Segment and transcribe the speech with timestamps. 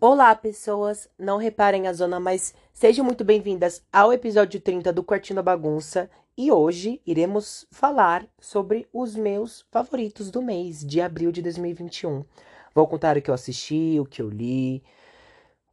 [0.00, 1.08] Olá, pessoas!
[1.18, 6.08] Não reparem a zona, mas sejam muito bem-vindas ao episódio 30 do Quartinho da Bagunça.
[6.36, 12.24] E hoje iremos falar sobre os meus favoritos do mês de abril de 2021.
[12.72, 14.84] Vou contar o que eu assisti, o que eu li,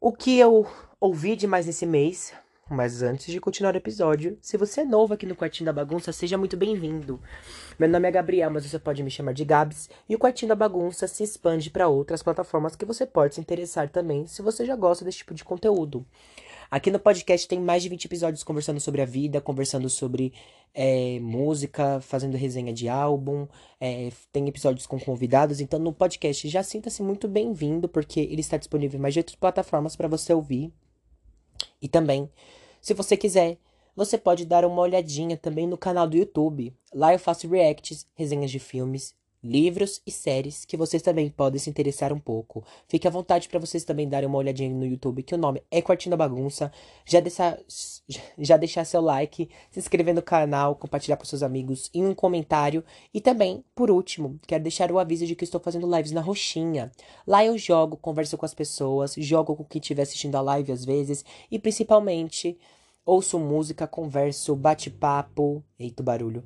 [0.02, 0.66] o que eu
[1.00, 2.34] ouvi de mais nesse mês.
[2.68, 6.12] Mas antes de continuar o episódio, se você é novo aqui no Quartinho da Bagunça,
[6.12, 7.22] seja muito bem-vindo.
[7.78, 10.56] Meu nome é Gabriel, mas você pode me chamar de Gabs, e o Quartinho da
[10.56, 14.76] Bagunça se expande para outras plataformas que você pode se interessar também, se você já
[14.76, 16.04] gosta desse tipo de conteúdo.
[16.72, 20.34] Aqui no podcast tem mais de 20 episódios conversando sobre a vida, conversando sobre
[20.74, 23.48] é, música, fazendo resenha de álbum,
[23.80, 28.58] é, tem episódios com convidados, então no podcast já sinta-se muito bem-vindo, porque ele está
[28.58, 30.74] disponível em mais de outras plataformas para você ouvir.
[31.82, 32.30] E também,
[32.86, 33.58] se você quiser,
[33.96, 36.72] você pode dar uma olhadinha também no canal do YouTube.
[36.94, 41.70] Lá eu faço reacts, resenhas de filmes, livros e séries que vocês também podem se
[41.70, 42.64] interessar um pouco.
[42.88, 45.82] Fique à vontade para vocês também darem uma olhadinha no YouTube, que o nome é
[45.82, 46.72] Quartinho da Bagunça.
[47.06, 47.58] Já deixar,
[48.38, 52.84] já deixar seu like, se inscrever no canal, compartilhar com seus amigos e um comentário.
[53.14, 56.92] E também, por último, quero deixar o aviso de que estou fazendo lives na Roxinha.
[57.28, 60.84] Lá eu jogo, converso com as pessoas, jogo com quem estiver assistindo a live às
[60.84, 62.58] vezes e principalmente
[63.06, 65.64] ouço música, converso, bate-papo.
[65.80, 66.44] Eita, barulho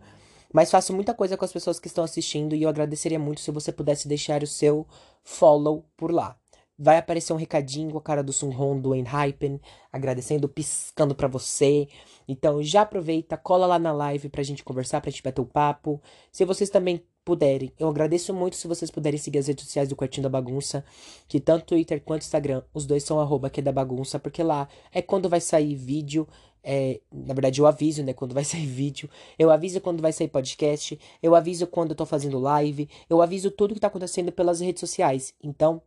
[0.53, 3.51] mas faço muita coisa com as pessoas que estão assistindo e eu agradeceria muito se
[3.51, 4.87] você pudesse deixar o seu
[5.23, 6.37] follow por lá.
[6.81, 9.59] Vai aparecer um recadinho com a cara do Sunhon do Enhypen,
[9.91, 11.89] agradecendo, piscando para você.
[12.25, 16.01] Então já aproveita, cola lá na live pra gente conversar, pra gente bater o papo.
[16.31, 19.95] Se vocês também puderem, eu agradeço muito se vocês puderem seguir as redes sociais do
[19.95, 20.83] Quartinho da Bagunça,
[21.27, 24.67] que tanto Twitter quanto Instagram, os dois são arroba que é da bagunça, porque lá
[24.91, 26.27] é quando vai sair vídeo,
[26.63, 30.27] é, na verdade, eu aviso, né, quando vai sair vídeo, eu aviso quando vai sair
[30.27, 34.59] podcast, eu aviso quando eu tô fazendo live, eu aviso tudo que tá acontecendo pelas
[34.59, 35.33] redes sociais.
[35.41, 35.81] Então,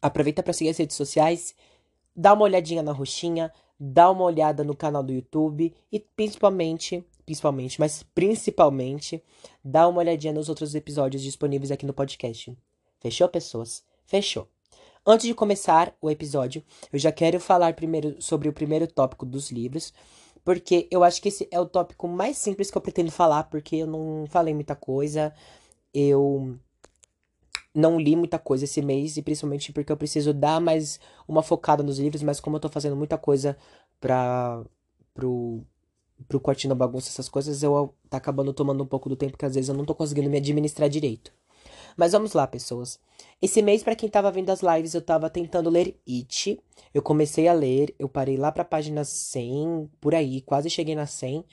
[0.00, 1.54] aproveita para seguir as redes sociais,
[2.14, 7.80] dá uma olhadinha na roxinha, dá uma olhada no canal do YouTube e principalmente, principalmente,
[7.80, 9.22] mas principalmente,
[9.64, 12.56] dá uma olhadinha nos outros episódios disponíveis aqui no podcast.
[13.00, 13.82] Fechou, pessoas?
[14.06, 14.53] Fechou.
[15.06, 19.50] Antes de começar o episódio, eu já quero falar primeiro sobre o primeiro tópico dos
[19.50, 19.92] livros,
[20.42, 23.76] porque eu acho que esse é o tópico mais simples que eu pretendo falar, porque
[23.76, 25.34] eu não falei muita coisa,
[25.92, 26.58] eu
[27.74, 30.98] não li muita coisa esse mês, e principalmente porque eu preciso dar mais
[31.28, 33.58] uma focada nos livros, mas como eu tô fazendo muita coisa
[34.00, 34.64] pra.
[35.12, 35.60] pro.
[36.28, 39.44] pro quartinho da bagunça, essas coisas, eu tá acabando tomando um pouco do tempo que
[39.44, 41.32] às vezes eu não tô conseguindo me administrar direito.
[41.96, 42.98] Mas vamos lá, pessoas.
[43.40, 46.60] Esse mês, para quem tava vendo as lives, eu tava tentando ler It.
[46.92, 51.06] Eu comecei a ler, eu parei lá pra página 100, por aí, quase cheguei na
[51.06, 51.44] 100.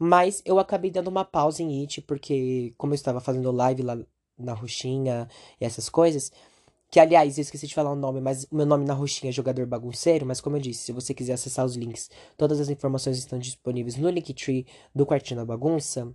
[0.00, 3.98] Mas eu acabei dando uma pausa em It, porque como eu estava fazendo live lá
[4.38, 5.28] na roxinha
[5.60, 6.30] e essas coisas.
[6.90, 9.32] Que, aliás, eu esqueci de falar o nome, mas o meu nome na roxinha é
[9.32, 10.24] Jogador Bagunceiro.
[10.24, 13.96] Mas, como eu disse, se você quiser acessar os links, todas as informações estão disponíveis
[13.96, 16.10] no Linktree do Quartinho da Bagunça.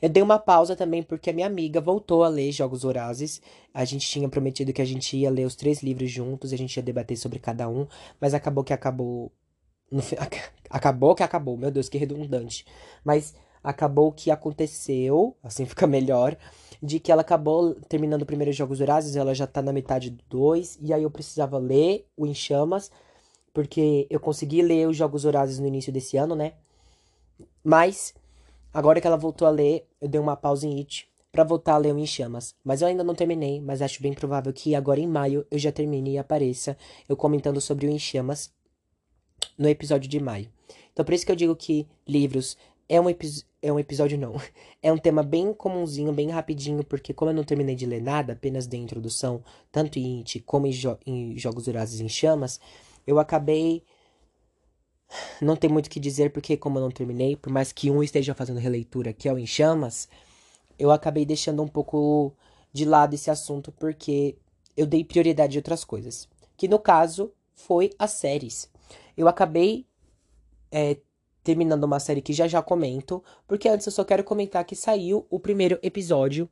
[0.00, 3.40] Eu dei uma pausa também porque a minha amiga voltou a ler Jogos Horazes.
[3.72, 6.76] A gente tinha prometido que a gente ia ler os três livros juntos, a gente
[6.76, 7.86] ia debater sobre cada um,
[8.20, 9.32] mas acabou que acabou.
[10.72, 12.64] Acabou que acabou, meu Deus, que redundante.
[13.04, 16.36] Mas acabou que aconteceu, assim fica melhor,
[16.82, 20.22] de que ela acabou terminando o primeiro Jogos Horazes, ela já tá na metade do
[20.28, 22.90] dois, e aí eu precisava ler o Em Chamas,
[23.52, 26.54] porque eu consegui ler os Jogos Horazes no início desse ano, né?
[27.62, 28.14] Mas
[28.72, 31.78] Agora que ela voltou a ler, eu dei uma pausa em It para voltar a
[31.78, 32.54] ler o Em Chamas.
[32.64, 35.72] Mas eu ainda não terminei, mas acho bem provável que agora em maio eu já
[35.72, 36.76] termine e apareça
[37.08, 38.52] eu comentando sobre o Em Chamas
[39.58, 40.48] no episódio de maio.
[40.92, 42.56] Então por isso que eu digo que livros
[42.88, 43.06] é um,
[43.62, 44.34] é um episódio não.
[44.82, 48.32] É um tema bem comumzinho, bem rapidinho, porque como eu não terminei de ler nada,
[48.32, 52.58] apenas dei introdução, tanto em It como em, jo em Jogos Durazes em Chamas,
[53.06, 53.82] eu acabei
[55.40, 58.02] não tem muito o que dizer, porque como eu não terminei, por mais que um
[58.02, 60.08] esteja fazendo releitura, que é o Em Chamas,
[60.78, 62.32] eu acabei deixando um pouco
[62.72, 64.36] de lado esse assunto, porque
[64.76, 66.28] eu dei prioridade a outras coisas.
[66.56, 68.70] Que no caso foi as séries.
[69.16, 69.86] Eu acabei
[70.70, 70.96] é,
[71.42, 75.26] terminando uma série que já já comento, porque antes eu só quero comentar que saiu
[75.28, 76.48] o primeiro episódio.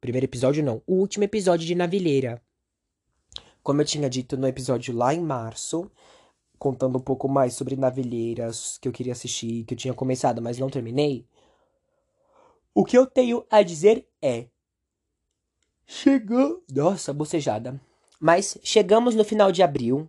[0.00, 2.40] Primeiro episódio não, o último episódio de Navilheira.
[3.62, 5.90] Como eu tinha dito no episódio lá em março,
[6.58, 10.58] contando um pouco mais sobre Navilheiras que eu queria assistir, que eu tinha começado, mas
[10.58, 11.26] não terminei.
[12.74, 14.46] O que eu tenho a dizer é.
[15.86, 16.62] Chegou.
[16.70, 17.80] Nossa, bocejada.
[18.20, 20.08] Mas chegamos no final de abril.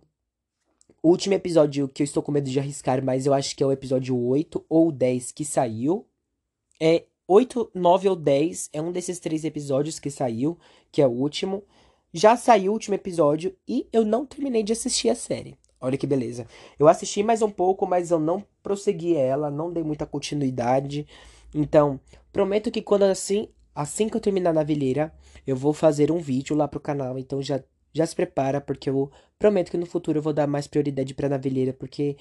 [1.02, 3.66] O último episódio que eu estou com medo de arriscar, mas eu acho que é
[3.66, 6.06] o episódio 8 ou 10 que saiu.
[6.78, 8.70] É 8, 9 ou 10.
[8.72, 10.58] É um desses três episódios que saiu,
[10.92, 11.64] que é o último.
[12.12, 15.56] já saiu o último episódio e eu não terminei de assistir a série.
[15.80, 16.46] Olha que beleza.
[16.78, 21.06] Eu assisti mais um pouco, mas eu não prossegui ela, não dei muita continuidade.
[21.54, 21.98] Então,
[22.32, 25.12] prometo que quando assim, assim que eu terminar na vilheira,
[25.46, 27.18] eu vou fazer um vídeo lá pro canal.
[27.18, 27.62] Então já
[27.92, 31.28] já se prepara, porque eu prometo que no futuro eu vou dar mais prioridade pra
[31.28, 32.16] navilheira, porque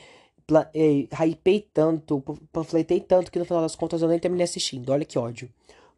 [0.73, 2.21] eh, hypei tanto,
[2.51, 4.89] panfletei tanto que no final das contas eu nem terminei assistindo.
[4.91, 5.50] Olha que ódio.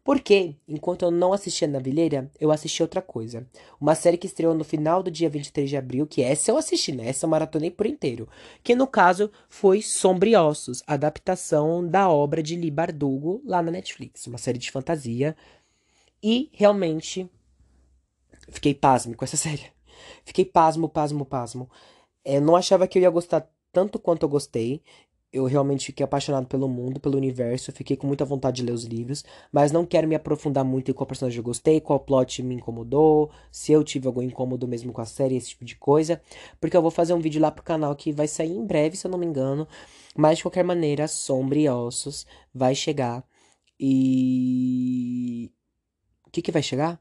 [0.04, 3.46] Porque, enquanto eu não assistia Navilheira, eu assisti outra coisa.
[3.80, 6.90] Uma série que estreou no final do dia 23 de abril, que essa eu assisti,
[6.90, 7.08] né?
[7.08, 8.28] Essa eu maratonei por inteiro.
[8.64, 14.26] Que no caso foi Sombriossos, adaptação da obra de Lee Bardugo lá na Netflix.
[14.26, 15.36] Uma série de fantasia.
[16.20, 17.30] E realmente
[18.48, 19.66] fiquei pasmo com essa série.
[20.24, 21.70] Fiquei pasmo, pasmo, pasmo.
[22.24, 24.82] Eu não achava que eu ia gostar tanto quanto eu gostei.
[25.32, 28.84] Eu realmente fiquei apaixonado pelo mundo, pelo universo, fiquei com muita vontade de ler os
[28.84, 32.54] livros, mas não quero me aprofundar muito em qual personagem eu gostei, qual plot me
[32.56, 36.20] incomodou, se eu tive algum incômodo mesmo com a série, esse tipo de coisa,
[36.60, 39.06] porque eu vou fazer um vídeo lá pro canal que vai sair em breve, se
[39.06, 39.66] eu não me engano,
[40.14, 43.24] mas de qualquer maneira, Sombra e Ossos vai chegar
[43.80, 45.50] e...
[46.26, 47.00] O que que vai chegar?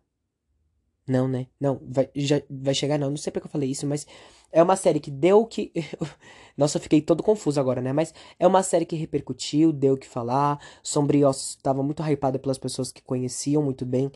[1.07, 1.47] Não, né?
[1.59, 4.05] Não, vai, já, vai chegar não, não sei porque eu falei isso, mas
[4.51, 5.71] é uma série que deu que.
[6.57, 7.93] Nossa, eu fiquei todo confuso agora, né?
[7.93, 10.59] Mas é uma série que repercutiu, deu o que falar.
[10.83, 14.11] Sombrios estava muito hypada pelas pessoas que conheciam muito bem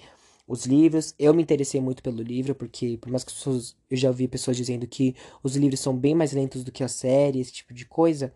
[0.47, 1.15] os livros.
[1.17, 4.85] Eu me interessei muito pelo livro, porque por mais que eu já ouvi pessoas dizendo
[4.85, 8.33] que os livros são bem mais lentos do que a série, esse tipo de coisa.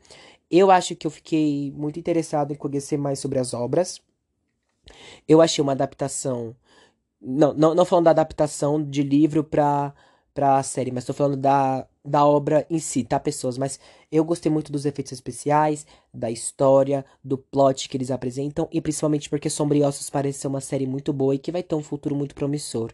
[0.49, 4.01] Eu acho que eu fiquei muito interessado em conhecer mais sobre as obras.
[5.27, 6.55] Eu achei uma adaptação
[7.21, 9.93] não, não, não falando da adaptação de livro pra,
[10.39, 13.57] pra série, mas tô falando da, da obra em si, tá, pessoas?
[13.57, 13.77] Mas
[14.09, 19.29] eu gostei muito dos efeitos especiais, da história, do plot que eles apresentam, e principalmente
[19.29, 22.33] porque Sombriossos parece ser uma série muito boa e que vai ter um futuro muito
[22.33, 22.93] promissor.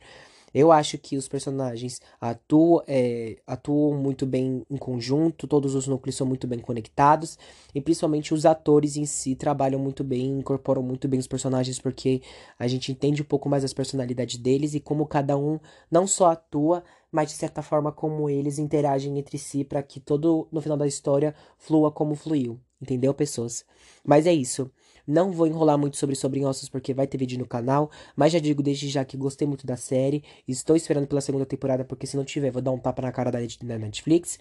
[0.55, 6.15] Eu acho que os personagens atuam, é, atuam muito bem em conjunto, todos os núcleos
[6.15, 7.37] são muito bem conectados,
[7.75, 12.23] e principalmente os atores em si trabalham muito bem, incorporam muito bem os personagens, porque
[12.57, 15.59] a gente entende um pouco mais as personalidades deles e como cada um
[15.91, 16.83] não só atua,
[17.15, 20.85] mas de certa forma como eles interagem entre si para que todo no final da
[20.85, 22.59] história flua como fluiu.
[22.81, 23.63] Entendeu, pessoas?
[24.03, 24.69] Mas é isso.
[25.07, 28.61] Não vou enrolar muito sobre Sobrinhossos porque vai ter vídeo no canal, mas já digo
[28.61, 30.25] desde já que gostei muito da série.
[30.45, 33.31] Estou esperando pela segunda temporada porque se não tiver vou dar um tapa na cara
[33.31, 34.37] da Netflix.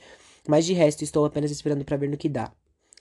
[0.49, 2.53] Mas de resto estou apenas esperando para ver no que dá.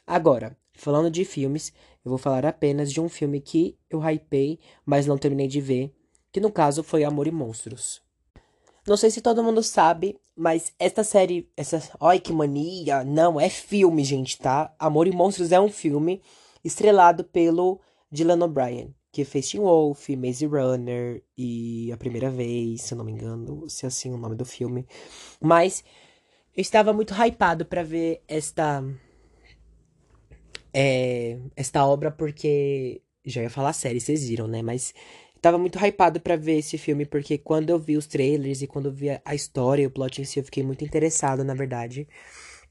[0.05, 1.73] Agora, falando de filmes,
[2.05, 5.91] eu vou falar apenas de um filme que eu hypei, mas não terminei de ver,
[6.31, 8.03] que no caso foi Amor e Monstros.
[8.85, 13.49] Não sei se todo mundo sabe, mas esta série, essa, ai que mania, não é
[13.49, 14.73] filme, gente, tá?
[14.77, 16.21] Amor e Monstros é um filme
[16.63, 17.79] estrelado pelo
[18.11, 23.05] Dylan O'Brien, que fez Teen Wolf, Maze Runner e A Primeira Vez, se eu não
[23.05, 24.85] me engano, se é assim o nome do filme.
[25.39, 25.83] Mas
[26.55, 28.83] eu estava muito hypado para ver esta
[30.73, 34.61] é, esta obra porque já ia falar série, vocês viram, né?
[34.61, 34.93] Mas
[35.43, 38.85] tava muito hypado para ver esse filme porque quando eu vi os trailers e quando
[38.85, 42.07] eu vi a história e o plot em si, eu fiquei muito interessado, na verdade.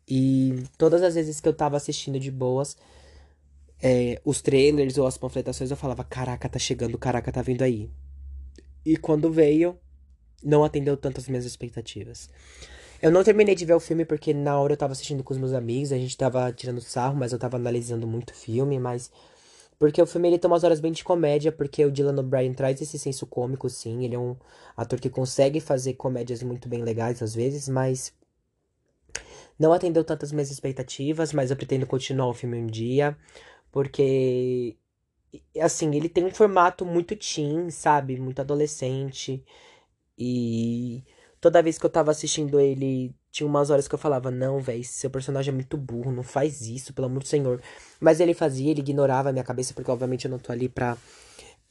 [0.09, 2.79] E todas as vezes que eu tava assistindo de boas,
[3.81, 7.91] é, os trailers ou as panfletações, eu falava: Caraca, tá chegando, caraca, tá vindo aí.
[8.87, 9.79] E quando veio,
[10.43, 12.31] não atendeu tanto as minhas expectativas.
[13.03, 15.39] Eu não terminei de ver o filme porque na hora eu tava assistindo com os
[15.39, 19.11] meus amigos, a gente tava tirando sarro, mas eu tava analisando muito o filme, mas.
[19.83, 22.81] Porque o filme ele tem umas horas bem de comédia, porque o Dylan O'Brien traz
[22.81, 24.05] esse senso cômico, sim.
[24.05, 24.37] Ele é um
[24.77, 28.15] ator que consegue fazer comédias muito bem legais às vezes, mas.
[29.59, 33.19] Não atendeu tantas minhas expectativas, mas eu pretendo continuar o filme um dia.
[33.73, 34.77] Porque,
[35.61, 38.21] assim, ele tem um formato muito teen, sabe?
[38.21, 39.45] Muito adolescente.
[40.17, 41.03] E
[41.41, 44.85] toda vez que eu tava assistindo ele, tinha umas horas que eu falava: Não, velho,
[44.85, 47.61] seu personagem é muito burro, não faz isso, pelo amor do Senhor.
[47.99, 50.97] Mas ele fazia, ele ignorava a minha cabeça, porque obviamente eu não tô ali pra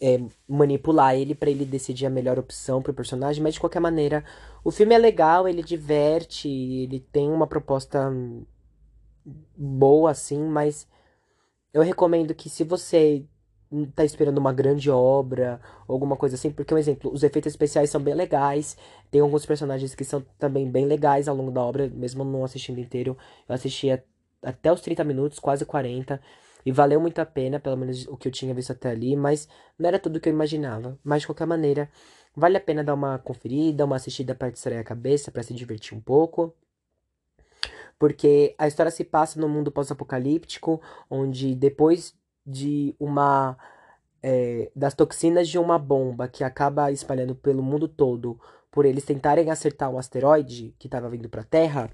[0.01, 3.43] é, manipular ele para ele decidir a melhor opção pro personagem.
[3.43, 4.25] Mas de qualquer maneira,
[4.63, 8.11] o filme é legal, ele diverte, ele tem uma proposta
[9.55, 10.87] boa, assim, mas
[11.71, 13.23] eu recomendo que se você
[13.95, 17.89] tá esperando uma grande obra, ou alguma coisa assim, porque um exemplo, os efeitos especiais
[17.89, 18.77] são bem legais,
[19.09, 22.79] tem alguns personagens que são também bem legais ao longo da obra, mesmo não assistindo
[22.79, 23.89] inteiro, eu assisti
[24.43, 26.19] até os 30 minutos, quase 40,
[26.65, 29.47] e valeu muito a pena, pelo menos o que eu tinha visto até ali, mas
[29.77, 30.97] não era tudo o que eu imaginava.
[31.03, 31.89] Mas de qualquer maneira,
[32.35, 35.97] vale a pena dar uma conferida, uma assistida para distrair a cabeça, para se divertir
[35.97, 36.53] um pouco.
[37.97, 43.57] Porque a história se passa no mundo pós-apocalíptico, onde depois de uma
[44.23, 48.39] é, das toxinas de uma bomba que acaba espalhando pelo mundo todo
[48.71, 51.91] por eles tentarem acertar um asteroide que estava vindo para a Terra,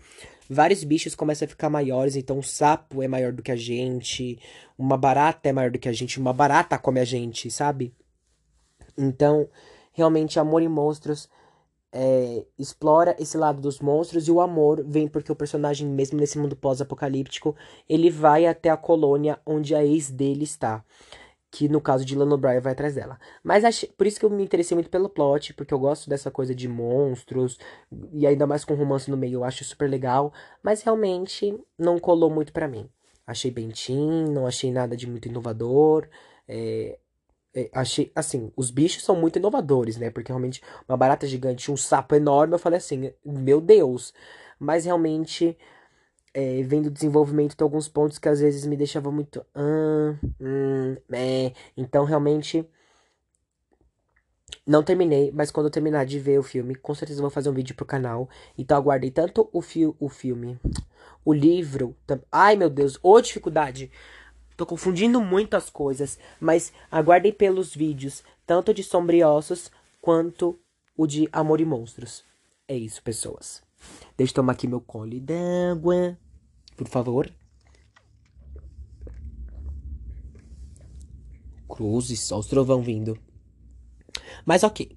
[0.47, 2.15] vários bichos começam a ficar maiores.
[2.15, 4.39] Então, um sapo é maior do que a gente,
[4.77, 7.95] uma barata é maior do que a gente, uma barata come a gente, sabe?
[8.95, 9.49] Então,
[9.91, 11.27] realmente, Amor e Monstros
[11.91, 16.37] é, explora esse lado dos monstros e o amor vem porque o personagem, mesmo nesse
[16.37, 17.55] mundo pós-apocalíptico,
[17.87, 20.83] ele vai até a colônia onde a ex dele está
[21.49, 23.17] que no caso de Lana O'Brien vai atrás dela.
[23.43, 26.29] Mas achei, por isso que eu me interessei muito pelo plot, porque eu gosto dessa
[26.29, 27.57] coisa de monstros,
[28.11, 32.29] e ainda mais com romance no meio, eu acho super legal, mas realmente não colou
[32.29, 32.89] muito para mim.
[33.25, 36.07] Achei bem teen, não achei nada de muito inovador,
[36.47, 36.99] é,
[37.73, 42.15] achei, assim, os bichos são muito inovadores, né, porque realmente uma barata gigante, um sapo
[42.15, 44.13] enorme, eu falei assim, meu Deus,
[44.59, 45.57] mas realmente
[46.33, 49.43] é, vendo o desenvolvimento tem alguns pontos que às vezes me deixavam muito.
[49.55, 51.51] Ah, hum, é.
[51.75, 52.63] Então realmente.
[54.65, 57.53] Não terminei, mas quando eu terminar de ver o filme, com certeza vou fazer um
[57.53, 58.29] vídeo pro canal.
[58.57, 60.59] Então aguardei tanto o, fi o filme,
[61.23, 61.95] o livro.
[62.31, 63.89] Ai meu Deus, ô dificuldade!
[64.57, 69.71] Tô confundindo muitas coisas, mas aguardem pelos vídeos, tanto de Sombriossos
[70.01, 70.59] quanto
[70.97, 72.25] o de Amor e Monstros.
[72.67, 73.63] É isso, pessoas.
[74.17, 76.17] Deixa eu tomar aqui meu cole d'água
[76.77, 77.29] por favor.
[81.67, 83.17] Cruzes, olha os trovão vindo.
[84.45, 84.95] Mas ok.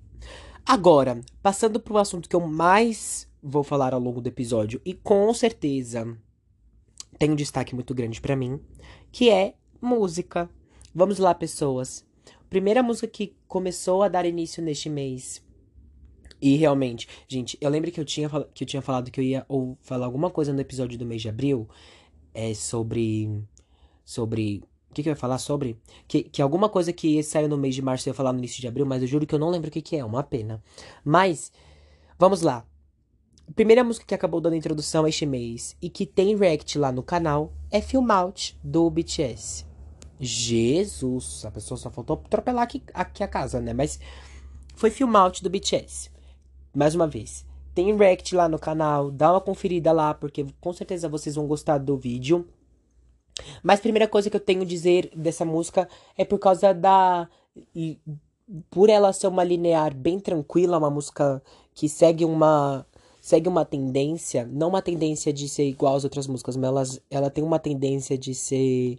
[0.64, 4.92] Agora, passando para o assunto que eu mais vou falar ao longo do episódio e
[4.92, 6.16] com certeza
[7.18, 8.60] tem um destaque muito grande para mim,
[9.12, 10.48] que é música.
[10.94, 12.04] Vamos lá, pessoas.
[12.48, 15.42] Primeira música que começou a dar início neste mês.
[16.40, 19.44] E realmente, gente, eu lembro que eu tinha, que eu tinha falado que eu ia
[19.46, 21.68] ou falar alguma coisa no episódio do mês de abril
[22.32, 23.44] é sobre.
[24.04, 24.62] Sobre.
[24.90, 25.78] O que, que eu ia falar sobre?
[26.08, 28.60] Que, que alguma coisa que saiu no mês de março eu ia falar no início
[28.60, 30.60] de abril, mas eu juro que eu não lembro o que, que é, uma pena.
[31.04, 31.52] Mas,
[32.18, 32.66] vamos lá.
[33.54, 37.02] Primeira música que acabou dando introdução a este mês e que tem react lá no
[37.02, 39.66] canal é Film Out do BTS.
[40.18, 43.72] Jesus, a pessoa só faltou atropelar aqui, aqui a casa, né?
[43.72, 43.98] Mas
[44.74, 46.10] foi Film Out do BTS.
[46.74, 51.08] Mais uma vez, tem react lá no canal, dá uma conferida lá, porque com certeza
[51.08, 52.46] vocês vão gostar do vídeo.
[53.62, 57.28] Mas a primeira coisa que eu tenho a dizer dessa música é por causa da.
[58.68, 61.42] Por ela ser uma linear bem tranquila, uma música
[61.74, 62.86] que segue uma.
[63.20, 67.44] Segue uma tendência, não uma tendência de ser igual às outras músicas, mas ela, tem
[67.44, 68.98] uma tendência de ser.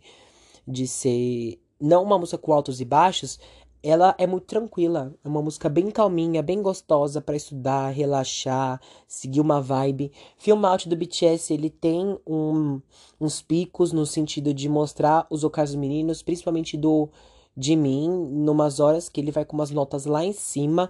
[0.67, 1.59] De ser.
[1.79, 3.39] Não uma música com altos e baixos,
[3.83, 9.41] ela é muito tranquila, é uma música bem calminha, bem gostosa para estudar, relaxar, seguir
[9.41, 10.11] uma vibe.
[10.37, 12.79] Film Out do BTS, ele tem um,
[13.19, 17.09] uns picos no sentido de mostrar os ocasos meninos, principalmente do
[17.57, 20.87] Jimin, numas horas que ele vai com umas notas lá em cima.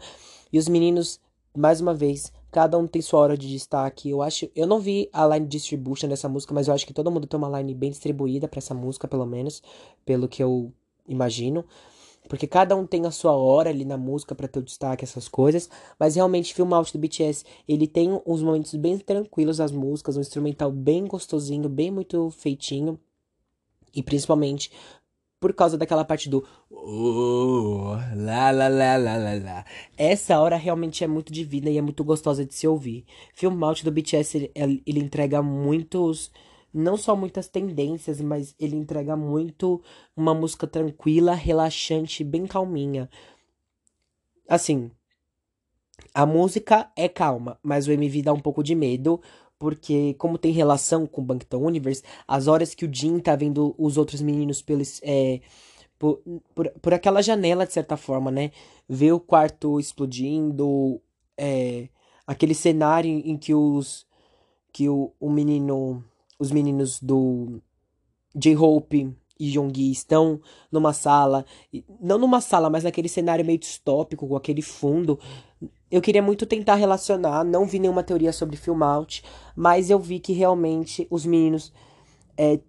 [0.51, 1.17] E os meninos,
[1.55, 4.10] mais uma vez, cada um tem sua hora de destaque.
[4.10, 7.10] Eu acho, eu não vi a line distribution dessa música, mas eu acho que todo
[7.10, 9.63] mundo tem uma line bem distribuída para essa música, pelo menos,
[10.05, 10.72] pelo que eu
[11.08, 11.65] imagino.
[12.27, 15.27] Porque cada um tem a sua hora ali na música para ter o destaque, essas
[15.27, 15.70] coisas.
[16.00, 20.22] Mas realmente, Film Out do BTS, ele tem uns momentos bem tranquilos as músicas, um
[20.22, 23.00] instrumental bem gostosinho, bem muito feitinho.
[23.93, 24.72] E principalmente
[25.41, 29.65] por causa daquela parte do oh, lá, lá, lá, lá, lá.
[29.98, 33.03] Essa hora realmente é muito divina e é muito gostosa de se ouvir.
[33.33, 36.31] Film Out do BTS, ele, ele entrega muitos
[36.71, 39.81] não só muitas tendências, mas ele entrega muito
[40.15, 43.10] uma música tranquila, relaxante, bem calminha.
[44.48, 44.91] Assim,
[46.13, 49.19] a música é calma, mas o MV dá um pouco de medo,
[49.61, 53.75] porque como tem relação com o Bangtan Universe, as horas que o Jin tá vendo
[53.77, 55.39] os outros meninos pelos é,
[55.99, 56.19] por,
[56.55, 58.49] por, por aquela janela, de certa forma, né?
[58.89, 60.99] Ver o quarto explodindo,
[61.37, 61.89] é,
[62.25, 64.07] aquele cenário em que os
[64.73, 66.03] que o, o menino
[66.39, 67.61] os meninos do
[68.33, 70.41] J-Hope e Jonggi estão
[70.71, 71.45] numa sala,
[71.99, 75.19] não numa sala, mas naquele cenário meio distópico, com aquele fundo.
[75.91, 79.24] Eu queria muito tentar relacionar, não vi nenhuma teoria sobre film out,
[79.55, 81.74] mas eu vi que realmente os meninos.
[82.38, 82.60] É,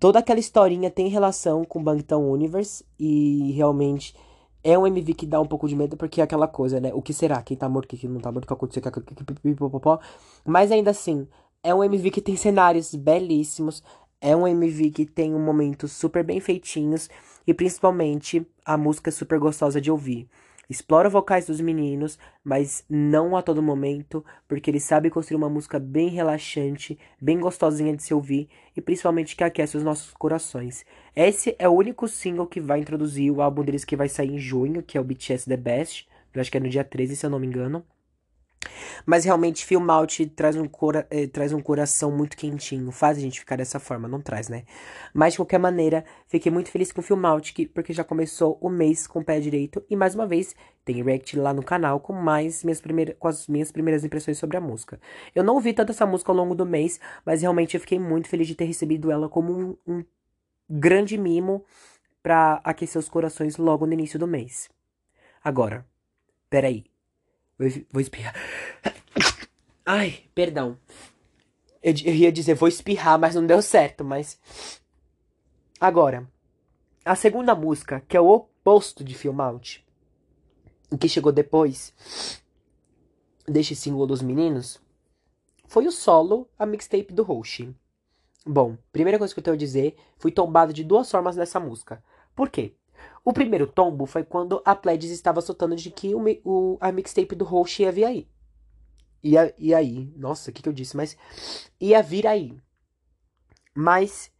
[0.00, 4.14] toda aquela historinha tem relação com Bangtan Universe e realmente
[4.64, 6.92] é um MV que dá um pouco de medo porque é aquela coisa, né?
[6.92, 7.40] O que será?
[7.42, 8.82] Quem tá morto, quem não tá morto, o que aconteceu,
[10.44, 11.26] mas ainda assim,
[11.62, 13.82] é um MV que tem cenários belíssimos.
[14.20, 17.08] É um MV que tem um momentos super bem feitinhos.
[17.46, 20.28] E principalmente a música é super gostosa de ouvir.
[20.72, 25.78] Explora vocais dos meninos, mas não a todo momento, porque ele sabe construir uma música
[25.78, 30.84] bem relaxante, bem gostosinha de se ouvir e principalmente que aquece os nossos corações.
[31.14, 34.38] Esse é o único single que vai introduzir o álbum deles que vai sair em
[34.38, 36.08] junho, que é o BTS The Best.
[36.34, 37.84] Eu acho que é no dia 13, se eu não me engano.
[39.04, 42.90] Mas realmente, Film Out traz um, cora eh, traz um coração muito quentinho.
[42.90, 44.64] Faz a gente ficar dessa forma, não traz, né?
[45.12, 48.58] Mas de qualquer maneira, fiquei muito feliz com o Film Out, que, porque já começou
[48.60, 49.82] o mês com o pé direito.
[49.88, 53.46] E mais uma vez, tem react lá no canal com mais minhas primeiras, com as
[53.46, 55.00] minhas primeiras impressões sobre a música.
[55.34, 58.28] Eu não ouvi tanto essa música ao longo do mês, mas realmente eu fiquei muito
[58.28, 60.04] feliz de ter recebido ela como um, um
[60.68, 61.64] grande mimo
[62.22, 64.70] para aquecer os corações logo no início do mês.
[65.42, 65.84] Agora,
[66.48, 66.91] peraí.
[67.58, 68.34] Vou, vou espirrar.
[69.84, 70.78] Ai, perdão.
[71.82, 74.40] Eu, eu ia dizer vou espirrar, mas não deu certo, mas.
[75.80, 76.28] Agora,
[77.04, 79.84] a segunda música, que é o oposto de Film Out,
[81.00, 81.92] que chegou depois
[83.46, 84.80] deste single dos meninos,
[85.66, 87.74] foi o solo, a mixtape do Roshi.
[88.46, 92.02] Bom, primeira coisa que eu tenho a dizer, fui tombado de duas formas nessa música.
[92.34, 92.76] Por quê?
[93.24, 97.34] O primeiro tombo foi quando a Pledges estava soltando de que o, o a mixtape
[97.34, 98.28] do Roche ia vir aí.
[99.22, 100.12] Ia, ia aí.
[100.16, 100.96] Nossa, o que, que eu disse?
[100.96, 101.16] Mas
[101.80, 102.56] ia vir aí.
[103.74, 104.30] Mas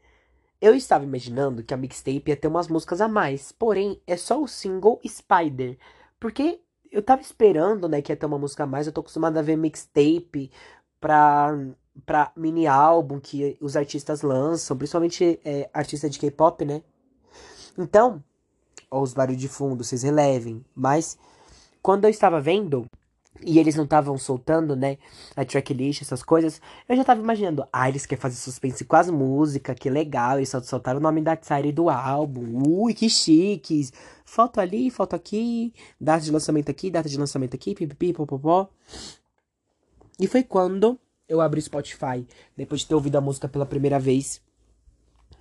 [0.60, 3.52] eu estava imaginando que a mixtape ia ter umas músicas a mais.
[3.52, 5.78] Porém, é só o single Spider.
[6.18, 6.60] Porque
[6.90, 8.86] eu tava esperando, né, que ia ter uma música a mais.
[8.86, 10.50] Eu tô acostumado a ver mixtape
[11.00, 11.56] pra,
[12.04, 14.76] pra mini álbum que os artistas lançam.
[14.76, 16.82] Principalmente é, artista de K-pop, né?
[17.78, 18.22] Então,
[18.90, 20.64] os barulhos de fundo, vocês relevem.
[20.74, 21.18] Mas
[21.82, 22.86] quando eu estava vendo
[23.44, 24.98] e eles não estavam soltando, né,
[25.34, 29.10] a tracklist, essas coisas, eu já tava imaginando, ah, eles querem fazer suspense com as
[29.10, 33.92] músicas, que legal, eles só soltaram o nome da série do álbum, ui, que chiques,
[34.24, 38.68] foto ali, foto aqui, data de lançamento aqui, data de lançamento aqui, pipipi, popopó.
[40.20, 40.98] E foi quando
[41.28, 42.26] eu abri o Spotify,
[42.56, 44.40] depois de ter ouvido a música pela primeira vez,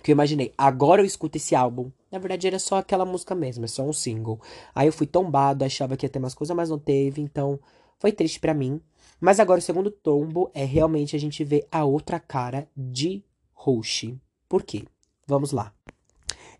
[0.02, 1.90] que eu imaginei, agora eu escuto esse álbum.
[2.12, 4.38] Na verdade era só aquela música mesmo, é só um single.
[4.74, 7.58] Aí eu fui tombado, achava que ia ter mais coisa, mas não teve, então
[7.98, 8.82] foi triste para mim.
[9.18, 14.20] Mas agora o segundo tombo é realmente a gente ver a outra cara de Roshi.
[14.46, 14.84] Por quê?
[15.26, 15.72] Vamos lá.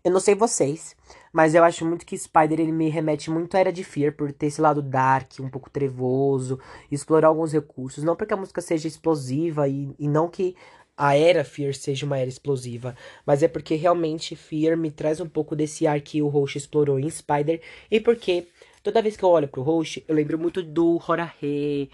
[0.03, 0.95] Eu não sei vocês,
[1.31, 4.33] mas eu acho muito que Spider ele me remete muito à Era de Fear por
[4.33, 6.59] ter esse lado dark, um pouco trevoso,
[6.91, 8.03] explorar alguns recursos.
[8.03, 10.55] Não porque a música seja explosiva e, e não que
[10.95, 15.27] a era Fear seja uma era explosiva, mas é porque realmente Fear me traz um
[15.27, 18.47] pouco desse ar que o Roche explorou em Spider e porque
[18.83, 21.89] toda vez que eu olho pro Roche, eu lembro muito do Horahe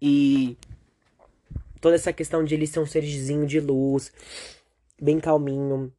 [0.00, 0.56] e
[1.80, 4.12] toda essa questão de ele ser um serzinho de luz,
[5.00, 5.92] bem calminho,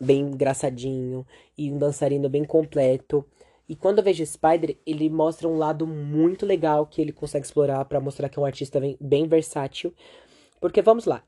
[0.00, 3.24] bem engraçadinho e um dançarino bem completo.
[3.68, 7.84] E quando eu vejo Spider, ele mostra um lado muito legal que ele consegue explorar
[7.84, 9.94] para mostrar que é um artista bem, bem versátil.
[10.60, 11.22] Porque vamos lá,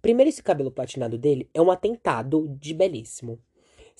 [0.00, 3.38] Primeiro, esse cabelo platinado dele é um atentado de belíssimo.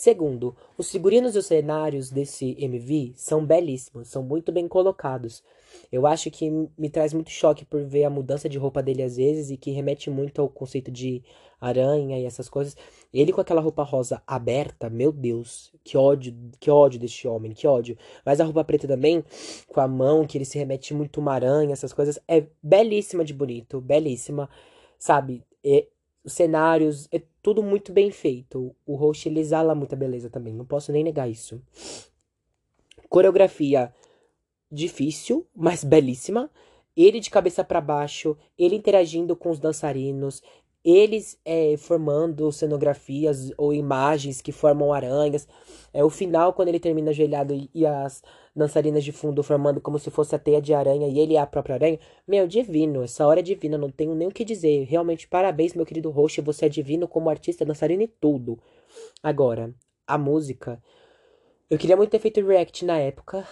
[0.00, 5.42] Segundo, os figurinos e os cenários desse MV são belíssimos, são muito bem colocados.
[5.92, 9.18] Eu acho que me traz muito choque por ver a mudança de roupa dele às
[9.18, 11.22] vezes e que remete muito ao conceito de
[11.60, 12.74] aranha e essas coisas.
[13.12, 17.66] Ele com aquela roupa rosa aberta, meu Deus, que ódio, que ódio deste homem, que
[17.66, 17.98] ódio.
[18.24, 19.22] Mas a roupa preta também,
[19.68, 23.34] com a mão que ele se remete muito uma aranha, essas coisas, é belíssima de
[23.34, 24.48] bonito, belíssima,
[24.98, 25.44] sabe?
[25.64, 25.86] É,
[26.22, 28.74] os cenários, é tudo muito bem feito.
[28.86, 31.60] O host ele exala muita beleza também, não posso nem negar isso.
[33.08, 33.92] Coreografia
[34.70, 36.50] difícil, mas belíssima.
[36.96, 40.42] Ele de cabeça para baixo, ele interagindo com os dançarinos,
[40.84, 45.46] eles é, formando cenografias ou imagens que formam aranhas.
[45.92, 48.22] É o final quando ele termina ajoelhado e, as
[48.54, 51.46] dançarinas de fundo formando como se fosse a teia de aranha e ele é a
[51.46, 51.98] própria aranha.
[52.26, 54.84] Meu, divino, essa hora é divina, não tenho nem o que dizer.
[54.84, 58.58] Realmente, parabéns, meu querido host, você é divino como artista, dançarino e tudo.
[59.22, 59.74] Agora,
[60.06, 60.82] a música.
[61.68, 63.46] Eu queria muito ter feito react na época,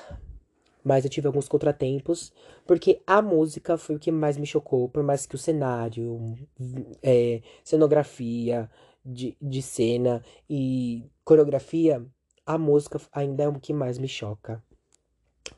[0.89, 2.33] mas eu tive alguns contratempos,
[2.67, 6.35] porque a música foi o que mais me chocou, por mais que o cenário,
[7.03, 8.71] é, cenografia
[9.05, 12.03] de, de cena e coreografia,
[12.47, 14.65] a música ainda é o que mais me choca.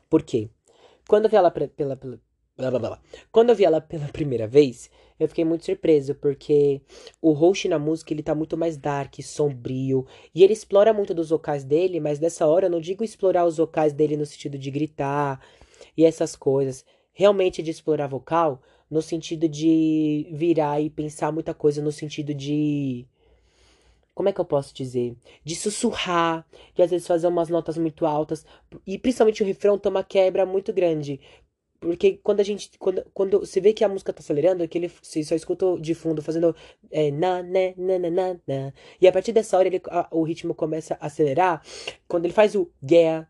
[0.09, 0.49] Por quê?
[1.07, 2.19] Quando eu vi ela pela, pela,
[2.57, 3.01] blá, blá, blá.
[3.31, 6.81] Quando eu vi ela pela primeira vez, eu fiquei muito surpreso, porque
[7.21, 11.29] o host na música ele tá muito mais dark, sombrio, e ele explora muito dos
[11.29, 14.71] vocais dele, mas nessa hora eu não digo explorar os vocais dele no sentido de
[14.71, 15.39] gritar
[15.95, 16.85] e essas coisas.
[17.13, 23.07] Realmente de explorar vocal no sentido de virar e pensar muita coisa no sentido de
[24.13, 25.15] como é que eu posso dizer?
[25.43, 28.45] De sussurrar, de às vezes fazer umas notas muito altas.
[28.85, 31.19] E principalmente o refrão tem uma quebra muito grande.
[31.81, 32.69] Porque quando a gente.
[32.77, 35.65] Quando, quando você vê que a música tá acelerando, é que ele você só escuta
[35.79, 36.55] de fundo fazendo.
[36.91, 38.73] É, na, né, na, na, na, na.
[39.01, 41.63] E a partir dessa hora ele, a, o ritmo começa a acelerar.
[42.07, 43.27] Quando ele faz o yeah.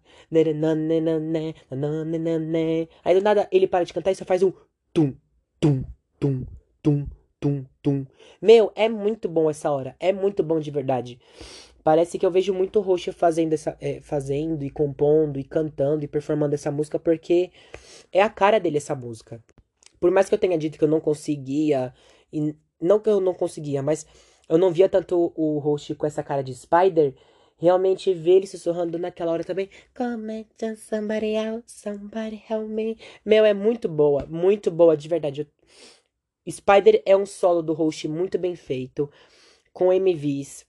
[3.05, 4.51] Aí do nada ele para de cantar e só faz um
[4.93, 5.15] tum,
[5.57, 5.85] tum,
[6.19, 6.45] tum,
[6.83, 7.07] tum,
[7.39, 8.05] tum, tum.
[8.41, 9.95] Meu, é muito bom essa hora.
[9.97, 11.17] É muito bom de verdade.
[11.83, 16.07] Parece que eu vejo muito Rocha fazendo, essa, é, fazendo e compondo e cantando e
[16.07, 17.51] performando essa música porque
[18.11, 19.43] é a cara dele essa música.
[19.99, 21.93] Por mais que eu tenha dito que eu não conseguia,
[22.31, 24.05] e não que eu não conseguia, mas
[24.47, 27.15] eu não via tanto o Roche com essa cara de Spider,
[27.57, 29.69] realmente ver ele sussurrando naquela hora também.
[29.95, 32.97] Come somebody else, somebody help me.
[33.23, 35.47] Meu, é muito boa, muito boa, de verdade.
[36.49, 39.09] Spider é um solo do Roche muito bem feito,
[39.71, 40.65] com MVs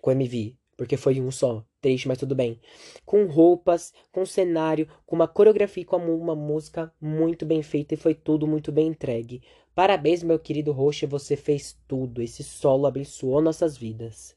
[0.00, 2.60] com MV, porque foi um só, triste, mas tudo bem.
[3.04, 8.14] Com roupas, com cenário, com uma coreografia, com uma música muito bem feita e foi
[8.14, 9.42] tudo muito bem entregue.
[9.74, 12.20] Parabéns, meu querido Roche, você fez tudo.
[12.20, 14.36] Esse solo abençoou nossas vidas.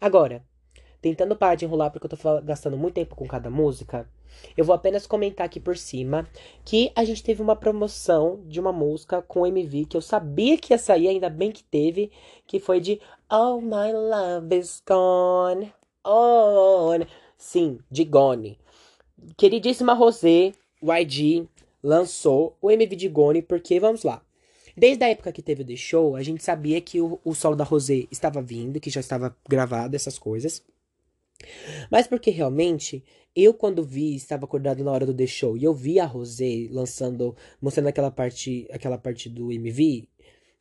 [0.00, 0.44] Agora,
[1.02, 4.08] tentando parar de enrolar porque eu tô gastando muito tempo com cada música,
[4.56, 6.26] eu vou apenas comentar aqui por cima
[6.64, 10.72] que a gente teve uma promoção de uma música com MV que eu sabia que
[10.72, 12.10] ia sair, ainda bem que teve,
[12.46, 15.72] que foi de All My Love Is Gone
[16.06, 17.00] On.
[17.36, 18.58] Sim, de Gone.
[19.36, 21.48] Queridíssima Rosé, YG,
[21.82, 24.22] lançou o MV de Gone porque, vamos lá,
[24.74, 27.54] Desde a época que teve o The Show, a gente sabia que o, o solo
[27.54, 30.62] da Rosé estava vindo, que já estava gravado, essas coisas.
[31.90, 35.74] Mas porque realmente, eu quando vi, estava acordado na hora do The Show, e eu
[35.74, 40.08] vi a Rosé lançando, mostrando aquela parte, aquela parte do MV,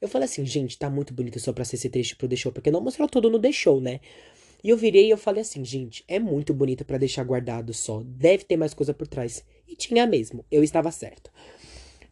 [0.01, 2.51] eu falei assim, gente, tá muito bonito só pra ser esse trecho pro The Show,
[2.51, 3.99] porque não mostrou todo no The Show, né?
[4.63, 8.01] E eu virei e eu falei assim, gente, é muito bonito para deixar guardado só,
[8.03, 9.43] deve ter mais coisa por trás.
[9.67, 11.31] E tinha mesmo, eu estava certo.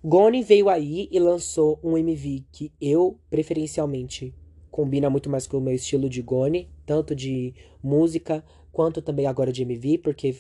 [0.04, 4.34] Gone veio aí e lançou um MV que eu, preferencialmente,
[4.72, 7.54] combina muito mais com o meu estilo de Gone, tanto de
[7.84, 10.36] música quanto também agora de MV, porque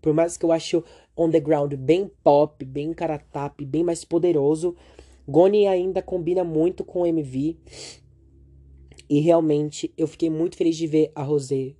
[0.00, 0.82] por mais que eu ache
[1.16, 4.76] on the ground bem pop, bem caratap, bem mais poderoso,
[5.26, 7.56] Gone ainda combina muito com MV.
[9.08, 11.74] E realmente eu fiquei muito feliz de ver a Rosé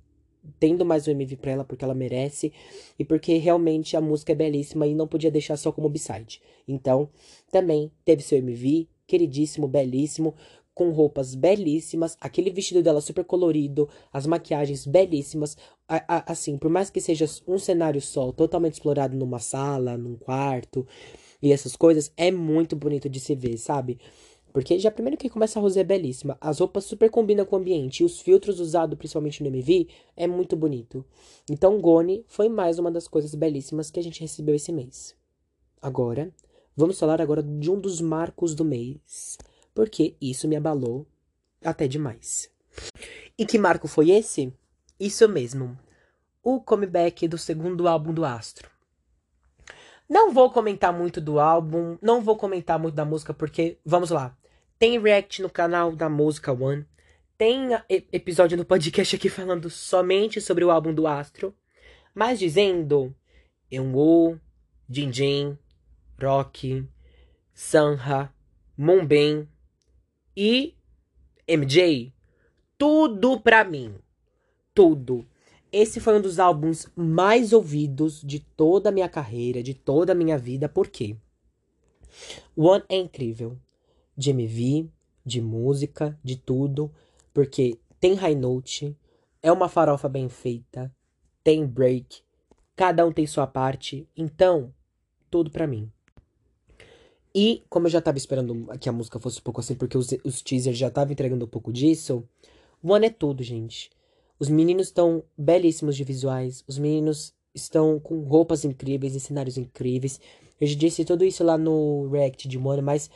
[0.59, 2.51] tendo mais um MV pra ela, porque ela merece.
[2.97, 6.41] E porque realmente a música é belíssima e não podia deixar só como b-side.
[6.67, 7.09] Então,
[7.51, 10.35] também teve seu MV, queridíssimo, belíssimo
[10.81, 15.55] com roupas belíssimas, aquele vestido dela super colorido, as maquiagens belíssimas.
[15.87, 20.15] A, a, assim, por mais que seja um cenário só, totalmente explorado numa sala, num
[20.15, 20.87] quarto
[21.39, 23.99] e essas coisas, é muito bonito de se ver, sabe?
[24.51, 27.59] Porque já primeiro que começa a Rosé é belíssima, as roupas super combinam com o
[27.59, 31.05] ambiente e os filtros usados principalmente no MV é muito bonito.
[31.47, 35.15] Então Gone foi mais uma das coisas belíssimas que a gente recebeu esse mês.
[35.79, 36.33] Agora,
[36.75, 39.37] vamos falar agora de um dos marcos do mês
[39.73, 41.07] porque isso me abalou
[41.63, 42.49] até demais.
[43.37, 44.53] E que marco foi esse?
[44.99, 45.77] Isso mesmo,
[46.43, 48.69] o comeback do segundo álbum do Astro.
[50.07, 54.37] Não vou comentar muito do álbum, não vou comentar muito da música, porque, vamos lá,
[54.77, 56.85] tem react no canal da Música One,
[57.37, 61.55] tem episódio no podcast aqui falando somente sobre o álbum do Astro,
[62.13, 63.15] mas dizendo
[63.71, 64.39] Eunwoo,
[64.89, 65.57] Jinjin,
[66.21, 66.87] Rock,
[67.53, 68.31] Sanha,
[68.77, 69.47] Monben,
[70.35, 70.75] e
[71.47, 72.13] MJ,
[72.77, 73.95] tudo pra mim.
[74.73, 75.25] Tudo.
[75.71, 80.15] Esse foi um dos álbuns mais ouvidos de toda a minha carreira, de toda a
[80.15, 81.15] minha vida, por quê?
[82.55, 83.57] One é incrível.
[84.17, 84.89] De MV,
[85.25, 86.91] de música, de tudo.
[87.33, 88.97] Porque tem high note,
[89.41, 90.93] é uma farofa bem feita,
[91.43, 92.21] tem break,
[92.75, 94.07] cada um tem sua parte.
[94.15, 94.73] Então,
[95.29, 95.91] tudo pra mim.
[97.33, 100.09] E, como eu já tava esperando que a música fosse um pouco assim, porque os,
[100.23, 102.23] os teasers já estavam entregando um pouco disso,
[102.83, 103.89] One é tudo, gente.
[104.39, 110.19] Os meninos estão belíssimos de visuais, os meninos estão com roupas incríveis e cenários incríveis.
[110.59, 113.09] Eu já disse tudo isso lá no React de One, mas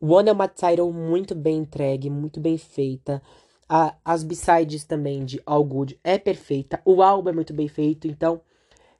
[0.00, 3.22] One é uma title muito bem entregue, muito bem feita.
[3.68, 6.80] A, as B-sides também de All Good é perfeita.
[6.84, 8.40] O álbum é muito bem feito, então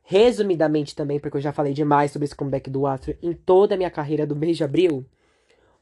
[0.06, 3.78] Resumidamente também, porque eu já falei demais sobre esse comeback do Astro em toda a
[3.78, 5.06] minha carreira do mês de abril.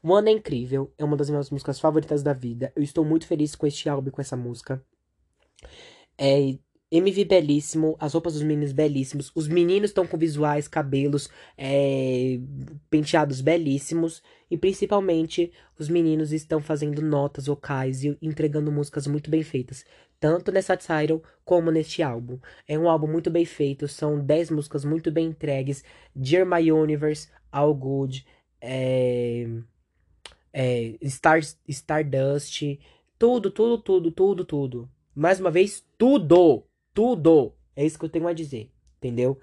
[0.01, 2.71] One é incrível, é uma das minhas músicas favoritas da vida.
[2.75, 4.81] Eu estou muito feliz com este álbum e com essa música.
[6.17, 6.57] É,
[6.93, 11.27] MV belíssimo, as roupas dos meninos belíssimos, os meninos estão com visuais, cabelos,
[11.57, 12.39] é,
[12.87, 19.41] penteados belíssimos e principalmente os meninos estão fazendo notas vocais e entregando músicas muito bem
[19.41, 19.83] feitas,
[20.19, 22.37] tanto nessa title como neste álbum.
[22.67, 25.83] É um álbum muito bem feito, são 10 músicas muito bem entregues,
[26.15, 28.23] Dear My Universe, All Good,
[28.61, 29.47] é,
[30.53, 32.79] é, Star, Stardust,
[33.17, 34.89] tudo, tudo, tudo, tudo, tudo.
[35.15, 36.63] Mais uma vez, tudo!
[36.93, 37.53] Tudo!
[37.75, 39.39] É isso que eu tenho a dizer, entendeu?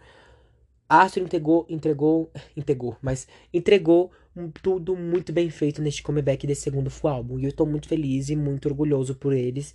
[0.89, 6.91] Astro entregou, entregou, entregou, mas entregou um, tudo muito bem feito neste comeback desse segundo
[6.91, 7.39] full álbum.
[7.39, 9.75] E eu tô muito feliz e muito orgulhoso por eles.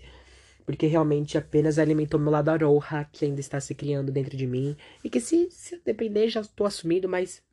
[0.65, 4.75] Porque realmente apenas alimentou meu lado aroha, que ainda está se criando dentro de mim.
[5.03, 7.43] E que se, se depender, já estou assumindo, mas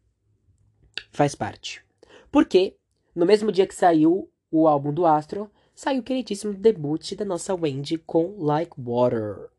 [1.10, 1.82] faz parte.
[2.30, 2.76] Porque,
[3.14, 7.54] no mesmo dia que saiu o álbum do Astro, saiu o queridíssimo debut da nossa
[7.54, 9.51] Wendy com Like Water.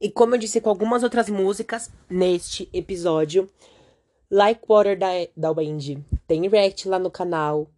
[0.00, 3.50] E como eu disse com algumas outras músicas neste episódio,
[4.30, 7.68] Like Water da, da Wendy tem react lá no canal.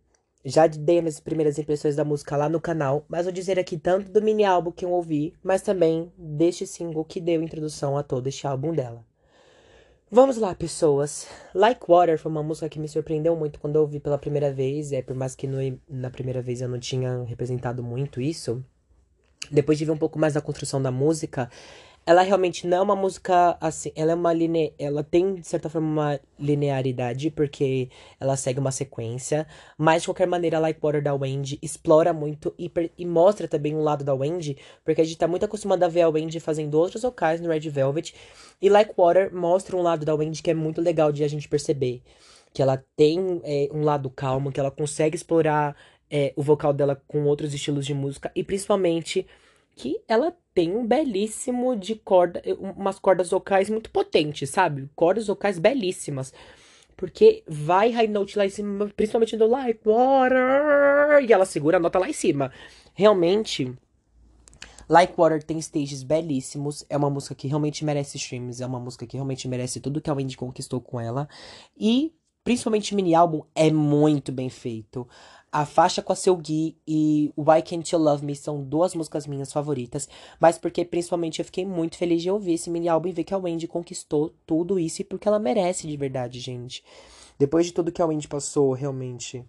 [0.44, 4.10] Já dei as primeiras impressões da música lá no canal, mas vou dizer aqui tanto
[4.10, 8.26] do mini álbum que eu ouvi, mas também deste single que deu introdução a todo
[8.26, 9.04] este álbum dela.
[10.10, 11.28] Vamos lá, pessoas.
[11.54, 14.90] Like Water foi uma música que me surpreendeu muito quando eu ouvi pela primeira vez.
[14.90, 18.60] É, por mais que no, na primeira vez eu não tinha representado muito isso.
[19.52, 21.48] Depois de ver um pouco mais da construção da música,
[22.06, 24.72] ela realmente não é uma música assim, ela é uma line...
[24.78, 30.26] ela tem de certa forma uma linearidade porque ela segue uma sequência, mas de qualquer
[30.26, 32.90] maneira Like Water da Wendy explora muito e, per...
[32.96, 36.02] e mostra também um lado da Wendy, porque a gente tá muito acostumado a ver
[36.02, 38.14] a Wendy fazendo outros vocais no Red Velvet,
[38.60, 41.48] e Like Water mostra um lado da Wendy que é muito legal de a gente
[41.48, 42.02] perceber,
[42.52, 45.76] que ela tem é, um lado calmo, que ela consegue explorar
[46.10, 49.26] é, o vocal dela com outros estilos de música e principalmente
[49.80, 52.42] que ela tem um belíssimo de corda,
[52.76, 54.90] umas cordas vocais muito potentes, sabe?
[54.94, 56.34] Cordas vocais belíssimas.
[56.98, 61.80] Porque vai high note lá em cima, principalmente do like water, e ela segura a
[61.80, 62.52] nota lá em cima.
[62.92, 63.74] Realmente,
[64.86, 66.84] Like Water tem stages belíssimos.
[66.90, 68.62] É uma música que realmente merece streams.
[68.62, 71.26] É uma música que realmente merece tudo que a Wendy conquistou com ela.
[71.74, 72.12] E,
[72.44, 75.08] principalmente, mini álbum é muito bem feito.
[75.52, 79.26] A faixa com a Seu Gui e Why Can't You Love Me são duas músicas
[79.26, 80.08] minhas favoritas,
[80.38, 83.34] mas porque principalmente eu fiquei muito feliz de ouvir esse mini álbum e ver que
[83.34, 86.84] a Wendy conquistou tudo isso e porque ela merece de verdade, gente.
[87.36, 89.44] Depois de tudo que a Wendy passou, realmente,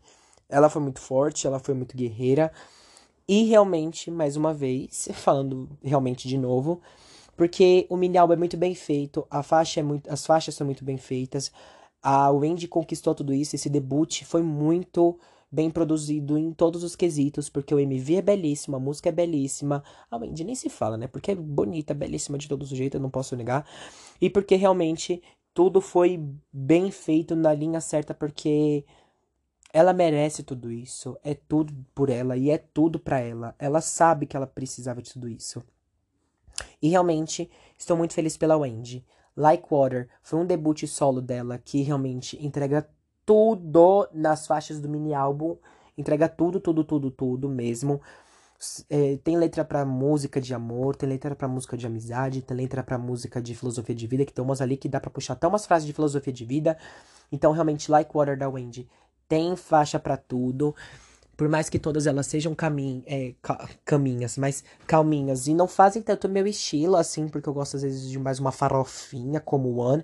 [0.49, 2.51] ela foi muito forte, ela foi muito guerreira.
[3.27, 6.81] E realmente, mais uma vez, falando realmente de novo,
[7.37, 10.65] porque o mini álbum é muito bem feito, a faixa é muito, as faixas são
[10.65, 11.51] muito bem feitas.
[12.01, 15.19] A Wendy conquistou tudo isso, esse debut foi muito
[15.51, 19.83] bem produzido em todos os quesitos, porque o MV é belíssimo, a música é belíssima.
[20.09, 21.07] A Wendy nem se fala, né?
[21.07, 23.67] Porque é bonita, belíssima de todos os jeitos, eu não posso negar.
[24.21, 25.21] E porque realmente
[25.53, 28.85] tudo foi bem feito na linha certa, porque
[29.73, 31.17] ela merece tudo isso.
[31.23, 33.53] É tudo por ela e é tudo para ela.
[33.59, 35.61] Ela sabe que ela precisava de tudo isso.
[36.81, 39.05] E realmente estou muito feliz pela Wendy.
[39.35, 42.89] Like Water foi um debut solo dela que realmente entrega
[43.25, 45.57] tudo nas faixas do mini álbum.
[45.97, 48.01] Entrega tudo, tudo, tudo, tudo mesmo.
[48.89, 52.83] É, tem letra para música de amor, tem letra para música de amizade, tem letra
[52.83, 55.47] para música de filosofia de vida, que tem umas ali que dá para puxar até
[55.47, 56.77] umas frases de filosofia de vida.
[57.31, 58.87] Então, realmente, Like Water da Wendy
[59.27, 60.75] tem faixa para tudo.
[61.35, 65.47] Por mais que todas elas sejam camin é, ca caminhas, mas calminhas.
[65.47, 68.51] E não fazem tanto meu estilo, assim, porque eu gosto às vezes de mais uma
[68.51, 70.03] farofinha como One.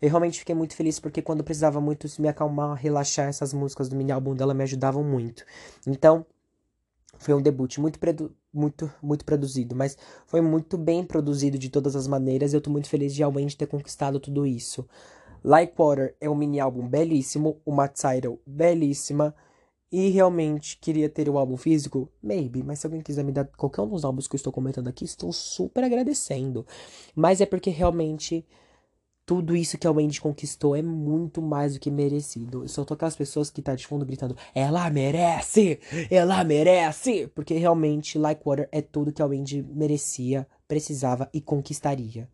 [0.00, 3.88] Eu realmente fiquei muito feliz porque quando eu precisava muito me acalmar, relaxar, essas músicas
[3.88, 5.44] do mini álbum dela me ajudavam muito.
[5.86, 6.24] Então,
[7.18, 7.98] foi um debut muito,
[8.52, 12.52] muito, muito produzido, mas foi muito bem produzido de todas as maneiras.
[12.52, 14.86] Eu tô muito feliz de realmente ter conquistado tudo isso.
[15.42, 19.34] Like Water é um mini álbum belíssimo, uma title belíssima.
[19.90, 22.10] E realmente queria ter o álbum físico?
[22.20, 24.88] Maybe, mas se alguém quiser me dar qualquer um dos álbuns que eu estou comentando
[24.88, 26.66] aqui, estou super agradecendo.
[27.14, 28.44] Mas é porque realmente
[29.26, 32.62] tudo isso que a Wendy conquistou é muito mais do que merecido.
[32.62, 35.80] Eu só tô aquelas pessoas que tá de fundo gritando, ela merece!
[36.08, 37.26] Ela merece!
[37.34, 42.28] Porque realmente Like Water é tudo que a Wendy merecia, precisava e conquistaria.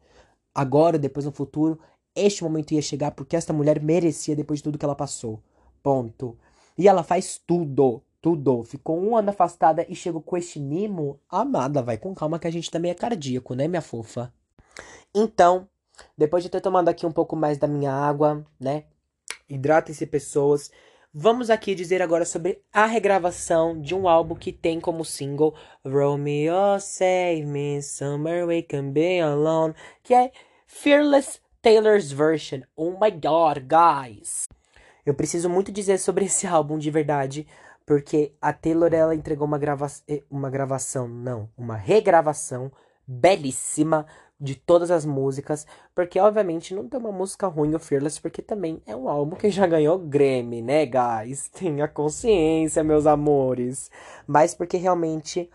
[0.55, 1.81] Agora, depois no futuro,
[2.14, 5.42] este momento ia chegar porque esta mulher merecia depois de tudo que ela passou.
[5.83, 6.37] Ponto.
[6.76, 8.64] E ela faz tudo, tudo.
[8.64, 11.18] Ficou um ano afastada e chegou com este mimo.
[11.26, 14.31] Amada, vai com calma que a gente também é cardíaco, né, minha fofa?
[15.14, 15.68] Então,
[16.17, 18.85] depois de ter tomado aqui um pouco mais da minha água, né?
[19.49, 20.71] Hidratem-se, pessoas.
[21.15, 26.81] Vamos aqui dizer agora sobre a regravação de um álbum que tem como single Romeo
[26.81, 30.33] Save Me, Summer We Can Be Alone, que é
[30.67, 32.62] Fearless Taylor's Version.
[32.75, 34.49] Oh my god, guys!
[35.05, 37.47] Eu preciso muito dizer sobre esse álbum de verdade,
[37.85, 42.73] porque a Taylor ela entregou uma, grava eh, uma gravação, não, uma regravação
[43.07, 44.07] belíssima
[44.42, 48.83] de todas as músicas, porque obviamente não tem uma música ruim o Fearless, porque também
[48.85, 51.48] é um álbum que já ganhou Grammy, né, guys?
[51.55, 53.88] Tenha consciência, meus amores.
[54.26, 55.48] Mas porque realmente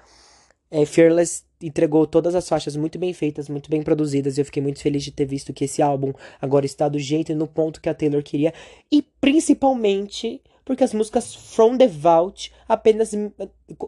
[0.72, 4.64] é, Fearless entregou todas as faixas muito bem feitas, muito bem produzidas, e eu fiquei
[4.64, 7.82] muito feliz de ter visto que esse álbum agora está do jeito e no ponto
[7.82, 8.54] que a Taylor queria,
[8.90, 13.12] e principalmente porque as músicas From the Vault apenas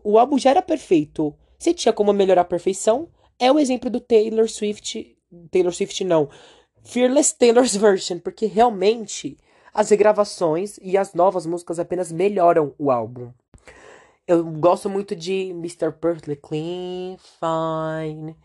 [0.03, 1.33] o álbum já era perfeito.
[1.57, 3.07] Se tinha como melhorar a perfeição,
[3.39, 5.17] é o exemplo do Taylor Swift.
[5.51, 6.29] Taylor Swift não.
[6.83, 9.37] Fearless Taylor's Version, porque realmente
[9.73, 13.31] as regravações e as novas músicas apenas melhoram o álbum.
[14.27, 15.91] Eu gosto muito de Mr.
[15.91, 18.35] Perfectly Clean, Fine.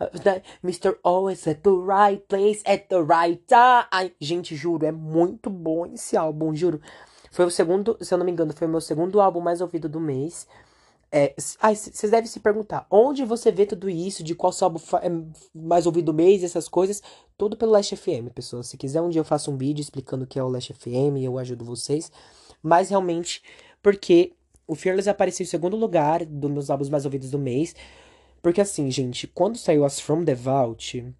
[0.00, 0.96] Uh, Mr.
[1.02, 4.12] Always at the right place, at the right time.
[4.20, 6.80] Gente, juro, é muito bom esse álbum, juro.
[7.30, 9.88] Foi o segundo, se eu não me engano, foi o meu segundo álbum mais ouvido
[9.88, 10.46] do mês.
[11.16, 15.08] É, vocês devem se perguntar, onde você vê tudo isso, de qual álbum é
[15.54, 17.00] mais ouvido do mês, essas coisas,
[17.38, 18.64] tudo pelo Last FM, pessoal.
[18.64, 21.22] Se quiser um dia eu faço um vídeo explicando o que é o Last FM,
[21.22, 22.10] eu ajudo vocês.
[22.60, 23.44] Mas realmente,
[23.80, 24.32] porque
[24.66, 27.76] o Fearless apareceu em segundo lugar dos meus álbuns mais ouvidos do mês.
[28.42, 31.14] Porque assim, gente, quando saiu as From the Vault,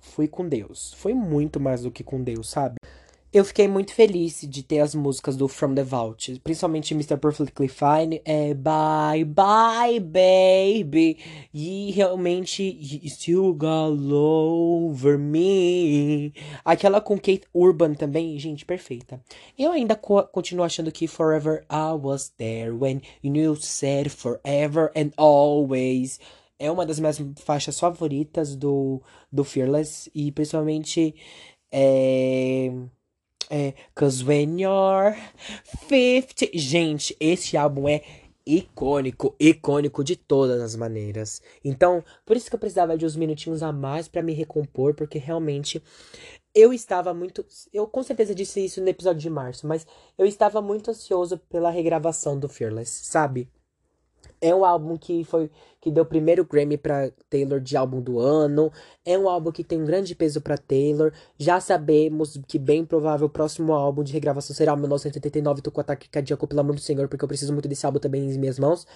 [0.00, 0.92] fui com Deus.
[0.94, 2.78] Foi muito mais do que com Deus, sabe?
[3.36, 7.18] Eu fiquei muito feliz de ter as músicas do From the Vault, principalmente Mr.
[7.18, 11.18] Perfectly Fine, é Bye Bye Baby,
[11.52, 16.32] e realmente You Still Got Over Me,
[16.64, 19.22] aquela com Kate Urban também, gente, perfeita.
[19.58, 25.10] Eu ainda co continuo achando que Forever I Was There When You Said Forever and
[25.14, 26.18] Always
[26.58, 31.14] é uma das minhas faixas favoritas do, do Fearless, e principalmente
[31.70, 32.72] é
[33.50, 35.16] é, Cause when you're
[35.88, 36.50] 50.
[36.54, 38.02] Gente, esse álbum é
[38.46, 41.42] icônico, icônico de todas as maneiras.
[41.64, 45.18] Então, por isso que eu precisava de uns minutinhos a mais para me recompor, porque
[45.18, 45.82] realmente
[46.54, 47.44] eu estava muito.
[47.72, 51.70] Eu com certeza disse isso no episódio de março, mas eu estava muito ansioso pela
[51.70, 53.50] regravação do Fearless, sabe?
[54.40, 58.18] É um álbum que foi que deu o primeiro Grammy para Taylor de álbum do
[58.18, 58.72] ano.
[59.04, 61.12] É um álbum que tem um grande peso para Taylor.
[61.38, 65.62] Já sabemos que bem provável o próximo álbum de regravação será o 1989.
[65.62, 68.28] Tô com ataque cardíaco, pelo amor do Senhor, porque eu preciso muito desse álbum também
[68.28, 68.86] em minhas mãos.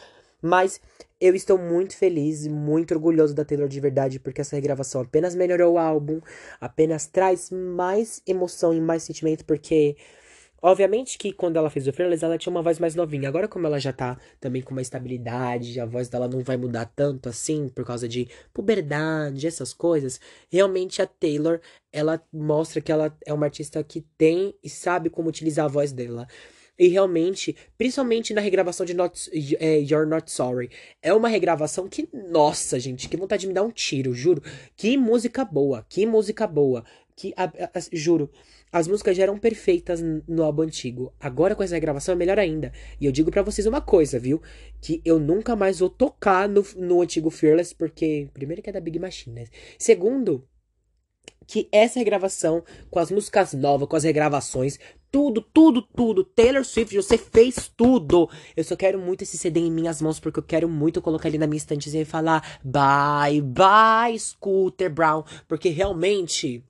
[0.43, 0.81] Mas
[1.21, 5.35] eu estou muito feliz e muito orgulhoso da Taylor de verdade, porque essa regravação apenas
[5.35, 6.21] melhorou o álbum,
[6.61, 9.97] apenas traz mais emoção e mais sentimento, porque
[10.63, 13.29] Obviamente que quando ela fez o Fearless, ela tinha uma voz mais novinha.
[13.29, 16.85] Agora, como ela já tá também com uma estabilidade, a voz dela não vai mudar
[16.85, 20.21] tanto assim, por causa de puberdade, essas coisas.
[20.51, 25.29] Realmente a Taylor, ela mostra que ela é uma artista que tem e sabe como
[25.29, 26.27] utilizar a voz dela.
[26.81, 30.71] E realmente, principalmente na regravação de Not, é, You're Not Sorry,
[31.03, 34.43] é uma regravação que, nossa, gente, que vontade de me dar um tiro, juro.
[34.75, 36.83] Que música boa, que música boa.
[37.15, 38.31] Que, a, a, juro,
[38.73, 41.13] as músicas já eram perfeitas no álbum antigo.
[41.19, 42.73] Agora com essa gravação é melhor ainda.
[43.01, 44.41] E eu digo para vocês uma coisa, viu?
[44.81, 48.29] Que eu nunca mais vou tocar no, no antigo Fearless, porque.
[48.33, 49.47] Primeiro que é da Big Machine, né?
[49.79, 50.47] Segundo,
[51.47, 54.79] que essa regravação, com as músicas novas, com as regravações,
[55.11, 56.23] tudo, tudo, tudo.
[56.23, 58.31] Taylor Swift, você fez tudo.
[58.57, 61.39] Eu só quero muito esse CD em minhas mãos, porque eu quero muito colocar ele
[61.39, 65.25] na minha estantezinha e falar bye, bye, Scooter Brown.
[65.49, 66.65] Porque realmente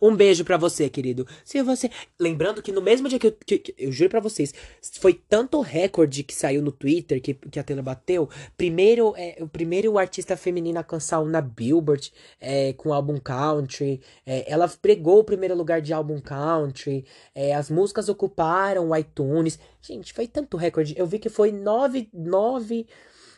[0.00, 1.26] um beijo para você, querido.
[1.44, 1.90] Se você.
[2.18, 3.32] Lembrando que no mesmo dia que eu.
[3.32, 4.54] Que, que, eu juro para vocês,
[5.00, 8.28] foi tanto recorde que saiu no Twitter que, que a Taylor bateu.
[8.56, 14.00] Primeiro, é, o primeiro artista feminina a alcançar na Billboard é, com álbum country.
[14.24, 17.04] É, ela pregou o primeiro lugar de álbum country.
[17.34, 19.58] É, as músicas ocuparam o iTunes.
[19.80, 20.94] Gente, foi tanto recorde.
[20.96, 22.08] Eu vi que foi nove.
[22.12, 22.86] nove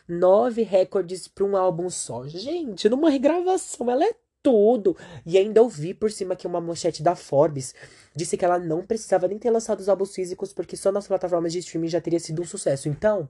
[0.07, 2.27] nove recordes para um álbum só.
[2.27, 4.97] Gente, numa regravação, ela é tudo.
[5.25, 7.73] E ainda ouvi por cima que uma manchete da Forbes
[8.15, 11.53] disse que ela não precisava nem ter lançado os álbuns físicos porque só nas plataformas
[11.53, 12.89] de streaming já teria sido um sucesso.
[12.89, 13.27] Então,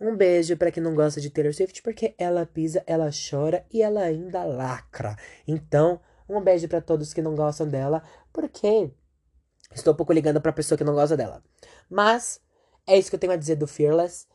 [0.00, 3.82] um beijo para quem não gosta de Taylor Swift porque ela pisa, ela chora e
[3.82, 5.16] ela ainda lacra.
[5.46, 8.90] Então, um beijo para todos que não gostam dela porque
[9.74, 11.42] estou um pouco ligando para pessoa que não gosta dela.
[11.88, 12.40] Mas
[12.86, 14.26] é isso que eu tenho a dizer do Fearless.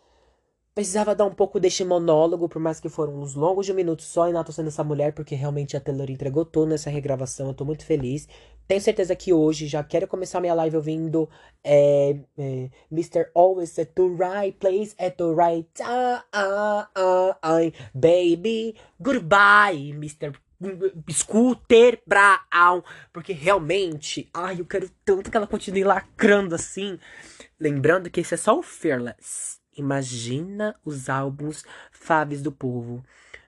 [0.76, 4.04] Precisava dar um pouco deste monólogo, por mais que foram uns longos de um minuto
[4.04, 7.48] só enaltecendo essa mulher, porque realmente a Taylor entregou tudo nessa regravação.
[7.48, 8.28] Eu tô muito feliz.
[8.68, 11.30] Tenho certeza que hoje já quero começar minha live ouvindo
[11.64, 13.32] é, é, Mr.
[13.34, 16.20] Always at the right place at the right time.
[17.94, 20.34] Baby, goodbye, Mr.
[21.10, 22.84] Scooter Brown.
[23.14, 27.00] Porque realmente, ai, eu quero tanto que ela continue lacrando assim.
[27.58, 29.64] Lembrando que esse é só o Fearless.
[29.76, 33.04] Imagina os álbuns Faves do Povo.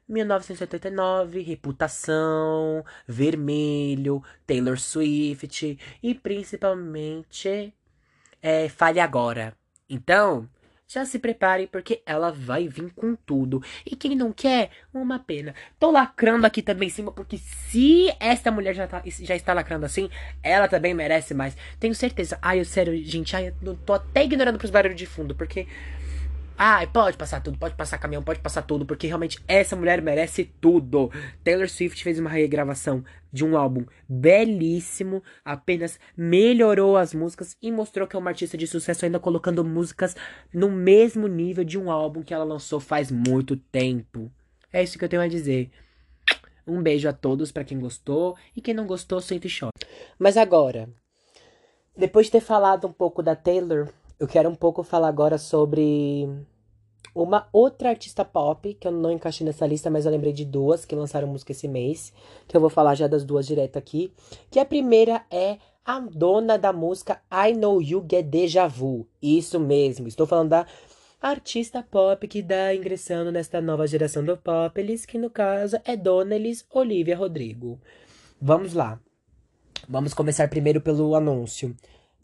[0.07, 7.73] 1989, Reputação, Vermelho, Taylor Swift e principalmente
[8.41, 9.53] é, Fale Agora.
[9.89, 10.49] Então,
[10.87, 13.61] já se prepare porque ela vai vir com tudo.
[13.85, 15.53] E quem não quer, uma pena.
[15.77, 19.85] Tô lacrando aqui também em cima porque se esta mulher já, tá, já está lacrando
[19.85, 20.09] assim,
[20.41, 21.57] ela também merece mais.
[21.77, 22.39] Tenho certeza.
[22.41, 25.67] Ai, eu sério, gente, ai, eu tô até ignorando pros barulhos de fundo porque
[26.57, 30.43] ah, pode passar tudo, pode passar caminhão, pode passar tudo, porque realmente essa mulher merece
[30.43, 31.11] tudo.
[31.43, 38.07] Taylor Swift fez uma regravação de um álbum belíssimo, apenas melhorou as músicas e mostrou
[38.07, 40.15] que é uma artista de sucesso, ainda colocando músicas
[40.51, 44.31] no mesmo nível de um álbum que ela lançou faz muito tempo.
[44.73, 45.69] É isso que eu tenho a dizer.
[46.65, 49.85] Um beijo a todos para quem gostou e quem não gostou, sente choque.
[50.17, 50.89] Mas agora,
[51.95, 53.87] depois de ter falado um pouco da Taylor,
[54.19, 56.27] eu quero um pouco falar agora sobre
[57.13, 60.85] uma outra artista pop, que eu não encaixei nessa lista, mas eu lembrei de duas
[60.85, 62.13] que lançaram música esse mês,
[62.47, 64.11] que eu vou falar já das duas direto aqui.
[64.51, 69.07] Que a primeira é a dona da música I Know You Get Deja Vu.
[69.21, 70.67] Isso mesmo, estou falando da
[71.19, 75.95] artista pop que dá ingressando nesta nova geração do pop, eles que no caso é
[75.97, 77.79] Dona Elis Olivia Rodrigo.
[78.39, 78.99] Vamos lá.
[79.89, 81.75] Vamos começar primeiro pelo anúncio.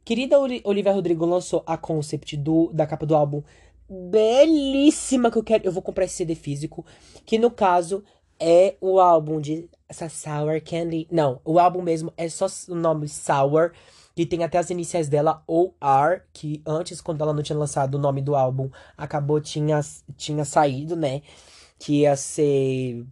[0.06, 3.41] Querida Olivia Rodrigo lançou a concept do, da capa do álbum
[3.89, 5.66] belíssima que eu quero.
[5.66, 6.86] Eu vou comprar esse CD físico,
[7.26, 8.04] que no caso
[8.39, 11.08] é o álbum de essa Sour Candy.
[11.12, 13.72] Não, o álbum mesmo é só o nome Sour,
[14.16, 17.99] que tem até as iniciais dela OR, que antes quando ela não tinha lançado o
[17.99, 19.80] nome do álbum, acabou tinha
[20.18, 21.22] tinha saído, né?
[21.80, 23.06] Que ia ser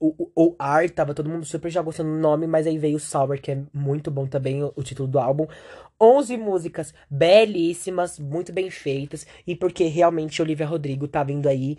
[0.00, 2.96] o, o, o R, tava todo mundo super já gostando do nome, mas aí veio
[2.96, 5.46] o Sour, que é muito bom também, o, o título do álbum.
[6.00, 11.76] 11 músicas belíssimas, muito bem feitas, e porque realmente Olivia Rodrigo tá vindo aí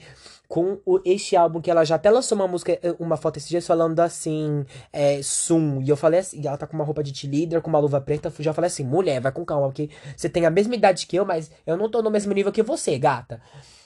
[0.48, 3.48] com o, este álbum que ela já até lançou uma música, eh, uma foto esses
[3.48, 7.18] dias falando assim, é, Sum, e eu falei assim, ela tá com uma roupa de
[7.18, 10.46] cheerleader, com uma luva preta, já falei assim, mulher, vai com calma, porque você tem
[10.46, 13.42] a mesma idade que eu, mas eu não tô no mesmo nível que você, gata.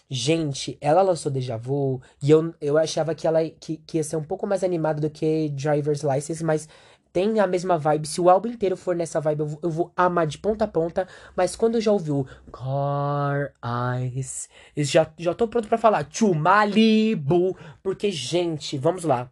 [0.09, 4.15] Gente, ela lançou Deja Vu e eu, eu achava que ela que, que ia ser
[4.15, 6.67] um pouco mais animada do que Driver's License, mas
[7.13, 8.07] tem a mesma vibe.
[8.07, 10.67] Se o álbum inteiro for nessa vibe, eu vou, eu vou amar de ponta a
[10.67, 11.07] ponta.
[11.37, 16.33] Mas quando eu já ouvi o Car Eyes, já, já tô pronto para falar To
[16.33, 17.55] Malibu.
[17.83, 19.31] Porque, gente, vamos lá.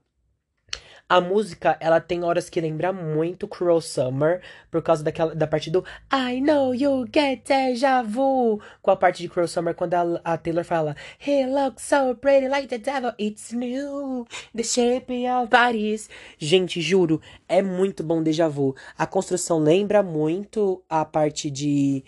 [1.12, 4.42] A música, ela tem horas que lembra muito Cruel Summer,
[4.72, 9.22] por causa daquela, da parte do I know you get deja vu, com a parte
[9.22, 13.12] de Cruel Summer, quando a, a Taylor fala He looks so pretty like the devil,
[13.20, 16.10] it's new, the shape of bodies.
[16.38, 18.74] Gente, juro, é muito bom Deja Vu.
[18.98, 22.06] A construção lembra muito a parte de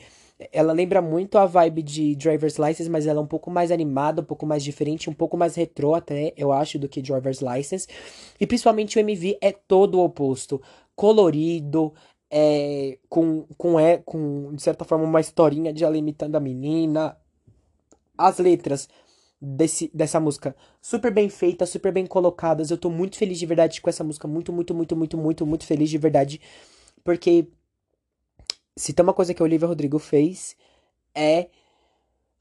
[0.51, 4.21] ela lembra muito a vibe de Driver's License, mas ela é um pouco mais animada,
[4.21, 7.87] um pouco mais diferente, um pouco mais retrô até, eu acho, do que Driver's License.
[8.39, 10.61] E principalmente o MV é todo o oposto.
[10.95, 11.93] Colorido,
[12.29, 17.15] é, com, com, é, com, de certa forma, uma historinha de ela imitando a menina.
[18.17, 18.89] As letras
[19.39, 22.71] desse, dessa música super bem feitas, super bem colocadas.
[22.71, 24.27] Eu tô muito feliz de verdade com essa música.
[24.27, 26.41] Muito, muito, muito, muito, muito, muito feliz de verdade.
[27.03, 27.47] Porque
[28.75, 30.55] se tem uma coisa que a Olivia Rodrigo fez,
[31.15, 31.49] é.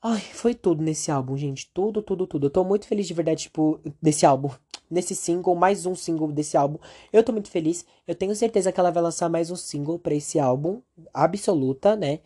[0.03, 1.70] Ai, foi tudo nesse álbum, gente.
[1.72, 2.47] Tudo, tudo, tudo.
[2.47, 4.51] Eu tô muito feliz de verdade, tipo, desse álbum.
[4.91, 6.78] Nesse single, mais um single desse álbum.
[7.12, 7.87] Eu tô muito feliz.
[8.07, 10.83] Eu tenho certeza que ela vai lançar mais um single para esse álbum.
[11.14, 12.20] Absoluta, né?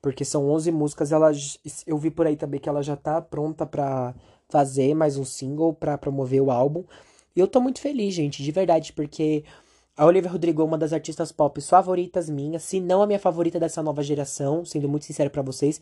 [0.00, 1.12] Porque são 11 músicas.
[1.12, 1.30] Ela,
[1.86, 4.14] eu vi por aí também que ela já tá pronta pra
[4.48, 6.84] fazer mais um single pra promover o álbum.
[7.36, 9.44] E eu tô muito feliz, gente, de verdade, porque
[10.00, 13.60] a Olivia Rodrigo é uma das artistas pop favoritas minhas, se não a minha favorita
[13.60, 15.78] dessa nova geração, sendo muito sincero para vocês,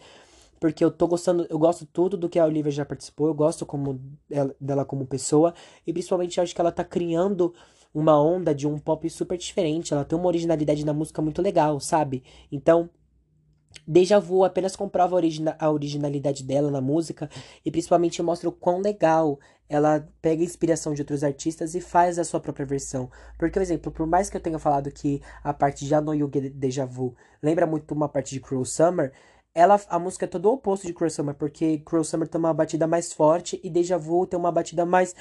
[0.59, 3.65] porque eu tô gostando, eu gosto tudo do que a Olivia já participou, eu gosto
[3.65, 5.55] como ela, dela como pessoa,
[5.87, 7.55] e principalmente acho que ela tá criando
[7.95, 11.79] uma onda de um pop super diferente, ela tem uma originalidade na música muito legal,
[11.79, 12.25] sabe?
[12.51, 12.91] Então,
[13.87, 17.29] Deja Vu apenas comprova a, origina a originalidade dela na música
[17.65, 19.39] e principalmente mostra o quão legal
[19.69, 23.11] ela pega inspiração de outros artistas e faz a sua própria versão.
[23.39, 26.87] Porque, por exemplo, por mais que eu tenha falado que a parte de Get Deja
[26.87, 29.13] Vu lembra muito uma parte de Cruel Summer,
[29.55, 32.55] ela, a música é todo o oposto de Cruel Summer, porque Cruel Summer tem uma
[32.55, 35.15] batida mais forte e Deja Vu tem uma batida mais.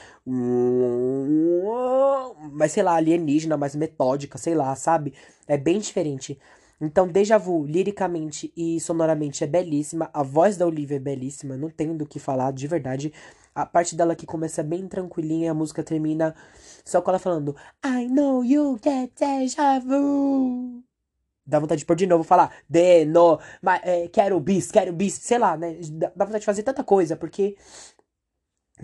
[2.52, 5.14] mais, sei lá, alienígena, mais metódica, sei lá, sabe?
[5.48, 6.40] É bem diferente.
[6.80, 10.10] Então, Deja Vu, liricamente e sonoramente, é belíssima.
[10.14, 13.12] A voz da Olivia é belíssima, não tenho do que falar, de verdade.
[13.56, 16.36] A parte dela que começa bem tranquilinha, a música termina
[16.86, 20.84] só com ela falando I know you get deja vu.
[21.44, 25.14] Dá vontade de pôr de novo, falar de, no, mas, é, quero bis, quero bis,
[25.14, 25.80] sei lá, né?
[26.16, 27.56] Dá vontade de fazer tanta coisa, porque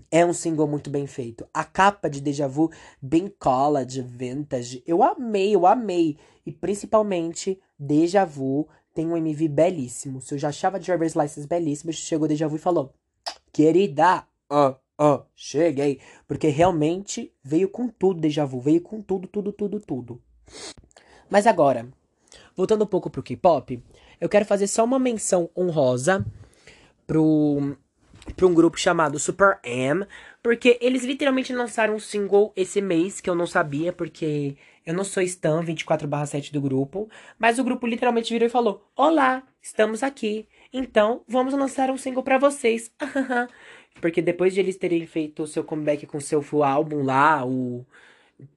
[0.09, 1.47] é um single muito bem feito.
[1.53, 2.71] A capa de Deja Vu,
[3.01, 4.83] bem college, vintage.
[4.87, 6.17] Eu amei, eu amei.
[6.45, 10.21] E principalmente, Deja Vu tem um MV belíssimo.
[10.21, 12.93] Se eu já achava Driver's License belíssimo, chegou Deja Vu e falou:
[13.51, 15.99] Querida, ó, ó, cheguei.
[16.27, 18.59] Porque realmente veio com tudo Deja Vu.
[18.59, 20.21] Veio com tudo, tudo, tudo, tudo.
[21.29, 21.89] Mas agora,
[22.55, 23.83] Voltando um pouco pro K-pop,
[24.21, 26.23] eu quero fazer só uma menção honrosa
[27.07, 27.75] pro,
[28.35, 30.05] pro um grupo chamado Super M,
[30.41, 34.55] porque eles literalmente lançaram um single esse mês, que eu não sabia, porque
[34.85, 37.09] eu não sou Stan 24/7 do grupo,
[37.39, 40.47] mas o grupo literalmente virou e falou: "Olá, estamos aqui.
[40.71, 42.91] Então, vamos lançar um single para vocês."
[44.01, 47.85] porque depois de eles terem feito o seu comeback com seu full álbum lá, o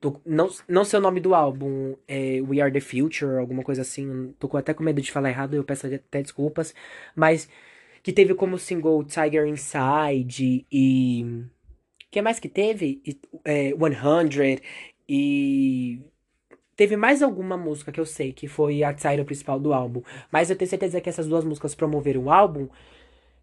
[0.01, 3.83] Tô, não, não sei o nome do álbum, é We Are the Future, alguma coisa
[3.83, 4.35] assim.
[4.39, 6.75] Tô até com medo de falar errado, eu peço até desculpas.
[7.15, 7.49] Mas
[8.03, 11.25] que teve como single Tiger Inside e.
[11.25, 13.03] O que mais que teve?
[13.45, 14.61] É, 100
[15.09, 16.01] e.
[16.77, 20.03] Teve mais alguma música que eu sei que foi a title principal do álbum.
[20.31, 22.69] Mas eu tenho certeza que essas duas músicas promoveram o álbum.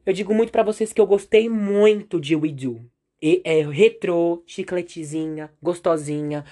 [0.05, 2.81] Eu digo muito para vocês que eu gostei muito de We Do.
[3.21, 6.45] E, é retrô, chicletezinha, gostosinha.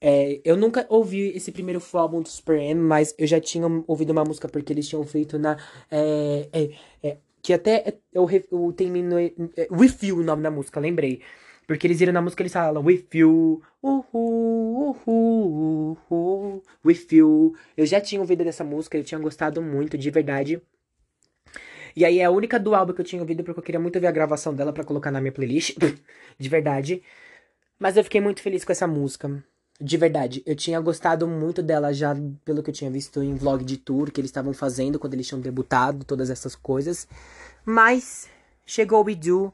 [0.00, 4.10] É, eu nunca ouvi esse primeiro álbum do Super M, mas eu já tinha ouvido
[4.10, 5.56] uma música porque eles tinham feito na.
[5.90, 6.70] É, é,
[7.02, 9.18] é que até eu, eu termino.
[9.18, 9.32] É,
[9.70, 11.20] With You o nome da música, lembrei.
[11.66, 17.56] Porque eles viram na música eles falam With You, uhul, uhul, uhul, With You.
[17.76, 20.60] Eu já tinha ouvido dessa música, eu tinha gostado muito, de verdade.
[21.96, 24.00] E aí é a única do álbum que eu tinha ouvido porque eu queria muito
[24.00, 25.76] ver a gravação dela para colocar na minha playlist.
[26.38, 27.02] de verdade.
[27.78, 29.42] Mas eu fiquei muito feliz com essa música.
[29.80, 33.64] De verdade, eu tinha gostado muito dela já pelo que eu tinha visto em vlog
[33.64, 37.08] de tour que eles estavam fazendo quando eles tinham debutado, todas essas coisas.
[37.64, 38.28] Mas
[38.64, 39.52] chegou o Idu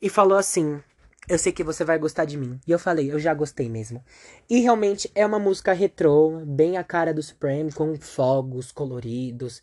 [0.00, 0.82] e falou assim:
[1.30, 2.60] Eu sei que você vai gostar de mim.
[2.66, 4.04] E eu falei: Eu já gostei mesmo.
[4.48, 9.62] E realmente é uma música retrô, bem a cara do Supreme, com fogos coloridos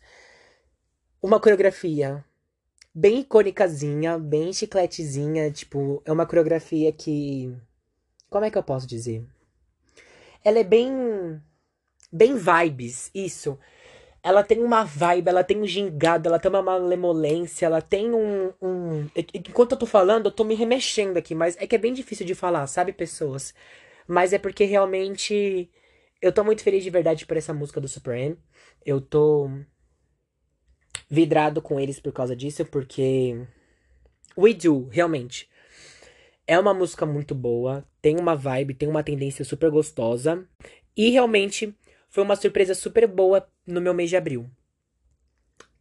[1.22, 2.24] uma coreografia
[2.94, 7.54] bem icônicazinha, bem chicletezinha, tipo, é uma coreografia que
[8.30, 9.24] como é que eu posso dizer?
[10.44, 11.42] Ela é bem
[12.12, 13.58] bem vibes, isso.
[14.22, 18.52] Ela tem uma vibe, ela tem um gingado, ela tem uma malemolência, ela tem um,
[18.60, 19.08] um.
[19.32, 22.26] Enquanto eu tô falando, eu tô me remexendo aqui, mas é que é bem difícil
[22.26, 23.54] de falar, sabe, pessoas?
[24.06, 25.70] Mas é porque realmente
[26.20, 28.36] eu tô muito feliz de verdade por essa música do Supreme.
[28.84, 29.50] Eu tô
[31.08, 33.46] vidrado com eles por causa disso, porque
[34.36, 35.48] We Do, realmente.
[36.46, 40.46] É uma música muito boa, tem uma vibe, tem uma tendência super gostosa.
[40.96, 41.76] E realmente
[42.08, 44.48] foi uma surpresa super boa no meu mês de abril.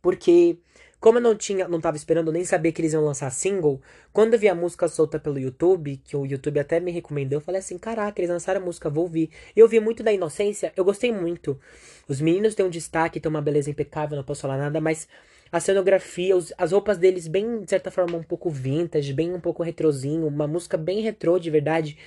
[0.01, 0.57] Porque
[0.99, 3.79] como eu não tinha, não tava esperando nem saber que eles iam lançar single,
[4.11, 7.41] quando eu vi a música solta pelo YouTube, que o YouTube até me recomendou, eu
[7.41, 9.29] falei assim: caraca, eles lançaram a música, vou ouvir.
[9.55, 11.59] Eu vi muito da Inocência, eu gostei muito.
[12.07, 15.07] Os meninos têm um destaque, têm uma beleza impecável, não posso falar nada, mas
[15.51, 19.39] a cenografia, os, as roupas deles bem, de certa forma, um pouco vintage, bem um
[19.39, 21.97] pouco retrozinho, uma música bem retrô de verdade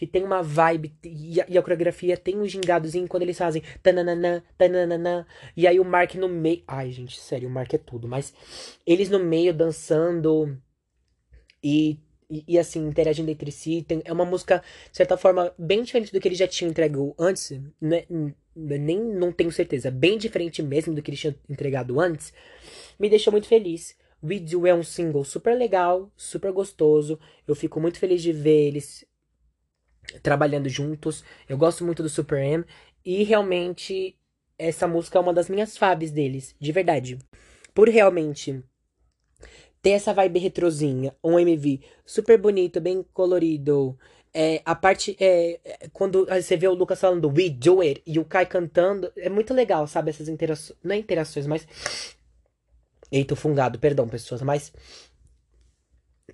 [0.00, 3.62] que tem uma vibe e a, e a coreografia tem um gingadozinho quando eles fazem
[3.82, 8.08] tananana, tananana, e aí o Mark no meio, ai gente, sério, o Mark é tudo,
[8.08, 8.32] mas
[8.86, 10.56] eles no meio dançando
[11.62, 11.98] e
[12.30, 13.84] e, e, assim, interagindo entre si.
[13.86, 16.96] Tem, é uma música, de certa forma, bem diferente do que eles já tinham entregue
[17.18, 17.60] antes.
[17.80, 18.04] Né?
[18.54, 19.90] Nem não tenho certeza.
[19.90, 22.32] Bem diferente mesmo do que eles tinham entregado antes.
[23.00, 23.96] Me deixou muito feliz.
[24.22, 27.18] We Do é um single super legal, super gostoso.
[27.48, 29.04] Eu fico muito feliz de ver eles
[30.22, 31.24] trabalhando juntos.
[31.48, 32.64] Eu gosto muito do Super M.
[33.04, 34.16] E realmente,
[34.58, 37.18] essa música é uma das minhas fabs deles, de verdade.
[37.74, 38.62] Por realmente
[39.82, 43.98] ter essa vibe retrozinha, um MV super bonito, bem colorido.
[44.32, 45.16] É, a parte.
[45.18, 49.10] É, é quando você vê o Lucas falando We Do It e o Kai cantando,
[49.16, 50.10] é muito legal, sabe?
[50.10, 50.78] Essas interações.
[50.82, 51.66] Não é interações, mas.
[53.10, 54.72] Eita, fungado, perdão, pessoas, mas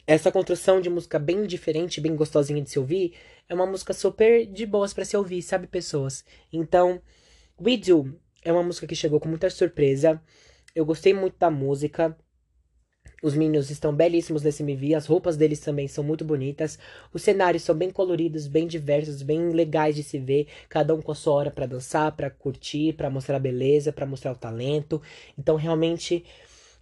[0.06, 3.14] essa construção de música bem diferente, bem gostosinha de se ouvir,
[3.48, 6.24] é uma música super de boas para se ouvir, sabe, pessoas?
[6.52, 7.00] Então,
[7.60, 10.20] We Do é uma música que chegou com muita surpresa.
[10.74, 12.16] Eu gostei muito da música.
[13.22, 16.78] Os meninos estão belíssimos nesse MV, as roupas deles também são muito bonitas.
[17.12, 21.12] Os cenários são bem coloridos, bem diversos, bem legais de se ver, cada um com
[21.12, 25.00] a sua hora para dançar, para curtir, para mostrar a beleza, para mostrar o talento.
[25.36, 26.24] Então, realmente,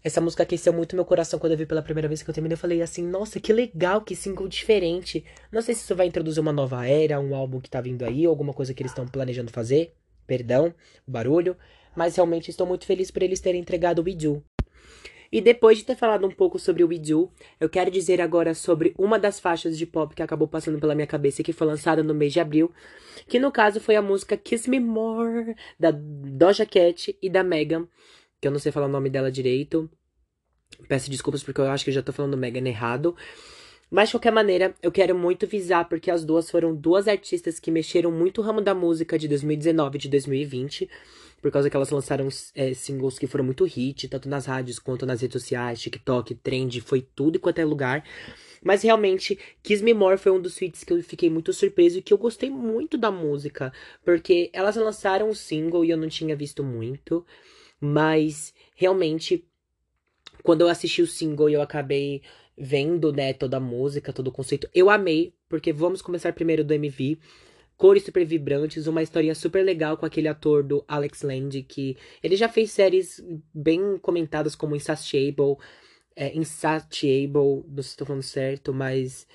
[0.05, 2.53] essa música aqueceu muito meu coração quando eu vi pela primeira vez que eu terminei.
[2.53, 5.25] Eu falei assim, nossa, que legal, que single diferente.
[5.51, 8.27] Não sei se isso vai introduzir uma nova era, um álbum que tá vindo aí,
[8.27, 9.95] alguma coisa que eles estão planejando fazer.
[10.27, 10.75] Perdão,
[11.07, 11.57] barulho.
[11.97, 14.45] Mas realmente estou muito feliz por eles terem entregado o We Do.
[15.33, 18.55] E depois de ter falado um pouco sobre o We Do, eu quero dizer agora
[18.55, 21.67] sobre uma das faixas de pop que acabou passando pela minha cabeça e que foi
[21.67, 22.71] lançada no mês de abril,
[23.27, 27.89] que no caso foi a música Kiss Me More, da Doja Cat e da Megan,
[28.45, 29.91] que eu não sei falar o nome dela direito.
[30.87, 33.17] Peço desculpas porque eu acho que eu já tô falando Megan errado.
[33.91, 37.71] Mas de qualquer maneira, eu quero muito visar porque as duas foram duas artistas que
[37.71, 40.91] mexeram muito o ramo da música de 2019 e de 2020
[41.41, 45.05] por causa que elas lançaram é, singles que foram muito hit, tanto nas rádios quanto
[45.05, 48.03] nas redes sociais, TikTok, Trend, foi tudo e quanto é lugar.
[48.63, 52.03] Mas realmente, Kiss Me More foi um dos feats que eu fiquei muito surpreso e
[52.03, 53.75] que eu gostei muito da música.
[54.03, 57.27] Porque elas lançaram um single e eu não tinha visto muito.
[57.85, 59.47] Mas realmente,
[60.43, 62.23] quando eu assisti o single e eu acabei
[62.57, 65.35] vendo, né, toda a música, todo o conceito, eu amei.
[65.49, 67.19] Porque vamos começar primeiro do MV
[67.77, 72.37] cores super vibrantes, uma historinha super legal com aquele ator do Alex Land, que ele
[72.37, 73.23] já fez séries
[73.53, 75.57] bem comentadas como Insatiable,
[76.17, 79.27] é, Insatiable, não sei se estou falando certo, mas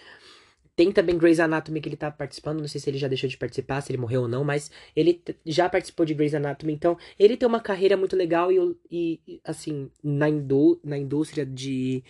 [0.79, 3.37] tem também Grey's Anatomy que ele tá participando, não sei se ele já deixou de
[3.37, 7.35] participar, se ele morreu ou não, mas ele já participou de Grey's Anatomy, então ele
[7.35, 12.01] tem uma carreira muito legal e, e assim, na, indú na indústria de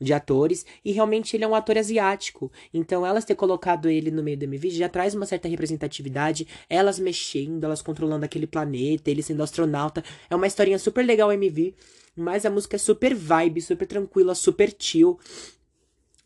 [0.00, 2.50] de atores, e realmente ele é um ator asiático.
[2.74, 6.98] Então, elas ter colocado ele no meio do MV já traz uma certa representatividade, elas
[6.98, 10.02] mexendo, elas controlando aquele planeta, ele sendo astronauta.
[10.28, 11.72] É uma historinha super legal o MV,
[12.16, 15.20] mas a música é super vibe, super tranquila, super chill.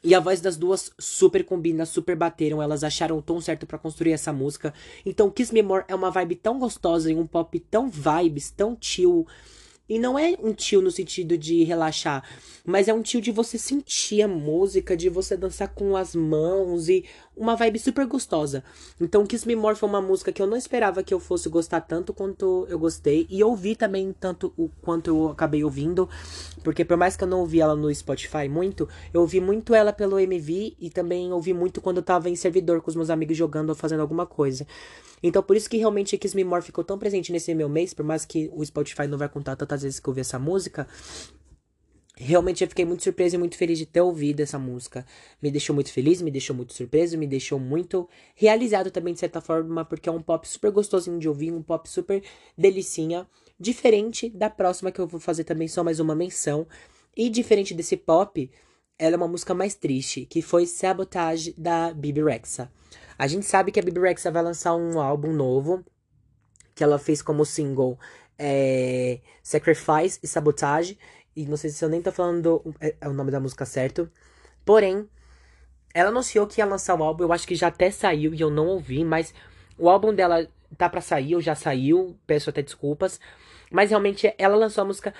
[0.06, 3.76] E a voz das duas super combina, super bateram, elas acharam o tom certo para
[3.76, 4.72] construir essa música.
[5.04, 8.78] Então Kiss Me More é uma vibe tão gostosa e um pop tão vibes, tão
[8.80, 9.26] chill,
[9.88, 12.22] e não é um tio no sentido de relaxar,
[12.64, 16.88] mas é um tio de você sentir a música, de você dançar com as mãos
[16.88, 17.04] e
[17.36, 18.64] uma vibe super gostosa.
[19.00, 21.82] Então, Kiss Me More foi uma música que eu não esperava que eu fosse gostar
[21.82, 26.08] tanto quanto eu gostei e ouvi também tanto o quanto eu acabei ouvindo,
[26.64, 29.92] porque por mais que eu não ouvi ela no Spotify muito, eu ouvi muito ela
[29.92, 33.36] pelo MV e também ouvi muito quando eu tava em servidor com os meus amigos
[33.36, 34.66] jogando ou fazendo alguma coisa.
[35.22, 38.04] Então, por isso que realmente Kiss Me More ficou tão presente nesse meu mês, por
[38.04, 40.86] mais que o Spotify não vai contar tantas vezes que eu ouvi essa música.
[42.18, 45.04] Realmente eu fiquei muito surpreso e muito feliz de ter ouvido essa música.
[45.40, 49.40] Me deixou muito feliz, me deixou muito surpreso, me deixou muito realizado também, de certa
[49.42, 52.22] forma, porque é um pop super gostosinho de ouvir, um pop super
[52.56, 53.28] delicinha.
[53.60, 56.66] Diferente da próxima que eu vou fazer também, só mais uma menção.
[57.14, 58.50] E diferente desse pop,
[58.98, 62.72] ela é uma música mais triste, que foi Sabotage da Bibi Rexa.
[63.18, 65.84] A gente sabe que a Bibi Rexa vai lançar um álbum novo,
[66.74, 67.98] que ela fez como single
[68.38, 70.98] é, Sacrifice e Sabotage.
[71.36, 74.10] E não sei se eu nem tô falando é, é, o nome da música certo.
[74.64, 75.06] Porém,
[75.94, 77.24] ela anunciou que ia lançar o álbum.
[77.24, 79.34] Eu acho que já até saiu e eu não ouvi, mas
[79.78, 82.16] o álbum dela tá pra sair, ou já saiu.
[82.26, 83.20] Peço até desculpas.
[83.70, 85.12] Mas realmente ela lançou a música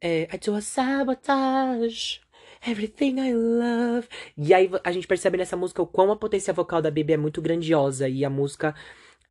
[0.00, 2.20] é, I do a sabotage.
[2.66, 4.08] Everything I love.
[4.36, 7.16] E aí a gente percebe nessa música o quão a potência vocal da Baby é
[7.16, 8.08] muito grandiosa.
[8.08, 8.74] E a música,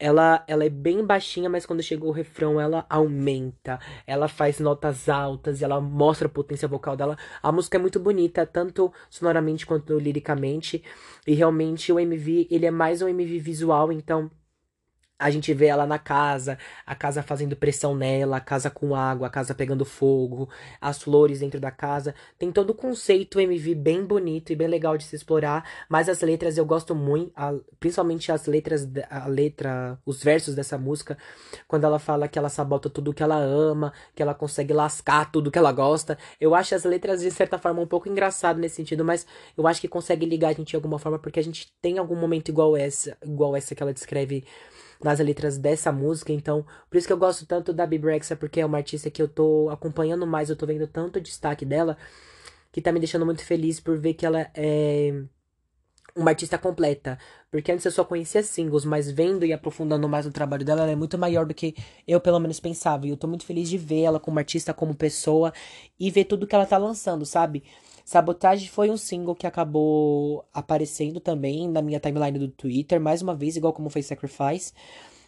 [0.04, 3.80] ela, ela é bem baixinha, mas quando chega o refrão, ela aumenta.
[4.06, 7.18] Ela faz notas altas ela mostra a potência vocal dela.
[7.41, 10.84] A música é muito bonita, tanto sonoramente quanto liricamente.
[11.26, 14.30] E realmente o MV, ele é mais um MV visual, então
[15.24, 19.28] a gente vê ela na casa, a casa fazendo pressão nela, a casa com água,
[19.28, 20.49] a casa pegando fogo,
[20.82, 22.13] as flores dentro da casa.
[22.38, 26.19] Tem todo o conceito MV bem bonito e bem legal de se explorar, mas as
[26.19, 27.32] letras eu gosto muito,
[27.80, 31.17] principalmente as letras, a letra, os versos dessa música,
[31.69, 35.49] quando ela fala que ela sabota tudo que ela ama, que ela consegue lascar tudo
[35.49, 36.17] que ela gosta.
[36.39, 39.26] Eu acho as letras de certa forma um pouco engraçado nesse sentido, mas
[39.57, 42.15] eu acho que consegue ligar a gente de alguma forma porque a gente tem algum
[42.15, 44.43] momento igual essa, igual essa que ela descreve
[45.04, 46.32] nas letras dessa música.
[46.32, 49.22] Então, por isso que eu gosto tanto da Bibi Rexa, porque é uma artista que
[49.22, 51.97] eu tô acompanhando mais, eu tô vendo tanto destaque dela,
[52.72, 55.24] que tá me deixando muito feliz por ver que ela é
[56.16, 57.18] uma artista completa.
[57.51, 60.91] Porque antes eu só conhecia singles, mas vendo e aprofundando mais o trabalho dela, ela
[60.91, 61.76] é muito maior do que
[62.08, 63.06] eu pelo menos pensava.
[63.06, 65.54] E eu tô muito feliz de ver ela como artista, como pessoa
[65.99, 67.64] e ver tudo que ela tá lançando, sabe?
[68.06, 73.34] Sabotage foi um single que acabou aparecendo também na minha timeline do Twitter, mais uma
[73.34, 74.74] vez, igual como foi Sacrifice.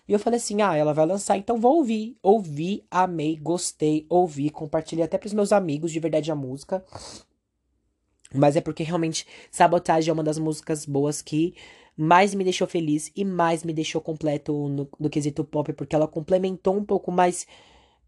[0.08, 2.18] E eu falei assim: ah, ela vai lançar, então vou ouvir.
[2.22, 6.84] Ouvi, amei, gostei, ouvi, compartilhei até pros meus amigos de verdade a música.
[8.34, 11.56] Mas é porque realmente Sabotage é uma das músicas boas que
[11.96, 16.08] mais me deixou feliz e mais me deixou completo no, no quesito pop, porque ela
[16.08, 17.48] complementou um pouco mais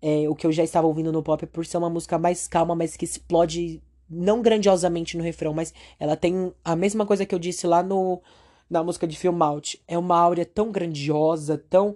[0.02, 2.76] é, o que eu já estava ouvindo no pop, por ser uma música mais calma,
[2.76, 7.40] mas que explode não grandiosamente no refrão, mas ela tem a mesma coisa que eu
[7.40, 8.22] disse lá no
[8.70, 9.82] na música de Film Out.
[9.88, 11.96] É uma áurea tão grandiosa, tão,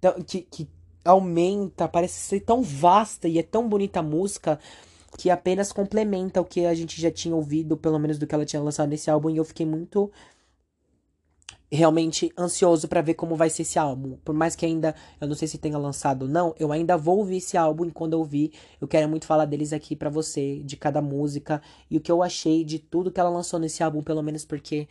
[0.00, 0.68] tão que, que
[1.04, 4.58] aumenta, parece ser tão vasta e é tão bonita a música
[5.16, 8.44] que apenas complementa o que a gente já tinha ouvido, pelo menos do que ela
[8.44, 10.10] tinha lançado nesse álbum, e eu fiquei muito
[11.70, 14.16] realmente ansioso para ver como vai ser esse álbum.
[14.24, 17.18] Por mais que ainda eu não sei se tenha lançado ou não, eu ainda vou
[17.18, 20.60] ouvir esse álbum e quando eu ouvir, eu quero muito falar deles aqui para você,
[20.64, 21.60] de cada música
[21.90, 24.88] e o que eu achei de tudo que ela lançou nesse álbum, pelo menos porque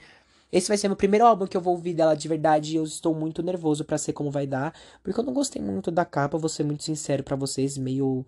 [0.52, 2.84] esse vai ser meu primeiro álbum que eu vou ouvir dela de verdade e eu
[2.84, 4.74] estou muito nervoso para ser como vai dar,
[5.04, 8.26] porque eu não gostei muito da capa, vou ser muito sincero para vocês, meio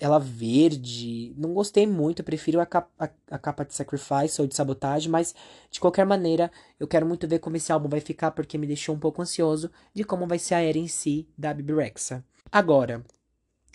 [0.00, 4.56] ela verde, não gostei muito, prefiro a capa, a, a capa de Sacrifice ou de
[4.56, 5.34] Sabotagem, mas
[5.70, 8.94] de qualquer maneira, eu quero muito ver como esse álbum vai ficar porque me deixou
[8.94, 12.24] um pouco ansioso de como vai ser a era em si da Bibi Rexa.
[12.50, 13.04] Agora,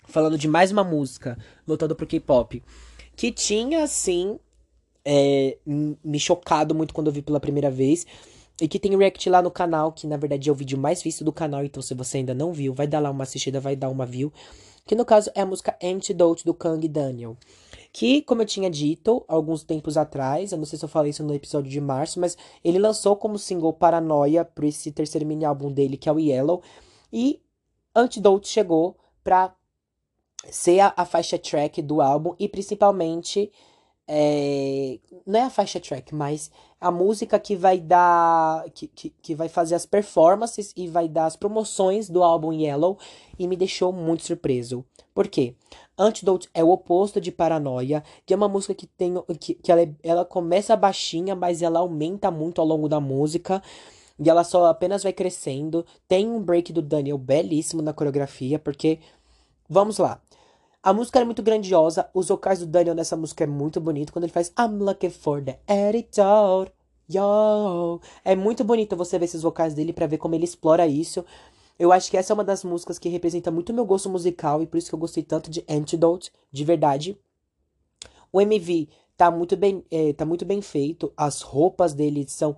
[0.04, 2.62] falando de mais uma música, voltando pro K-pop,
[3.16, 4.38] que tinha assim
[5.06, 8.04] é, me chocado muito quando eu vi pela primeira vez.
[8.60, 11.22] E que tem react lá no canal, que na verdade é o vídeo mais visto
[11.22, 13.88] do canal, então se você ainda não viu, vai dar lá uma assistida, vai dar
[13.88, 14.32] uma view.
[14.84, 17.36] Que no caso é a música Antidote do Kang Daniel.
[17.92, 21.22] Que, como eu tinha dito alguns tempos atrás, eu não sei se eu falei isso
[21.22, 25.70] no episódio de março, mas ele lançou como single Paranoia para esse terceiro mini álbum
[25.70, 26.62] dele, que é o Yellow.
[27.12, 27.40] E
[27.94, 29.54] Antidote chegou pra
[30.50, 33.50] ser a, a faixa track do álbum e principalmente
[34.08, 36.50] é, não é a faixa track, mas
[36.80, 38.64] a música que vai dar.
[38.70, 42.96] Que, que, que vai fazer as performances e vai dar as promoções do álbum Yellow
[43.38, 44.84] e me deixou muito surpreso.
[45.12, 45.54] Por quê?
[45.98, 49.14] Antidote é o oposto de Paranoia, que é uma música que tem.
[49.40, 53.62] que, que ela, ela começa baixinha, mas ela aumenta muito ao longo da música.
[54.18, 55.84] E ela só apenas vai crescendo.
[56.08, 59.00] Tem um break do Daniel belíssimo na coreografia, porque.
[59.68, 60.20] Vamos lá.
[60.86, 62.08] A música é muito grandiosa.
[62.14, 64.12] Os vocais do Daniel nessa música é muito bonito.
[64.12, 66.70] Quando ele faz I'm looking for the attitude.
[67.12, 68.00] Yo.
[68.24, 71.24] É muito bonito você ver esses vocais dele para ver como ele explora isso.
[71.76, 74.62] Eu acho que essa é uma das músicas que representa muito o meu gosto musical
[74.62, 77.18] e por isso que eu gostei tanto de Antidote, de verdade.
[78.32, 81.12] O MV tá muito bem, é, tá muito bem feito.
[81.16, 82.56] As roupas dele são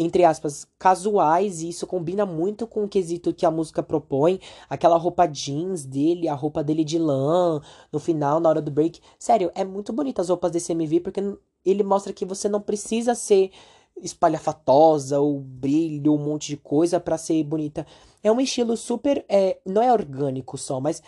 [0.00, 4.38] entre aspas, casuais, e isso combina muito com o quesito que a música propõe.
[4.70, 9.00] Aquela roupa jeans dele, a roupa dele de lã, no final, na hora do break.
[9.18, 11.20] Sério, é muito bonita as roupas desse MV, porque
[11.66, 13.50] ele mostra que você não precisa ser
[14.00, 17.84] espalhafatosa ou brilho, um monte de coisa para ser bonita.
[18.22, 19.24] É um estilo super.
[19.28, 21.02] É, não é orgânico só, mas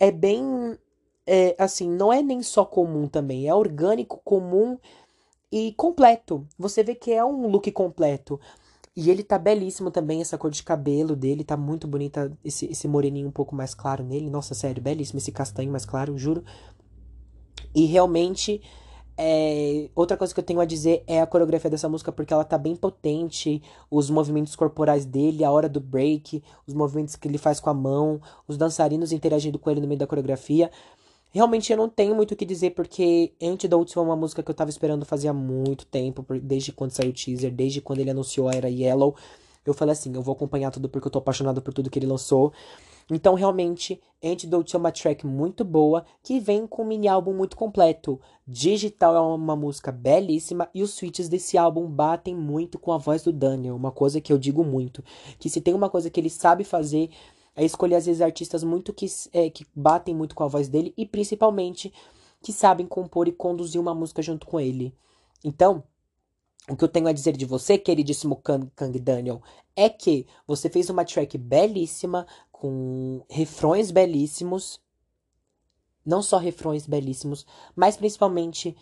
[0.00, 0.76] é bem.
[1.24, 3.46] É, assim, não é nem só comum também.
[3.46, 4.76] É orgânico, comum
[5.52, 6.46] e completo.
[6.58, 8.40] Você vê que é um look completo.
[8.96, 12.86] E ele tá belíssimo também, essa cor de cabelo dele tá muito bonita, esse, esse
[12.88, 14.30] moreninho um pouco mais claro nele.
[14.30, 16.44] Nossa, sério, belíssimo esse castanho mais claro, juro.
[17.74, 18.60] E realmente,
[19.16, 19.88] é...
[19.94, 22.58] outra coisa que eu tenho a dizer é a coreografia dessa música, porque ela tá
[22.58, 27.60] bem potente, os movimentos corporais dele, a hora do break, os movimentos que ele faz
[27.60, 30.70] com a mão, os dançarinos interagindo com ele no meio da coreografia.
[31.32, 34.54] Realmente eu não tenho muito o que dizer, porque Antidote foi uma música que eu
[34.54, 38.54] tava esperando fazia muito tempo, desde quando saiu o teaser, desde quando ele anunciou a
[38.54, 39.16] era Yellow.
[39.64, 42.06] Eu falei assim, eu vou acompanhar tudo porque eu tô apaixonado por tudo que ele
[42.06, 42.52] lançou.
[43.10, 47.56] Então, realmente, Antidote é uma track muito boa que vem com um mini álbum muito
[47.56, 48.20] completo.
[48.46, 53.22] Digital é uma música belíssima e os switches desse álbum batem muito com a voz
[53.22, 55.02] do Daniel, uma coisa que eu digo muito,
[55.38, 57.10] que se tem uma coisa que ele sabe fazer
[57.54, 60.94] é escolher às vezes artistas muito que, é, que batem muito com a voz dele
[60.96, 61.92] e principalmente
[62.42, 64.94] que sabem compor e conduzir uma música junto com ele.
[65.44, 65.84] Então,
[66.68, 69.42] o que eu tenho a dizer de você, queridíssimo Kang, Kang Daniel,
[69.74, 72.26] é que você fez uma track belíssima,
[72.62, 74.80] com refrões belíssimos.
[76.06, 77.44] Não só refrões belíssimos,
[77.74, 78.76] mas principalmente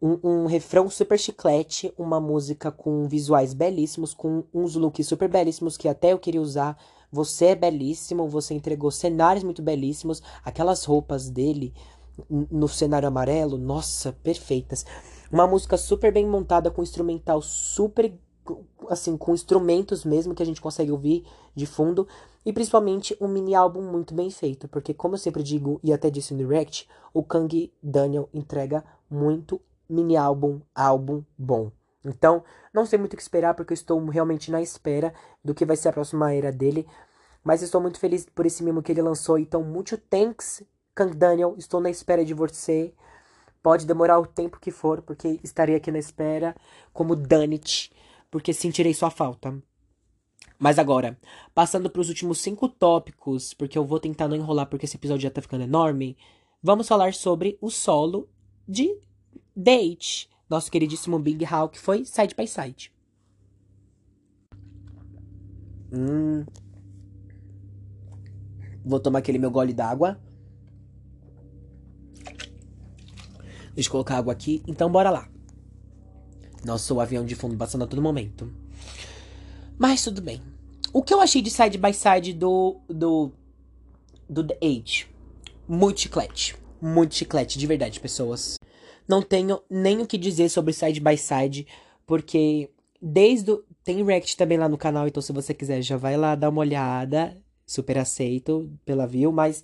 [0.00, 5.76] um, um, refrão super chiclete, uma música com visuais belíssimos, com uns looks super belíssimos
[5.76, 6.78] que até eu queria usar.
[7.12, 11.74] Você é belíssimo, você entregou cenários muito belíssimos, aquelas roupas dele
[12.28, 14.86] no cenário amarelo, nossa, perfeitas.
[15.30, 18.12] Uma música super bem montada com instrumental super
[18.88, 22.08] assim, com instrumentos mesmo que a gente consegue ouvir de fundo
[22.44, 26.10] e principalmente um mini álbum muito bem feito, porque como eu sempre digo e até
[26.10, 31.70] disse no direct, o Kang Daniel entrega muito mini álbum, álbum bom.
[32.04, 32.42] Então,
[32.72, 35.76] não sei muito o que esperar, porque eu estou realmente na espera do que vai
[35.76, 36.86] ser a próxima era dele.
[37.44, 39.38] Mas estou muito feliz por esse mimo que ele lançou.
[39.38, 40.62] Então, muito thanks,
[40.94, 41.54] Kang Daniel.
[41.56, 42.92] Estou na espera de você.
[43.62, 46.54] Pode demorar o tempo que for, porque estarei aqui na espera,
[46.92, 47.92] como Danit,
[48.28, 49.56] porque sentirei sua falta.
[50.58, 51.18] Mas agora,
[51.54, 55.22] passando para os últimos cinco tópicos, porque eu vou tentar não enrolar, porque esse episódio
[55.22, 56.16] já tá ficando enorme.
[56.62, 58.28] Vamos falar sobre o solo
[58.66, 58.96] de
[59.54, 62.92] Date, nosso queridíssimo Big Hawk, foi Side by Side.
[65.90, 66.44] Hum.
[68.84, 70.20] Vou tomar aquele meu gole d'água.
[73.74, 74.62] Deixa eu colocar água aqui.
[74.66, 75.28] Então, bora lá.
[76.64, 78.52] Nossa, o avião de fundo passando a todo momento.
[79.78, 80.42] Mas tudo bem.
[80.92, 82.80] O que eu achei de side by side do.
[82.88, 83.32] do.
[84.28, 85.06] do The Age?
[85.66, 86.56] Muito chiclete.
[86.80, 88.56] Muito chiclete, de verdade, pessoas.
[89.12, 91.66] Não tenho nem o que dizer sobre side by side,
[92.06, 93.62] porque desde o.
[93.84, 96.60] Tem React também lá no canal, então se você quiser já vai lá dar uma
[96.60, 97.36] olhada.
[97.66, 99.62] Super aceito pela view, mas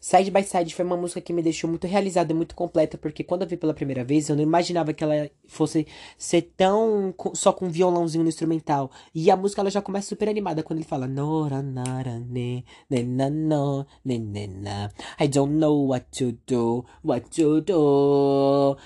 [0.00, 3.22] Side by Side foi uma música que me deixou muito realizada e muito completa, porque
[3.22, 5.86] quando eu vi pela primeira vez, eu não imaginava que ela fosse
[6.18, 8.90] ser tão só com violãozinho no instrumental.
[9.14, 13.02] E a música ela já começa super animada quando ele fala Nora nara ne ne
[13.02, 18.76] na no ne ne na I don't know what to do, what to do.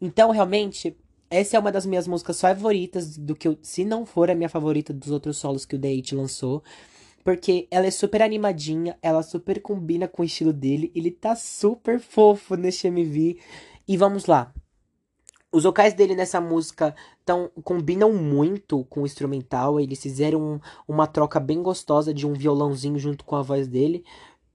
[0.00, 0.96] Então, realmente,
[1.30, 4.48] essa é uma das minhas músicas favoritas do que eu, se não for a minha
[4.48, 6.62] favorita dos outros solos que o Date lançou.
[7.28, 10.90] Porque ela é super animadinha, ela super combina com o estilo dele.
[10.94, 13.38] Ele tá super fofo nesse MV.
[13.86, 14.50] E vamos lá.
[15.52, 19.78] Os vocais dele nessa música tão, combinam muito com o instrumental.
[19.78, 20.58] Eles fizeram
[20.88, 24.06] uma troca bem gostosa de um violãozinho junto com a voz dele.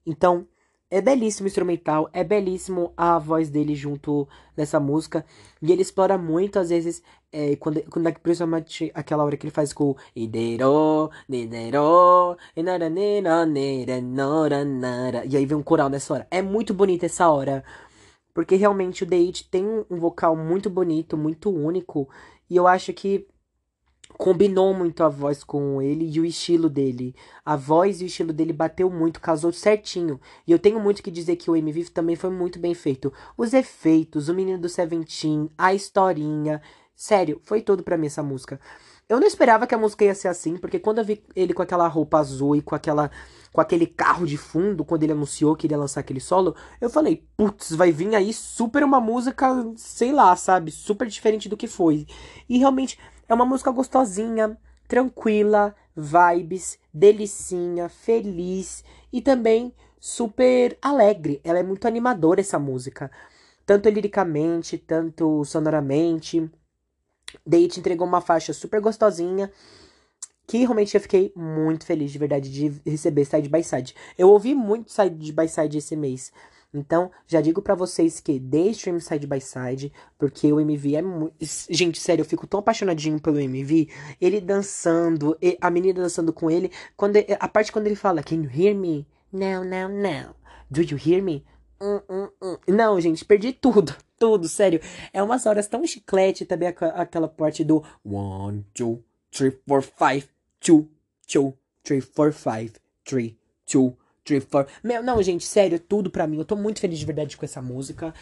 [0.04, 0.48] Então,
[0.94, 5.26] é belíssimo o instrumental, é belíssimo a voz dele junto nessa música.
[5.60, 9.74] E ele explora muito, às vezes, é, quando, quando, principalmente aquela hora que ele faz
[9.74, 12.62] com o Idero, Nidero, E
[15.36, 16.28] aí vem um coral nessa hora.
[16.30, 17.64] É muito bonita essa hora.
[18.32, 22.08] Porque realmente o Date tem um vocal muito bonito, muito único.
[22.48, 23.26] E eu acho que
[24.18, 27.16] combinou muito a voz com ele e o estilo dele.
[27.46, 30.20] A voz e o estilo dele bateu muito, casou certinho.
[30.48, 33.12] E eu tenho muito que dizer que o MV também foi muito bem feito.
[33.38, 36.62] Os efeitos, o menino do Seventeen, a historinha.
[36.96, 38.60] Sério, foi tudo para mim essa música.
[39.10, 41.62] Eu não esperava que a música ia ser assim, porque quando eu vi ele com
[41.62, 43.12] aquela roupa azul e com aquela
[43.52, 47.24] com aquele carro de fundo, quando ele anunciou que iria lançar aquele solo, eu falei,
[47.38, 49.48] putz, vai vir aí super uma música,
[49.78, 52.08] sei lá, sabe, super diferente do que foi.
[52.50, 52.98] E realmente
[53.28, 54.58] é uma música gostosinha,
[54.88, 61.40] tranquila, vibes, delicinha, feliz e também super alegre.
[61.44, 63.10] Ela é muito animadora essa música,
[63.66, 66.50] tanto liricamente, tanto sonoramente.
[67.46, 69.52] Date entregou uma faixa super gostosinha
[70.46, 73.96] que realmente eu fiquei muito feliz de verdade de receber Side by Side.
[74.18, 76.32] Eu ouvi muito Side by Side esse mês.
[76.74, 81.02] Então, já digo para vocês que dê stream side by side, porque o MV é
[81.02, 81.36] muito.
[81.70, 83.90] Gente, sério, eu fico tão apaixonadinho pelo MV.
[84.20, 86.72] Ele dançando, a menina dançando com ele.
[86.98, 89.08] quando A parte quando ele fala, Can you hear me?
[89.32, 90.36] Não, não, não.
[90.70, 91.46] Do you hear me?
[91.80, 92.58] Hum, hum, hum.
[92.68, 93.94] Não, gente, perdi tudo.
[94.18, 94.80] Tudo, sério.
[95.12, 100.30] É umas horas tão chiclete também aquela parte do one, two, three, four, five,
[100.62, 100.90] two,
[101.28, 101.54] two,
[101.84, 102.72] three, four, five,
[103.04, 103.98] three, two,
[104.50, 104.66] four.
[104.84, 106.38] Meu, não, gente, sério, tudo pra mim.
[106.38, 108.14] Eu tô muito feliz de verdade com essa música.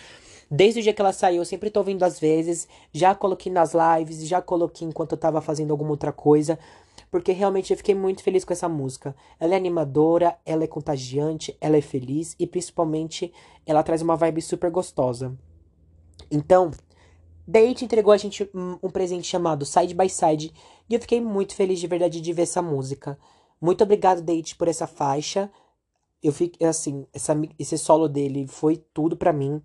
[0.49, 2.68] Desde o dia que ela saiu, eu sempre tô ouvindo às vezes.
[2.91, 6.58] Já coloquei nas lives, já coloquei enquanto eu tava fazendo alguma outra coisa.
[7.10, 9.16] Porque realmente eu fiquei muito feliz com essa música.
[9.39, 13.32] Ela é animadora, ela é contagiante, ela é feliz e principalmente
[13.66, 15.38] ela traz uma vibe super gostosa.
[16.30, 16.72] Então,
[17.47, 20.54] Date entregou a gente um, um presente chamado Side by Side
[20.89, 23.18] e eu fiquei muito feliz de verdade de ver essa música.
[23.60, 25.49] Muito obrigado, Date, por essa faixa
[26.22, 29.61] eu fiquei assim, essa, esse solo dele foi tudo para mim,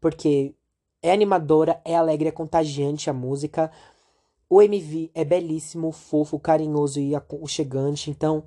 [0.00, 0.54] porque
[1.02, 3.70] é animadora, é alegre, é contagiante a música.
[4.48, 8.44] O MV é belíssimo, fofo, carinhoso e aconchegante, então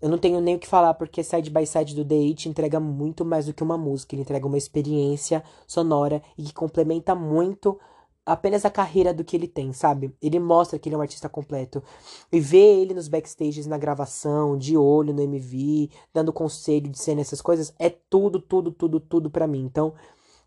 [0.00, 2.78] eu não tenho nem o que falar, porque Side by Side do The It entrega
[2.78, 7.78] muito mais do que uma música, ele entrega uma experiência sonora e que complementa muito
[8.28, 10.14] apenas a carreira do que ele tem, sabe?
[10.20, 11.82] Ele mostra que ele é um artista completo.
[12.30, 17.22] E ver ele nos backstages, na gravação, de olho no MV, dando conselho de cena,
[17.22, 19.64] essas coisas, é tudo, tudo, tudo, tudo para mim.
[19.64, 19.94] Então,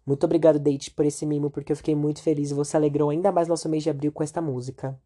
[0.06, 3.32] muito obrigado, Date, por esse mimo, porque eu fiquei muito feliz e você alegrou ainda
[3.32, 5.00] mais nosso mês de abril com esta música.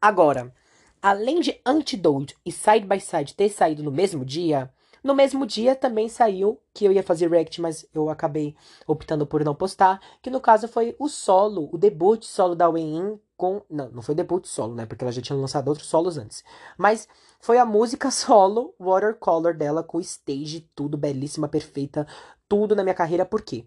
[0.00, 0.54] Agora,
[1.00, 4.72] além de Antidote e Side by Side ter saído no mesmo dia,
[5.02, 8.54] No mesmo dia também saiu que eu ia fazer react, mas eu acabei
[8.86, 13.18] optando por não postar, que no caso foi o solo, o debut solo da Wen
[13.36, 16.44] com, não, não foi debut solo, né, porque ela já tinha lançado outros solos antes,
[16.78, 17.08] mas
[17.40, 22.06] foi a música solo Watercolor dela com stage tudo belíssima, perfeita,
[22.48, 23.66] tudo na minha carreira, por quê?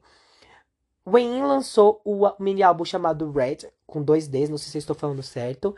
[1.08, 5.22] Wen lançou o mini álbum chamado Red, com dois Ds, não sei se estou falando
[5.22, 5.76] certo.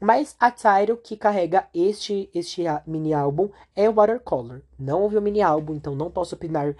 [0.00, 4.60] Mas a Tyro que carrega este, este mini álbum é o Watercolor.
[4.78, 6.74] Não ouvi o mini álbum, então não posso opinar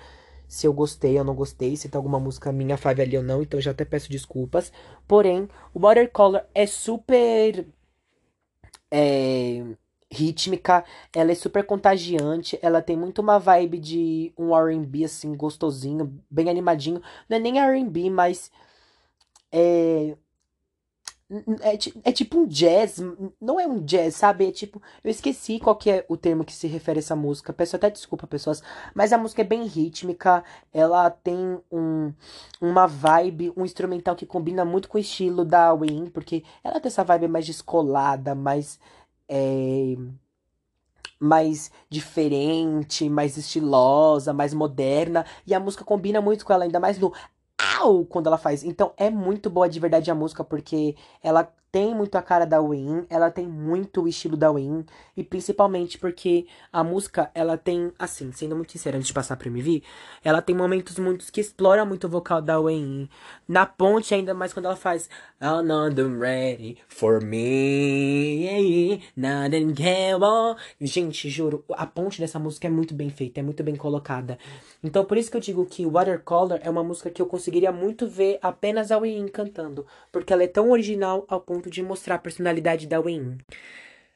[0.46, 3.42] se eu gostei ou não gostei, se tem alguma música minha fave ali ou não,
[3.42, 4.72] então já até peço desculpas.
[5.06, 7.66] Porém, o Watercolor é super
[8.90, 9.62] é,
[10.10, 16.18] rítmica, ela é super contagiante, ela tem muito uma vibe de um R&B assim gostosinho,
[16.30, 17.02] bem animadinho.
[17.28, 18.50] Não é nem R&B, mas
[19.52, 20.16] é
[21.60, 22.98] é, é, tipo um jazz,
[23.38, 24.48] não é um jazz, sabe?
[24.48, 27.52] É tipo, eu esqueci qual que é o termo que se refere a essa música.
[27.52, 28.62] Peço até desculpa, pessoas,
[28.94, 32.12] mas a música é bem rítmica, ela tem um,
[32.60, 36.88] uma vibe, um instrumental que combina muito com o estilo da Win, porque ela tem
[36.88, 38.80] essa vibe mais descolada, mais
[39.28, 39.96] é,
[41.20, 46.98] mais diferente, mais estilosa, mais moderna, e a música combina muito com ela, ainda mais
[46.98, 47.12] no
[47.78, 48.64] au quando ela faz.
[48.64, 52.60] Então é muito boa de verdade a música, porque ela tem muito a cara da
[52.60, 54.84] Win, ela tem muito o estilo da Win,
[55.16, 59.48] e principalmente porque a música, ela tem, assim, sendo muito sincera antes de passar pro
[59.48, 59.82] MV,
[60.24, 63.08] ela tem momentos muitos que exploram muito o vocal da Win.
[63.46, 65.08] Na ponte, ainda mais quando ela faz
[65.40, 70.18] I'm not ready for me, nothing can
[70.80, 74.38] Gente, juro, a ponte dessa música é muito bem feita, é muito bem colocada.
[74.82, 78.06] Então, por isso que eu digo que Watercolor é uma música que eu conseguiria muito
[78.06, 82.14] ver apenas a Win cantando, porque ela é tão original ao ponto ponto de mostrar
[82.14, 83.38] a personalidade da Wayne.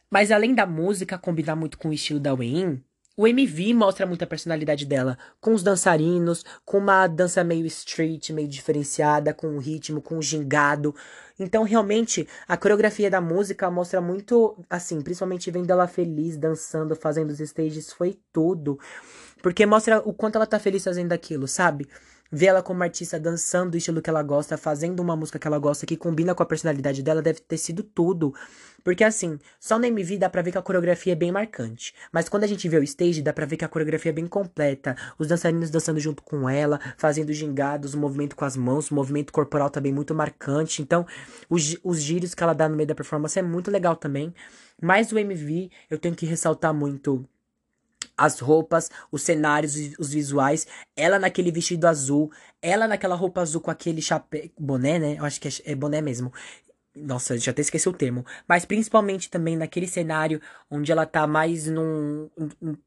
[0.09, 2.80] Mas além da música combinar muito com o estilo da Wayne,
[3.16, 8.49] o MV mostra muita personalidade dela, com os dançarinos, com uma dança meio street, meio
[8.49, 10.95] diferenciada, com o ritmo, com o gingado.
[11.38, 17.30] Então, realmente, a coreografia da música mostra muito, assim, principalmente vendo ela feliz, dançando, fazendo
[17.30, 18.78] os stages, foi tudo.
[19.43, 21.88] Porque mostra o quanto ela tá feliz fazendo aquilo, sabe?
[22.33, 25.59] Ver ela como artista dançando o estilo que ela gosta, fazendo uma música que ela
[25.59, 28.35] gosta que combina com a personalidade dela, deve ter sido tudo.
[28.83, 31.95] Porque assim, só no MV dá pra ver que a coreografia é bem marcante.
[32.11, 34.26] Mas quando a gente vê o stage, dá pra ver que a coreografia é bem
[34.26, 34.97] completa.
[35.18, 39.33] Os dançarinos dançando junto com ela, fazendo gingados, o movimento com as mãos, o movimento
[39.33, 40.83] corporal também muito marcante.
[40.83, 41.07] Então,
[41.49, 44.35] os, os giros que ela dá no meio da performance é muito legal também.
[44.80, 47.24] Mas o MV, eu tenho que ressaltar muito
[48.16, 53.70] as roupas, os cenários, os visuais, ela naquele vestido azul, ela naquela roupa azul com
[53.70, 55.16] aquele chapéu, boné, né?
[55.18, 56.32] Eu acho que é, é boné mesmo.
[56.94, 58.24] Nossa, já até esqueci o termo.
[58.46, 60.40] Mas principalmente também naquele cenário
[60.70, 62.28] onde ela tá mais num.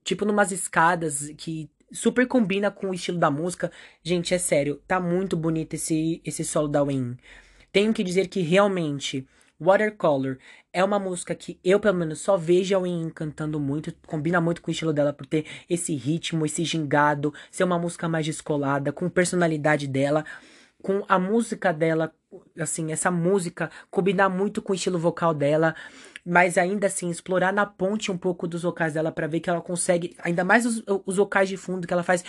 [0.04, 3.72] Tipo numas escadas que super combina com o estilo da música.
[4.04, 7.18] Gente, é sério, tá muito bonito esse, esse solo da Wayne.
[7.72, 9.28] Tenho que dizer que realmente
[9.60, 10.38] Watercolor
[10.76, 13.94] é uma música que eu, pelo menos, só vejo a Win cantando muito.
[14.06, 18.10] Combina muito com o estilo dela por ter esse ritmo, esse gingado, ser uma música
[18.10, 20.26] mais descolada, com personalidade dela,
[20.84, 22.14] com a música dela,
[22.60, 25.74] assim, essa música combinar muito com o estilo vocal dela.
[26.26, 29.62] Mas ainda assim, explorar na ponte um pouco dos vocais dela para ver que ela
[29.62, 30.14] consegue.
[30.24, 32.26] Ainda mais os, os vocais de fundo que ela faz.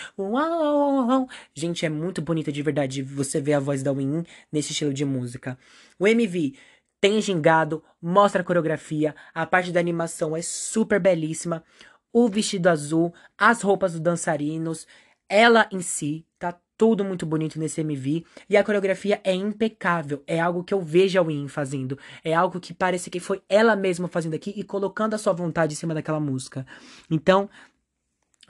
[1.53, 4.23] Gente, é muito bonita de verdade você ver a voz da Win
[4.53, 5.57] nesse estilo de música.
[5.99, 6.53] O MV
[6.99, 11.63] tem gingado, mostra a coreografia, a parte da animação é super belíssima,
[12.11, 14.87] o vestido azul, as roupas dos dançarinos,
[15.29, 20.39] ela em si, tá tudo muito bonito nesse MV e a coreografia é impecável, é
[20.39, 24.07] algo que eu vejo a Win fazendo, é algo que parece que foi ela mesma
[24.07, 26.65] fazendo aqui e colocando a sua vontade em cima daquela música.
[27.09, 27.49] Então,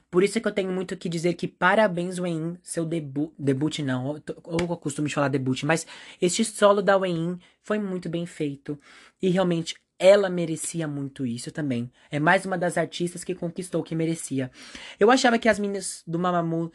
[0.09, 3.31] por isso é que eu tenho muito que dizer que parabéns, Wayne, seu debut.
[3.37, 5.85] Debut não, ou eu costumo falar debut, mas
[6.21, 8.79] este solo da Wayne foi muito bem feito.
[9.21, 11.91] E realmente ela merecia muito isso também.
[12.09, 14.51] É mais uma das artistas que conquistou que merecia.
[14.99, 16.71] Eu achava que as meninas do Mamamoo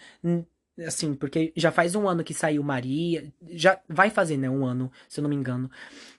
[0.86, 4.90] assim, porque já faz um ano que saiu Maria, já vai fazer, né, um ano,
[5.08, 5.70] se eu não me engano,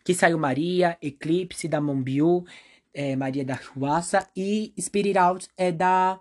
[0.04, 2.46] que saiu Maria, Eclipse da Mombiu,
[2.94, 6.20] é, Maria da Ruaça e Spirit Out é da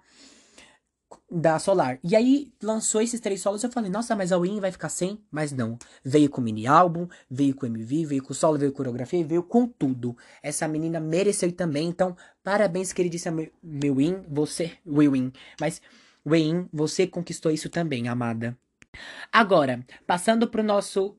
[1.31, 1.99] da Solar.
[2.03, 5.19] E aí lançou esses três solos, eu falei, nossa, mas a Win vai ficar sem?
[5.31, 5.79] Mas não.
[6.05, 9.67] Veio com mini álbum, veio com MV, veio com solo, veio com coreografia, veio com
[9.67, 10.17] tudo.
[10.43, 15.81] Essa menina mereceu também, então parabéns, queridíssima Win, você, Win, mas
[16.27, 18.57] Win, você conquistou isso também, amada.
[19.33, 21.17] Agora, passando pro nosso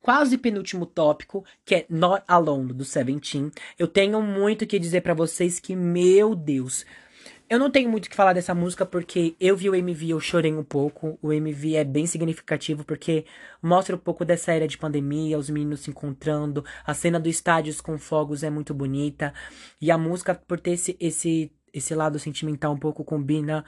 [0.00, 5.14] quase penúltimo tópico, que é Not Alone do Seventeen, eu tenho muito que dizer para
[5.14, 6.84] vocês que, meu Deus,
[7.50, 10.20] Eu não tenho muito o que falar dessa música porque eu vi o MV eu
[10.20, 11.18] chorei um pouco.
[11.20, 13.24] O MV é bem significativo porque
[13.60, 17.74] mostra um pouco dessa era de pandemia, os meninos se encontrando, a cena do estádio
[17.82, 19.34] com fogos é muito bonita.
[19.80, 23.64] E a música por ter esse esse esse lado sentimental um pouco combina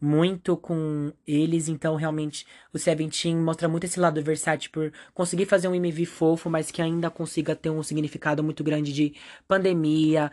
[0.00, 5.66] muito com eles, então realmente o Seventeen mostra muito esse lado versátil por conseguir fazer
[5.66, 9.14] um MV fofo, mas que ainda consiga ter um significado muito grande de
[9.48, 10.30] pandemia,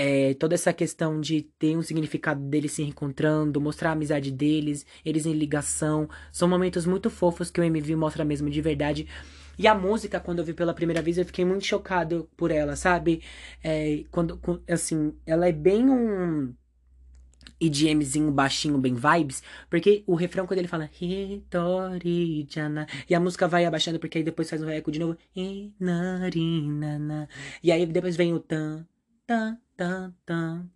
[0.00, 4.86] é, toda essa questão de ter um significado deles se reencontrando, mostrar a amizade deles,
[5.04, 9.08] eles em ligação, são momentos muito fofos que o MV mostra mesmo de verdade.
[9.58, 12.76] E a música, quando eu vi pela primeira vez, eu fiquei muito chocado por ela,
[12.76, 13.22] sabe?
[13.60, 14.40] É, quando,
[14.70, 16.54] assim, ela é bem um
[17.60, 22.46] EDMzinho baixinho, bem vibes, porque o refrão quando ele fala e
[23.12, 25.72] a música vai abaixando porque aí depois faz um eco de novo e
[27.72, 28.86] aí depois vem o tan
[29.26, 30.68] tan tan, tan,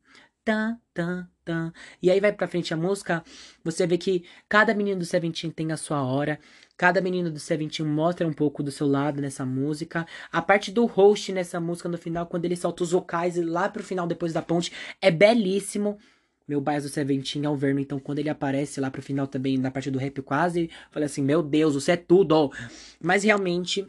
[0.45, 1.73] tan, tan, tan.
[2.01, 3.25] E aí vai pra frente a música,
[3.65, 6.39] você vê que cada menino do Seventeen tem a sua hora,
[6.77, 10.07] cada menino do Seventeen mostra um pouco do seu lado nessa música.
[10.31, 13.83] A parte do host nessa música no final, quando ele solta os vocais lá pro
[13.83, 15.99] final depois da ponte, é belíssimo.
[16.47, 19.59] Meu bias do Seventeen é o Verno, então quando ele aparece lá pro final também,
[19.59, 22.53] na parte do rap quase, falei assim, meu Deus, você é tudo.
[23.01, 23.89] Mas realmente,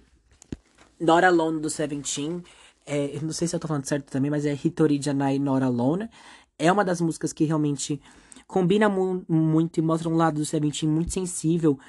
[1.00, 2.44] Not Alone do Seventeen
[2.86, 6.10] é, não sei se eu tô falando certo também, mas é Hitori Janai Not Alone.
[6.58, 8.02] É uma das músicas que realmente
[8.48, 11.80] combina mu muito e mostra um lado do Seventeen muito sensível.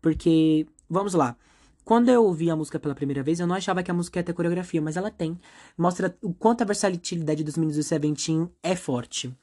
[0.00, 1.36] Porque, vamos lá.
[1.84, 4.22] Quando eu ouvi a música pela primeira vez, eu não achava que a música ia
[4.22, 5.38] ter coreografia, mas ela tem.
[5.76, 9.34] Mostra o quanto a versatilidade dos meninos do Seventeen é forte.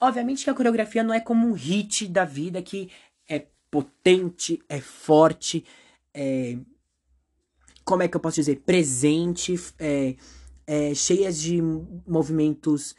[0.00, 2.90] Obviamente que a coreografia não é como um hit da vida que
[3.28, 5.64] é potente, é forte,
[6.14, 6.56] é.
[7.84, 8.62] Como é que eu posso dizer?
[8.64, 10.14] Presente, é
[10.70, 11.60] é, cheias de
[12.06, 12.94] movimentos.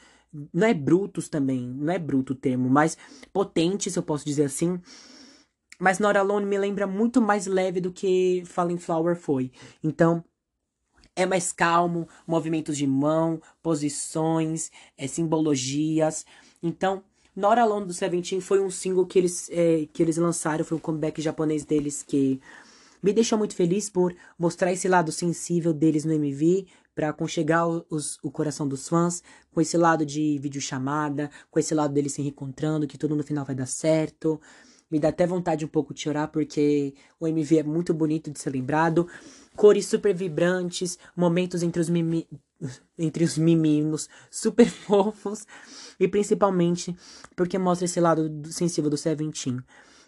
[0.54, 2.98] Não é brutos também, não é bruto o termo, mas
[3.32, 4.78] potentes, eu posso dizer assim.
[5.80, 9.52] Mas Not Alone me lembra muito mais leve do que Falling Flower foi.
[9.82, 10.24] Então,
[11.16, 16.26] é mais calmo, movimentos de mão, posições, é, simbologias.
[16.62, 17.02] Então,
[17.34, 20.82] Not Alone do Seventeen foi um single que eles, é, que eles lançaram, foi um
[20.82, 22.42] comeback japonês deles que
[23.02, 28.18] me deixou muito feliz por mostrar esse lado sensível deles no MV, para aconchegar os,
[28.22, 29.24] o coração dos fãs,
[29.54, 33.46] com esse lado de videochamada, com esse lado deles se reencontrando, que tudo no final
[33.46, 34.40] vai dar certo.
[34.90, 38.38] Me dá até vontade um pouco de chorar, porque o MV é muito bonito de
[38.38, 39.08] ser lembrado.
[39.56, 42.28] Cores super vibrantes, momentos entre os, mimi...
[43.00, 45.48] entre os miminos super fofos.
[45.98, 46.96] E principalmente
[47.38, 49.62] porque mostra esse lado sensível do Seventeen.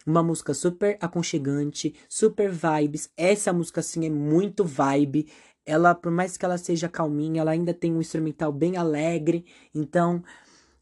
[0.06, 3.08] Uma música super aconchegante, super vibes.
[3.16, 5.26] Essa música, assim, é muito vibe
[5.66, 9.44] ela, por mais que ela seja calminha, ela ainda tem um instrumental bem alegre.
[9.74, 10.22] Então,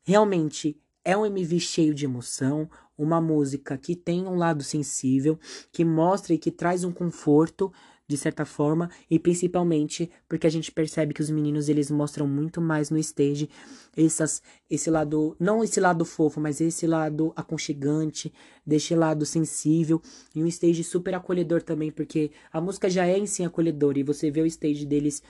[0.02, 5.38] realmente é um MV cheio de emoção, uma música que tem um lado sensível,
[5.72, 7.72] que mostra e que traz um conforto
[8.12, 12.60] de certa forma, e principalmente porque a gente percebe que os meninos eles mostram muito
[12.60, 13.48] mais no stage
[13.96, 18.30] essas, esse lado, não esse lado fofo, mas esse lado aconchegante,
[18.66, 20.00] deste lado sensível,
[20.34, 24.02] e um stage super acolhedor também, porque a música já é em si acolhedora, e
[24.02, 25.22] você vê o stage deles.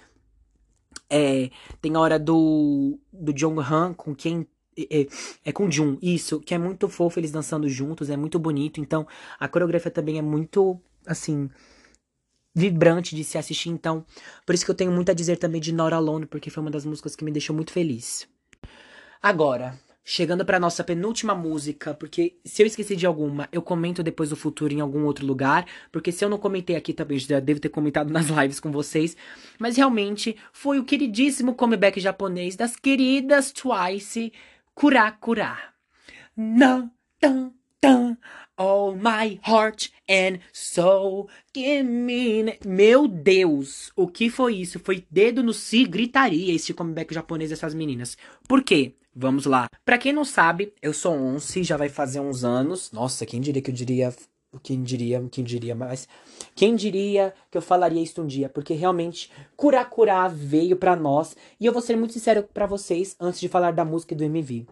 [1.08, 5.06] É, tem a hora do, do Jong Han com quem é,
[5.44, 8.80] é, com Jun, isso, que é muito fofo eles dançando juntos, é muito bonito.
[8.80, 9.06] Então,
[9.38, 11.50] a coreografia também é muito, assim,
[12.54, 14.04] vibrante de se assistir, então.
[14.44, 16.70] Por isso que eu tenho muito a dizer também de Nora Alone, porque foi uma
[16.70, 18.28] das músicas que me deixou muito feliz.
[19.22, 24.30] Agora, chegando para nossa penúltima música, porque se eu esqueci de alguma, eu comento depois
[24.30, 27.60] do futuro em algum outro lugar, porque se eu não comentei aqui também, já devo
[27.60, 29.16] ter comentado nas lives com vocês,
[29.58, 34.32] mas realmente foi o queridíssimo comeback japonês das queridas Twice,
[34.74, 35.56] Kura Kura.
[36.36, 36.90] Não,
[37.20, 38.16] tão, tão
[38.56, 41.28] all my heart and soul.
[41.52, 42.58] Give me.
[42.64, 44.78] Meu Deus, o que foi isso?
[44.78, 48.16] Foi dedo no si, gritaria esse comeback japonês dessas meninas.
[48.48, 48.94] Por quê?
[49.14, 49.66] Vamos lá.
[49.84, 52.92] Pra quem não sabe, eu sou Once, já vai fazer uns anos.
[52.92, 54.14] Nossa, quem diria que eu diria.
[54.62, 56.06] Quem diria, quem diria mais?
[56.54, 58.50] Quem diria que eu falaria isso um dia?
[58.50, 61.34] Porque realmente, Kurakura veio pra nós.
[61.58, 64.24] E eu vou ser muito sincero para vocês antes de falar da música e do
[64.24, 64.66] MV.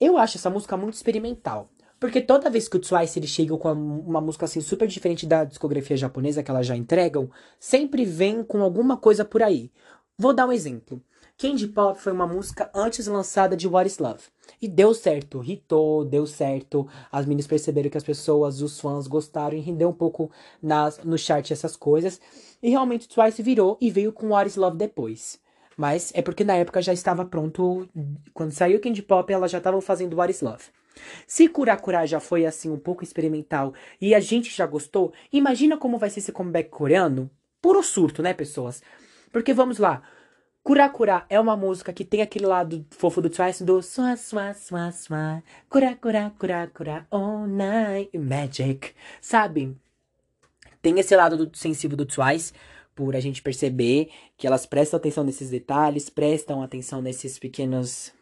[0.00, 1.68] Eu acho essa música muito experimental.
[2.02, 5.44] Porque toda vez que o Twice eles chegam com uma música assim super diferente da
[5.44, 7.30] discografia japonesa que elas já entregam,
[7.60, 9.70] sempre vem com alguma coisa por aí.
[10.18, 11.00] Vou dar um exemplo.
[11.38, 14.24] Candy Pop foi uma música antes lançada de What is Love.
[14.60, 16.88] E deu certo, hitou, deu certo.
[17.12, 20.28] As meninas perceberam que as pessoas, os fãs gostaram e rendeu um pouco
[20.60, 22.20] nas, no chart essas coisas.
[22.60, 25.38] E realmente Twice virou e veio com What is Love depois.
[25.76, 27.88] Mas é porque na época já estava pronto.
[28.34, 30.64] Quando saiu Candy Pop, elas já estavam fazendo What is Love.
[31.26, 35.76] Se Cura Cura já foi assim um pouco experimental e a gente já gostou, imagina
[35.76, 37.30] como vai ser esse comeback coreano?
[37.60, 38.82] Puro surto, né, pessoas?
[39.30, 40.02] Porque vamos lá.
[40.62, 44.54] Cura Cura é uma música que tem aquele lado fofo do Twice do sua sua
[44.54, 49.76] sua sua cura cura cura cura all night magic, sabe?
[50.80, 52.52] Tem esse lado do sensível do Twice
[52.94, 58.12] por a gente perceber que elas prestam atenção nesses detalhes, prestam atenção nesses pequenos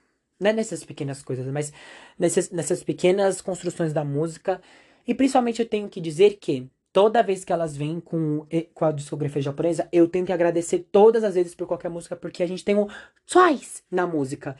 [0.40, 1.72] não é nessas pequenas coisas, mas
[2.18, 4.60] nessas, nessas pequenas construções da música.
[5.06, 8.92] E principalmente eu tenho que dizer que toda vez que elas vêm com, com a
[8.92, 12.64] discografia japonesa, eu tenho que agradecer todas as vezes por qualquer música, porque a gente
[12.64, 12.88] tem um
[13.26, 14.56] Twice na música.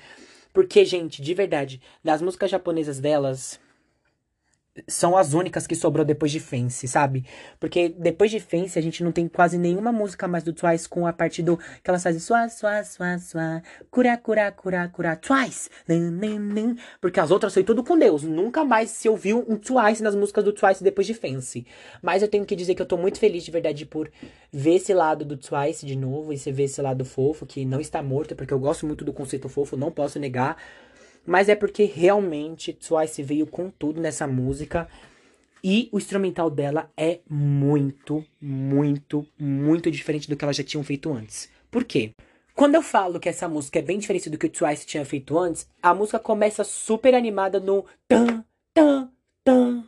[0.52, 3.58] Porque, gente, de verdade, das músicas japonesas delas,
[4.86, 7.24] são as únicas que sobrou depois de Fence, sabe?
[7.58, 11.06] Porque depois de Fence a gente não tem quase nenhuma música mais do Twice com
[11.06, 15.68] a parte do que elas fazem sua sua sua sua cura cura cura cura Twice.
[17.00, 18.22] Porque as outras foi tudo com Deus.
[18.22, 21.66] Nunca mais se ouviu um Twice nas músicas do Twice depois de Fence.
[22.00, 24.10] Mas eu tenho que dizer que eu tô muito feliz de verdade por
[24.52, 27.80] ver esse lado do Twice de novo e você ver esse lado fofo que não
[27.80, 30.56] está morto, porque eu gosto muito do conceito fofo, não posso negar.
[31.26, 34.88] Mas é porque realmente Twice veio com tudo nessa música.
[35.62, 41.12] E o instrumental dela é muito, muito, muito diferente do que elas já tinham feito
[41.12, 41.50] antes.
[41.70, 42.12] Por quê?
[42.54, 45.38] Quando eu falo que essa música é bem diferente do que o Twice tinha feito
[45.38, 48.44] antes, a música começa super animada no tan,
[48.74, 49.10] tan,
[49.44, 49.84] tan,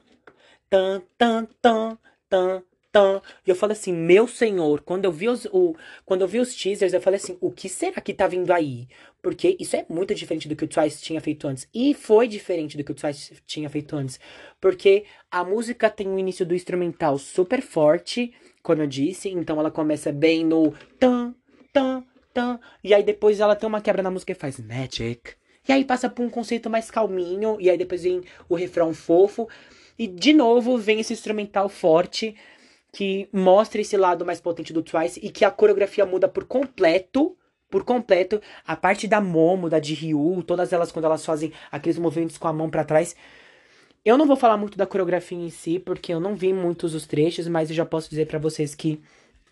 [0.70, 1.98] tan, tan, tan,
[2.30, 3.22] tan, tan.
[3.46, 6.54] E eu falo assim, meu senhor, quando eu vi os, o, quando eu vi os
[6.54, 8.88] teasers, eu falei assim, o que será que tá vindo aí?
[9.22, 11.68] Porque isso é muito diferente do que o Twice tinha feito antes.
[11.72, 14.18] E foi diferente do que o Twice tinha feito antes.
[14.60, 18.34] Porque a música tem um início do instrumental super forte,
[18.64, 19.28] como eu disse.
[19.28, 21.34] Então ela começa bem no tan,
[21.72, 22.04] tan,
[22.34, 22.58] tan.
[22.82, 25.34] E aí depois ela tem uma quebra na música e faz magic.
[25.68, 27.56] E aí passa por um conceito mais calminho.
[27.60, 29.48] E aí depois vem o refrão fofo.
[29.96, 32.34] E de novo vem esse instrumental forte
[32.92, 37.36] que mostra esse lado mais potente do Twice e que a coreografia muda por completo.
[37.72, 41.98] Por completo, a parte da Momo, da de Ryu, todas elas quando elas fazem aqueles
[41.98, 43.16] movimentos com a mão para trás.
[44.04, 47.06] Eu não vou falar muito da coreografia em si, porque eu não vi muitos os
[47.06, 49.00] trechos, mas eu já posso dizer para vocês que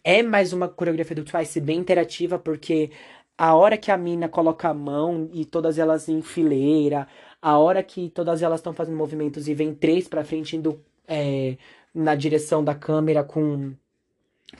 [0.04, 2.90] é mais uma coreografia do Twice bem interativa, porque
[3.38, 7.08] a hora que a mina coloca a mão e todas elas em fileira,
[7.40, 10.78] a hora que todas elas estão fazendo movimentos e vem três para frente indo
[11.08, 11.56] é,
[11.94, 13.72] na direção da câmera com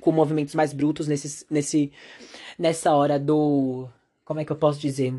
[0.01, 1.93] com movimentos mais brutos nesse, nesse
[2.59, 3.89] nessa hora do
[4.25, 5.15] como é que eu posso dizer?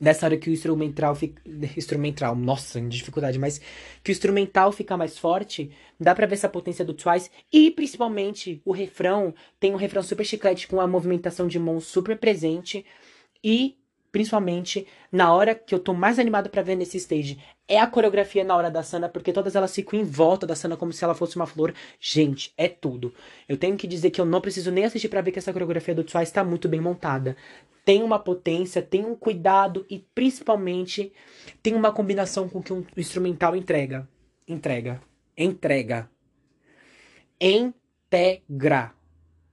[0.00, 1.40] Nessa hora que o instrumental fica
[1.76, 3.60] instrumental nossa dificuldade mas
[4.02, 8.60] que o instrumental fica mais forte dá para ver essa potência do Twice e principalmente
[8.64, 12.84] o refrão tem um refrão super chiclete com a movimentação de mãos super presente
[13.42, 13.76] e
[14.14, 17.36] principalmente na hora que eu tô mais animado para ver nesse stage,
[17.66, 20.76] é a coreografia na hora da Sana, porque todas elas ficam em volta da Sana
[20.76, 21.74] como se ela fosse uma flor.
[21.98, 23.12] Gente, é tudo.
[23.48, 25.96] Eu tenho que dizer que eu não preciso nem assistir para ver que essa coreografia
[25.96, 27.36] do Twice está muito bem montada.
[27.84, 31.12] Tem uma potência, tem um cuidado e principalmente
[31.60, 34.08] tem uma combinação com que o instrumental entrega.
[34.46, 35.02] Entrega.
[35.36, 36.08] Entrega.
[37.40, 38.94] Integra.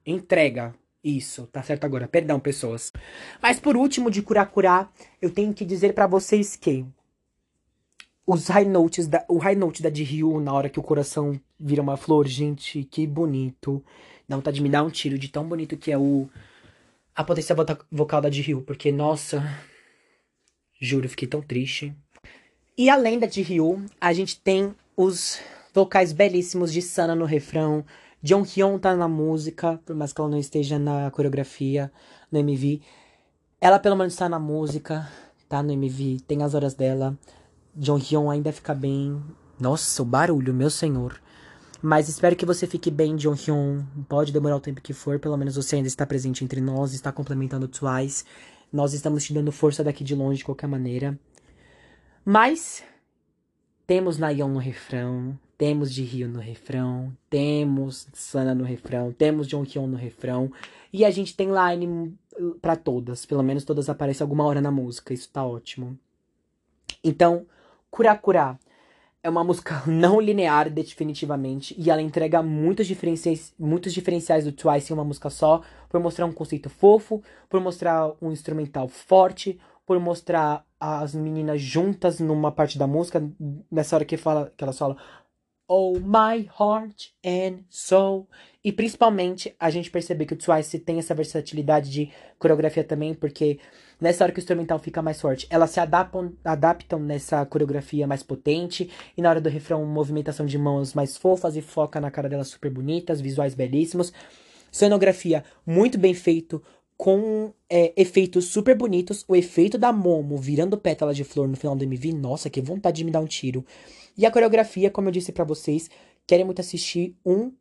[0.05, 0.80] Entrega.
[1.03, 2.07] Isso, tá certo agora.
[2.07, 2.91] Perdão, pessoas.
[3.41, 4.91] Mas por último, de curar curar,
[5.21, 6.85] eu tenho que dizer para vocês que
[8.25, 11.39] os high notes da, o high note da de Ryu na hora que o coração
[11.59, 13.83] vira uma flor, gente, que bonito.
[14.27, 16.29] Dá vontade de me dar um tiro de tão bonito que é o
[17.13, 17.55] a potência
[17.91, 19.43] vocal da de Ryu, porque nossa,
[20.79, 21.93] juro, fiquei tão triste.
[22.77, 25.39] E além da de Ryu, a gente tem os
[25.73, 27.85] vocais belíssimos de Sana no refrão,
[28.23, 31.91] John Hyun tá na música, por mais que ela não esteja na coreografia,
[32.31, 32.81] no MV.
[33.59, 35.09] Ela pelo menos tá na música,
[35.49, 37.17] tá no MV, tem as horas dela.
[37.75, 39.19] John Hyun ainda fica bem.
[39.59, 41.19] Nossa, o barulho, meu senhor.
[41.81, 43.83] Mas espero que você fique bem, John Hyun.
[44.07, 47.11] Pode demorar o tempo que for, pelo menos você ainda está presente entre nós, está
[47.11, 48.23] complementando Twice.
[48.71, 51.19] Nós estamos te dando força daqui de longe de qualquer maneira.
[52.23, 52.83] Mas
[53.87, 59.85] temos Nayeon no refrão, temos de Rio no refrão, temos Sana no refrão, temos Jonghyun
[59.85, 60.51] no refrão.
[60.91, 62.17] E a gente tem line
[62.59, 63.27] para todas.
[63.27, 65.13] Pelo menos todas aparecem alguma hora na música.
[65.13, 65.95] Isso tá ótimo.
[67.03, 67.45] Então,
[67.91, 68.57] Kurakura
[69.21, 71.75] é uma música não linear, definitivamente.
[71.77, 75.61] E ela entrega muitos diferenciais, muitos diferenciais do Twice em uma música só.
[75.87, 82.19] Por mostrar um conceito fofo, por mostrar um instrumental forte, por mostrar as meninas juntas
[82.19, 83.23] numa parte da música.
[83.71, 84.97] Nessa hora que, fala, que elas falam
[85.73, 88.27] Oh My Heart and Soul.
[88.61, 93.57] E principalmente a gente perceber que o Twice tem essa versatilidade de coreografia também, porque
[93.97, 98.21] nessa hora que o instrumental fica mais forte, elas se adaptam, adaptam nessa coreografia mais
[98.21, 102.27] potente, e na hora do refrão, movimentação de mãos mais fofas e foca na cara
[102.27, 104.11] delas super bonitas, visuais belíssimos.
[104.69, 106.61] Cenografia muito bem feito,
[106.97, 109.23] com é, efeitos super bonitos.
[109.25, 112.97] O efeito da Momo virando pétala de flor no final do MV, nossa, que vontade
[112.97, 113.65] de me dar um tiro.
[114.17, 115.89] E a coreografia, como eu disse para vocês,
[116.27, 117.51] querem muito assistir um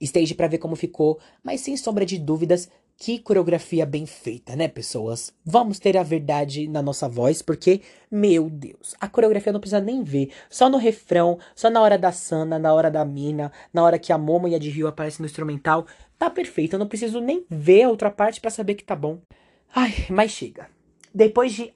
[0.00, 4.68] stage para ver como ficou, mas sem sombra de dúvidas, que coreografia bem feita, né,
[4.68, 5.32] pessoas?
[5.44, 10.04] Vamos ter a verdade na nossa voz, porque, meu Deus, a coreografia não precisa nem
[10.04, 10.30] ver.
[10.48, 14.12] Só no refrão, só na hora da Sana, na hora da Mina, na hora que
[14.12, 15.86] a Momo e a de Rio aparecem no instrumental,
[16.18, 16.74] tá perfeito.
[16.74, 19.18] Eu não preciso nem ver a outra parte para saber que tá bom.
[19.74, 20.68] Ai, mas chega.
[21.12, 21.74] Depois de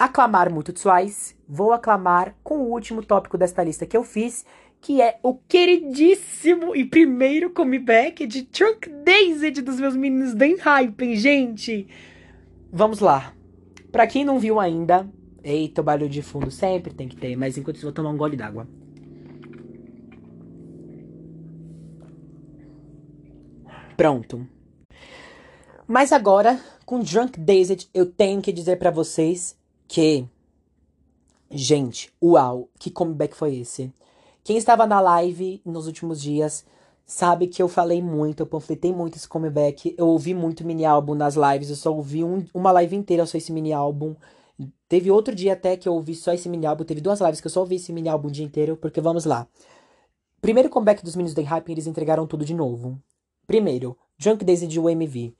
[0.00, 4.46] aclamar muito Twice, vou aclamar com o último tópico desta lista que eu fiz,
[4.80, 11.16] que é o queridíssimo e primeiro comeback de Trunk Daisy dos meus meninos bem hype,
[11.16, 11.86] gente.
[12.72, 13.34] Vamos lá.
[13.92, 15.06] Pra quem não viu ainda,
[15.44, 18.16] eita, o barulho de fundo sempre tem que ter, mas enquanto isso vou tomar um
[18.16, 18.66] gole d'água.
[23.98, 24.48] Pronto.
[25.86, 29.59] Mas agora, com Drunk Dazed, eu tenho que dizer para vocês
[29.90, 30.24] que.
[31.50, 33.92] Gente, uau, que comeback foi esse?
[34.44, 36.64] Quem estava na live nos últimos dias
[37.04, 39.92] sabe que eu falei muito, eu panfletei muito esse comeback.
[39.98, 43.36] Eu ouvi muito mini álbum nas lives, eu só ouvi um, uma live inteira só
[43.36, 44.14] esse mini álbum.
[44.88, 47.48] Teve outro dia até que eu ouvi só esse mini álbum, teve duas lives que
[47.48, 49.48] eu só ouvi esse mini álbum o dia inteiro, porque vamos lá.
[50.40, 52.96] Primeiro comeback dos meninos do Hype, eles entregaram tudo de novo.
[53.44, 55.34] Primeiro, Junk Daisy de UMV.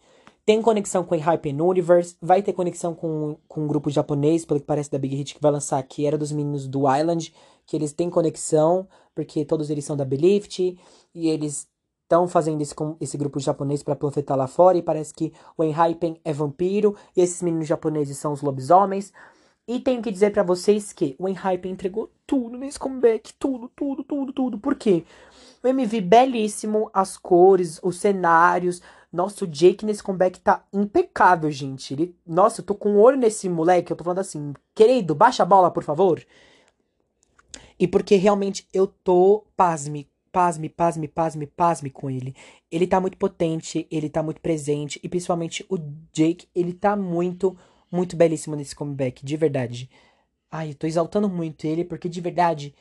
[0.45, 4.61] Tem conexão com o Hype Universe, vai ter conexão com, com um grupo japonês, pelo
[4.61, 7.33] que parece da Big Hit que vai lançar, que era dos meninos do Island,
[7.67, 10.79] que eles têm conexão, porque todos eles são da Belift,
[11.15, 11.69] e eles
[12.03, 16.21] estão fazendo esse, esse grupo japonês para profetar lá fora, e parece que o Enhypen
[16.25, 19.13] é vampiro, e esses meninos japoneses são os lobisomens.
[19.69, 24.03] E tenho que dizer para vocês que o Enhypen entregou tudo nesse comeback, tudo, tudo,
[24.03, 24.59] tudo, tudo.
[24.59, 25.05] Por quê?
[25.63, 28.83] O MV belíssimo, as cores, os cenários.
[29.13, 31.93] Nossa, o Jake nesse comeback tá impecável, gente.
[31.93, 33.93] Ele, nossa, eu tô com um olho nesse moleque.
[33.93, 36.25] Eu tô falando assim, querido, baixa a bola, por favor.
[37.79, 42.37] E porque realmente eu tô pasme, pasme, pasme, pasme, pasme com ele.
[42.71, 45.01] Ele tá muito potente, ele tá muito presente.
[45.03, 45.77] E principalmente o
[46.13, 47.57] Jake, ele tá muito,
[47.91, 49.91] muito belíssimo nesse comeback, de verdade.
[50.51, 52.75] Ai, eu tô exaltando muito ele, porque de verdade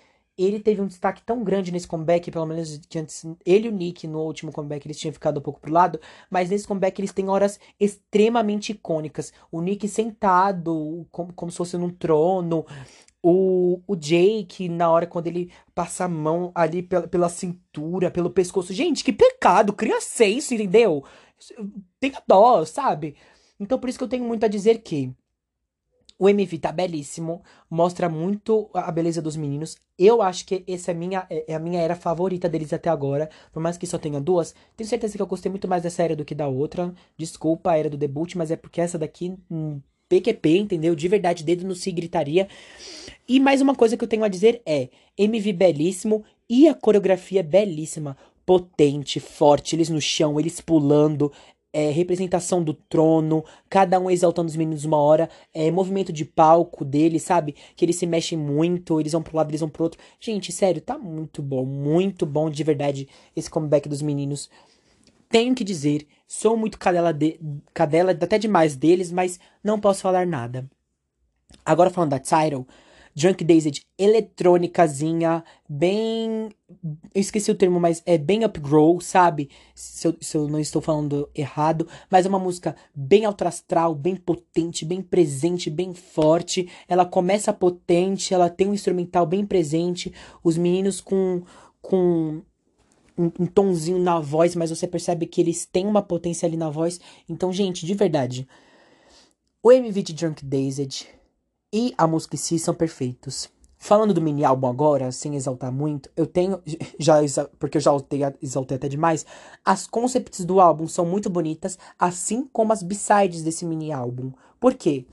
[0.44, 3.74] ele teve um destaque tão grande nesse comeback, pelo menos que antes ele e o
[3.74, 6.00] Nick no último comeback eles tinham ficado um pouco pro lado,
[6.30, 9.34] mas nesse comeback eles têm horas extremamente icônicas.
[9.52, 12.66] O Nick sentado, como, como se fosse num trono,
[13.22, 18.30] o, o Jake, na hora quando ele passa a mão ali pela, pela cintura, pelo
[18.30, 18.74] pescoço.
[18.74, 19.74] Gente, que pecado!
[19.74, 21.04] Cria senso, entendeu?
[22.00, 23.16] Tenha dó, sabe?
[23.60, 25.14] Então por isso que eu tenho muito a dizer que
[26.20, 29.78] o MV tá belíssimo, mostra muito a beleza dos meninos.
[29.98, 33.30] Eu acho que essa é, minha, é, é a minha era favorita deles até agora.
[33.54, 36.18] Por mais que só tenha duas, tenho certeza que eu gostei muito mais dessa era
[36.18, 36.94] do que da outra.
[37.18, 39.80] Desculpa a era do debut, mas é porque essa daqui, hum,
[40.10, 40.94] PQP, entendeu?
[40.94, 42.50] De verdade, dedo no si gritaria.
[43.26, 47.42] E mais uma coisa que eu tenho a dizer é: MV belíssimo e a coreografia
[47.42, 51.32] belíssima potente, forte, eles no chão, eles pulando,
[51.72, 56.84] é, representação do trono, cada um exaltando os meninos uma hora, é, movimento de palco
[56.84, 57.56] deles, sabe?
[57.76, 60.00] Que eles se mexem muito, eles vão pro lado, eles vão pro outro.
[60.20, 64.50] Gente, sério, tá muito bom, muito bom de verdade esse comeback dos meninos.
[65.30, 67.40] Tenho que dizer, sou muito cadela, de,
[67.74, 70.68] cadela até demais deles, mas não posso falar nada.
[71.64, 72.66] Agora falando da Tidal,
[73.20, 76.50] Drunk Dazed eletrônicazinha, bem.
[77.14, 79.50] Eu esqueci o termo, mas é bem upgrow, sabe?
[79.76, 81.86] Se eu, se eu não estou falando errado.
[82.10, 86.70] Mas é uma música bem astral, bem potente, bem presente, bem forte.
[86.88, 90.14] Ela começa potente, ela tem um instrumental bem presente.
[90.42, 91.44] Os meninos com.
[91.82, 92.42] com
[93.18, 96.70] um, um tonzinho na voz, mas você percebe que eles têm uma potência ali na
[96.70, 97.02] voz.
[97.28, 98.48] Então, gente, de verdade.
[99.62, 101.19] O MV de Drunk Dazed
[101.72, 103.50] e a música em si são perfeitos.
[103.82, 106.62] Falando do mini álbum agora, sem exaltar muito, eu tenho.
[107.00, 107.16] já
[107.58, 109.26] Porque eu já exaltei, exaltei até demais.
[109.64, 114.34] As concepts do álbum são muito bonitas, assim como as b-sides desse mini álbum.
[114.60, 115.06] Por quê?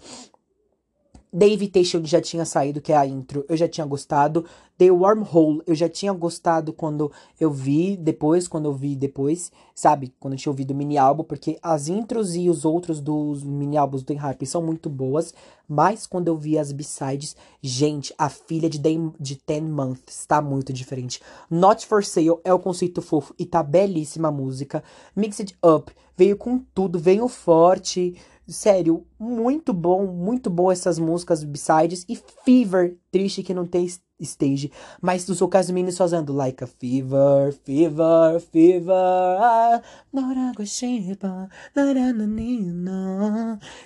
[1.37, 4.45] The Invitation já tinha saído, que é a intro, eu já tinha gostado.
[4.78, 10.12] The Wormhole, eu já tinha gostado quando eu vi depois, quando eu vi depois, sabe?
[10.20, 13.77] Quando eu tinha ouvido o mini álbum, porque as intros e os outros dos mini
[13.77, 15.32] álbuns do Hype são muito boas,
[15.69, 20.40] mas quando eu vi as B-sides, gente, a filha de, Day, de Ten Months tá
[20.40, 21.20] muito diferente.
[21.51, 24.82] Not For Sale é o conceito fofo e tá belíssima a música.
[25.15, 28.16] Mixed Up veio com tudo, veio forte.
[28.48, 32.05] Sério, muito bom, muito bom essas músicas B-sides.
[32.09, 33.89] E Fever, triste que não tem
[34.21, 34.71] stage.
[35.01, 39.83] Mas os vocais meninos fazendo like a fever, fever, fever.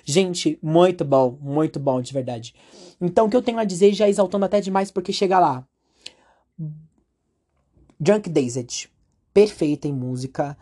[0.03, 2.53] Gente, muito bom, muito bom, de verdade.
[2.99, 5.65] Então, o que eu tenho a dizer, já exaltando até demais, porque chega lá.
[7.97, 8.89] Drunk Dazed.
[9.33, 10.57] Perfeita em música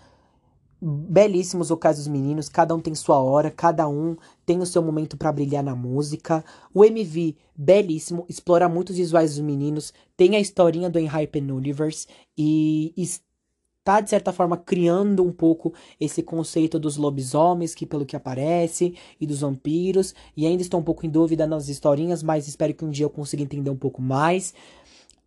[0.81, 4.15] belíssimos vocais dos meninos, cada um tem sua hora, cada um
[4.45, 6.43] tem o seu momento para brilhar na música.
[6.73, 12.07] O MV, belíssimo, explora muitos visuais dos meninos, tem a historinha do Enhypen Universe
[12.38, 18.15] e está, de certa forma, criando um pouco esse conceito dos lobisomens, que pelo que
[18.15, 22.73] aparece, e dos vampiros, e ainda estou um pouco em dúvida nas historinhas, mas espero
[22.73, 24.53] que um dia eu consiga entender um pouco mais.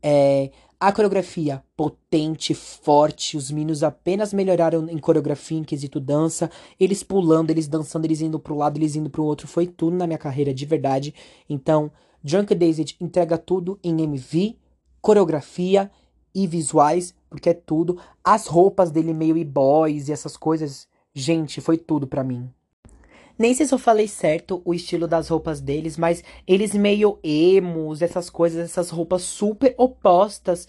[0.03, 0.51] É,
[0.83, 7.53] a coreografia potente, forte, os meninos apenas melhoraram em coreografia, em quesito dança, eles pulando,
[7.53, 10.53] eles dançando, eles indo pro lado, eles indo pro outro, foi tudo na minha carreira
[10.53, 11.15] de verdade.
[11.49, 11.89] Então,
[12.21, 14.57] Drunk Dazed entrega tudo em MV,
[15.01, 15.89] coreografia
[16.35, 17.97] e visuais, porque é tudo.
[18.25, 22.51] As roupas dele meio e-boys e essas coisas, gente, foi tudo para mim.
[23.39, 28.03] Nem sei se eu falei certo o estilo das roupas deles, mas eles meio emos,
[28.03, 30.67] essas coisas, essas roupas super opostas,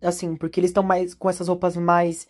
[0.00, 2.26] assim, porque eles estão mais com essas roupas mais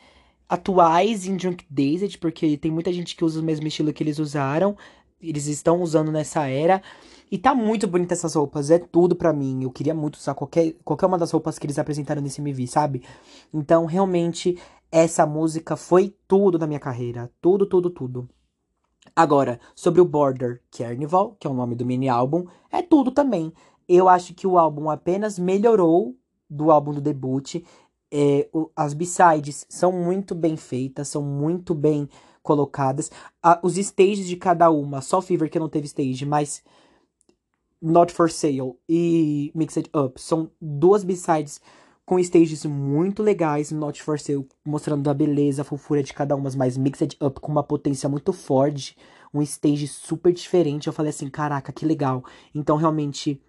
[0.48, 4.18] atuais em Drunk Dazed, porque tem muita gente que usa o mesmo estilo que eles
[4.18, 4.76] usaram,
[5.20, 6.82] eles estão usando nessa era.
[7.30, 9.64] E tá muito bonita essas roupas, é tudo para mim.
[9.64, 13.02] Eu queria muito usar qualquer, qualquer uma das roupas que eles apresentaram nesse MV, sabe?
[13.52, 14.56] Então, realmente,
[14.92, 17.30] essa música foi tudo na minha carreira.
[17.40, 18.28] Tudo, tudo, tudo.
[19.16, 23.52] Agora, sobre o Border Carnival, que é o nome do mini álbum, é tudo também.
[23.88, 26.16] Eu acho que o álbum apenas melhorou
[26.50, 27.56] do álbum do debut.
[28.10, 32.08] É, o, as B-sides são muito bem feitas, são muito bem
[32.42, 33.10] colocadas.
[33.42, 36.62] A, os stages de cada uma, só Fever que não teve stage, mas
[37.80, 41.60] Not For Sale e Mixed Up são duas B-sides
[42.04, 46.50] com stages muito legais, Not For Sale mostrando a beleza, a fofura de cada uma,
[46.56, 48.96] mas Mixed Up com uma potência muito forte,
[49.32, 50.86] um stage super diferente.
[50.86, 52.22] Eu falei assim, caraca, que legal.
[52.54, 53.40] Então, realmente,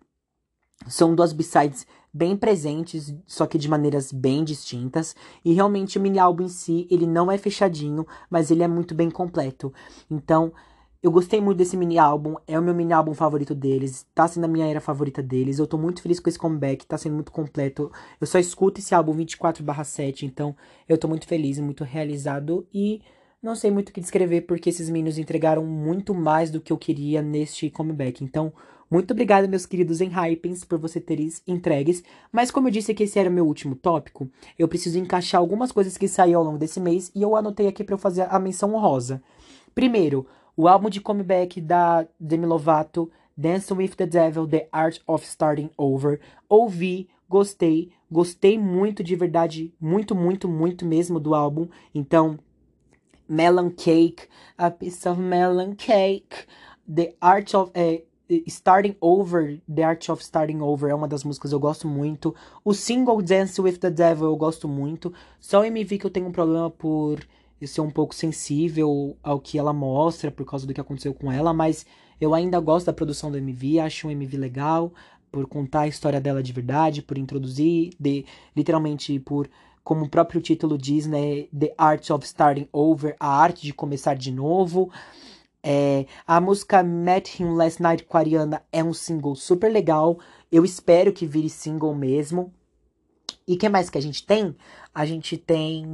[0.88, 5.15] são duas B-sides bem presentes, só que de maneiras bem distintas.
[5.44, 8.95] E realmente o mini álbum em si, ele não é fechadinho, mas ele é muito
[8.95, 9.73] bem completo.
[10.10, 10.53] Então,
[11.06, 14.45] eu gostei muito desse mini álbum, é o meu mini álbum favorito deles, tá sendo
[14.45, 15.60] a minha era favorita deles.
[15.60, 17.91] Eu tô muito feliz com esse comeback, tá sendo muito completo.
[18.19, 20.56] Eu só escuto esse álbum 24/7, então
[20.90, 23.03] eu tô muito feliz, muito realizado e
[23.40, 26.77] não sei muito o que descrever porque esses meninos entregaram muito mais do que eu
[26.77, 28.23] queria neste comeback.
[28.23, 28.52] Então,
[28.90, 32.03] muito obrigada, meus queridos Enhypens, por você teres entregues.
[32.32, 34.27] Mas como eu disse que esse era o meu último tópico,
[34.57, 37.84] eu preciso encaixar algumas coisas que saíram ao longo desse mês e eu anotei aqui
[37.84, 39.22] para eu fazer a menção honrosa.
[39.76, 40.26] Primeiro,
[40.56, 45.69] o álbum de comeback da Demi Lovato, Dance with the Devil, The Art of Starting
[45.77, 46.22] Over.
[46.48, 51.68] Ouvi, gostei, gostei muito de verdade, muito, muito, muito mesmo do álbum.
[51.94, 52.40] Então,
[53.27, 54.27] Melon Cake,
[54.57, 56.45] A Piece of Melon Cake,
[56.94, 57.72] The Art of.
[57.73, 58.03] Eh,
[58.48, 62.34] Starting Over, The Art of Starting Over é uma das músicas que eu gosto muito.
[62.64, 65.14] O single Dance with the Devil eu gosto muito.
[65.40, 67.19] Só o MV que eu tenho um problema por
[67.60, 71.32] eu ser um pouco sensível ao que ela mostra por causa do que aconteceu com
[71.32, 71.86] ela, mas
[72.19, 74.94] eu ainda gosto da produção do MV, acho um MV legal
[75.32, 78.26] por contar a história dela de verdade, por introduzir, de,
[78.56, 79.49] literalmente por
[79.84, 84.15] como o próprio título diz, né, The Art of Starting Over, a arte de começar
[84.15, 84.91] de novo.
[85.61, 90.18] É, a música Met Him Last Night com a Ariana é um single super legal.
[90.52, 92.52] Eu espero que vire single mesmo.
[93.48, 94.56] E que mais que a gente tem?
[94.94, 95.86] A gente tem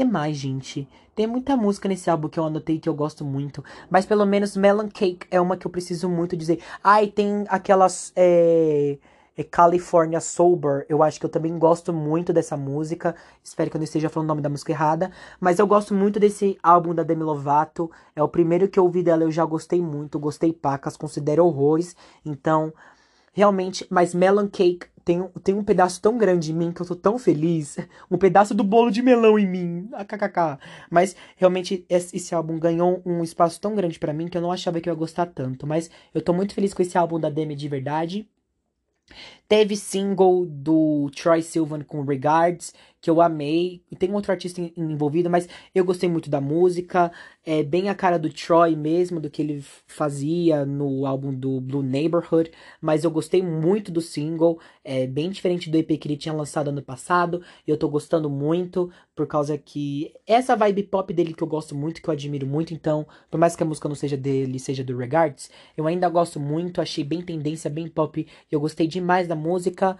[0.00, 0.88] que mais, gente?
[1.14, 3.62] Tem muita música nesse álbum que eu anotei que eu gosto muito.
[3.90, 6.62] Mas pelo menos Melon Cake é uma que eu preciso muito dizer.
[6.82, 8.10] Ah, e tem aquelas.
[8.16, 8.96] É,
[9.36, 10.86] é California Sober.
[10.88, 13.14] Eu acho que eu também gosto muito dessa música.
[13.44, 15.12] Espero que eu não esteja falando o nome da música errada.
[15.38, 17.90] Mas eu gosto muito desse álbum da Demi Lovato.
[18.16, 20.18] É o primeiro que eu ouvi dela, eu já gostei muito.
[20.18, 21.94] Gostei pacas, considero horrores.
[22.24, 22.72] Então,
[23.34, 23.86] realmente.
[23.90, 27.18] Mas Melon Cake tem, tem um pedaço tão grande em mim que eu tô tão
[27.18, 27.76] feliz.
[28.10, 29.88] Um pedaço do bolo de melão em mim.
[29.92, 30.58] AKKK.
[30.90, 34.80] Mas realmente esse álbum ganhou um espaço tão grande para mim que eu não achava
[34.80, 35.66] que eu ia gostar tanto.
[35.66, 38.28] Mas eu tô muito feliz com esse álbum da Demi de verdade.
[39.50, 43.82] Teve single do Troy Sivan com Regards, que eu amei.
[43.90, 47.10] E tem outro artista envolvido, mas eu gostei muito da música.
[47.44, 51.82] É bem a cara do Troy mesmo, do que ele fazia no álbum do Blue
[51.82, 52.52] Neighborhood.
[52.80, 54.60] Mas eu gostei muito do single.
[54.84, 57.42] É bem diferente do EP que ele tinha lançado ano passado.
[57.66, 61.74] E eu tô gostando muito, por causa que essa vibe pop dele que eu gosto
[61.74, 62.72] muito, que eu admiro muito.
[62.72, 66.38] Então, por mais que a música não seja dele, seja do Regards, eu ainda gosto
[66.38, 66.80] muito.
[66.80, 68.20] Achei bem tendência, bem pop.
[68.20, 69.96] E eu gostei demais da música.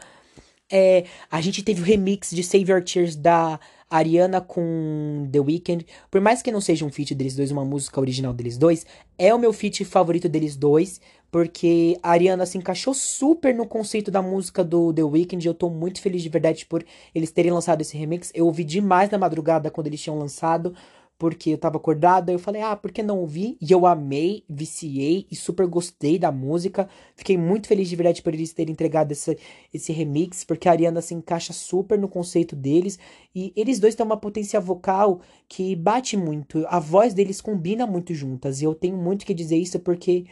[0.71, 3.59] É, a gente teve o remix de Save Your Tears da
[3.91, 5.85] Ariana com The Weeknd.
[6.09, 8.87] Por mais que não seja um feat deles dois, uma música original deles dois,
[9.19, 11.01] é o meu feat favorito deles dois.
[11.31, 15.47] Porque a Ariana se encaixou super no conceito da música do The Weeknd.
[15.47, 16.85] Eu tô muito feliz de verdade por
[17.15, 18.33] eles terem lançado esse remix.
[18.35, 20.75] Eu ouvi demais na madrugada quando eles tinham lançado
[21.21, 23.59] porque eu tava acordado, aí eu falei, ah, por que não ouvir?
[23.61, 26.89] E eu amei, viciei e super gostei da música.
[27.15, 29.37] Fiquei muito feliz de verdade por eles terem entregado esse,
[29.73, 32.99] esse remix, porque a Ariana se encaixa super no conceito deles.
[33.35, 36.65] E eles dois têm uma potência vocal que bate muito.
[36.69, 38.63] A voz deles combina muito juntas.
[38.63, 40.25] E eu tenho muito que dizer isso porque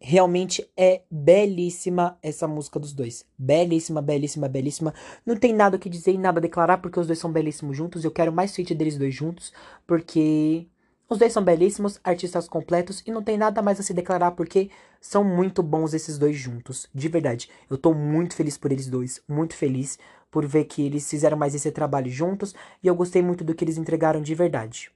[0.00, 3.24] Realmente é belíssima essa música dos dois.
[3.36, 4.94] Belíssima, belíssima, belíssima.
[5.24, 7.76] Não tem nada o que dizer e nada a declarar, porque os dois são belíssimos
[7.76, 8.04] juntos.
[8.04, 9.52] Eu quero mais feat deles dois juntos,
[9.86, 10.66] porque
[11.08, 14.70] os dois são belíssimos, artistas completos, e não tem nada mais a se declarar, porque
[15.00, 16.88] são muito bons esses dois juntos.
[16.94, 17.48] De verdade.
[17.70, 19.22] Eu tô muito feliz por eles dois.
[19.28, 19.98] Muito feliz
[20.30, 22.54] por ver que eles fizeram mais esse trabalho juntos.
[22.82, 24.90] E eu gostei muito do que eles entregaram de verdade.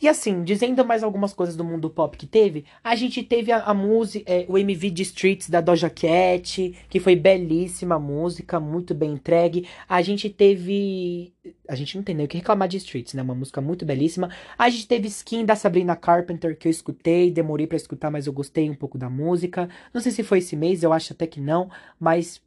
[0.00, 3.62] E assim, dizendo mais algumas coisas do mundo pop que teve, a gente teve a,
[3.62, 8.94] a música, é, o MV de Streets da Doja Cat, que foi belíssima música, muito
[8.94, 9.66] bem entregue.
[9.88, 11.32] A gente teve.
[11.66, 13.22] A gente não tem nem o que reclamar de Streets, né?
[13.22, 14.30] Uma música muito belíssima.
[14.58, 18.32] A gente teve Skin da Sabrina Carpenter, que eu escutei, demorei para escutar, mas eu
[18.32, 19.68] gostei um pouco da música.
[19.94, 22.44] Não sei se foi esse mês, eu acho até que não, mas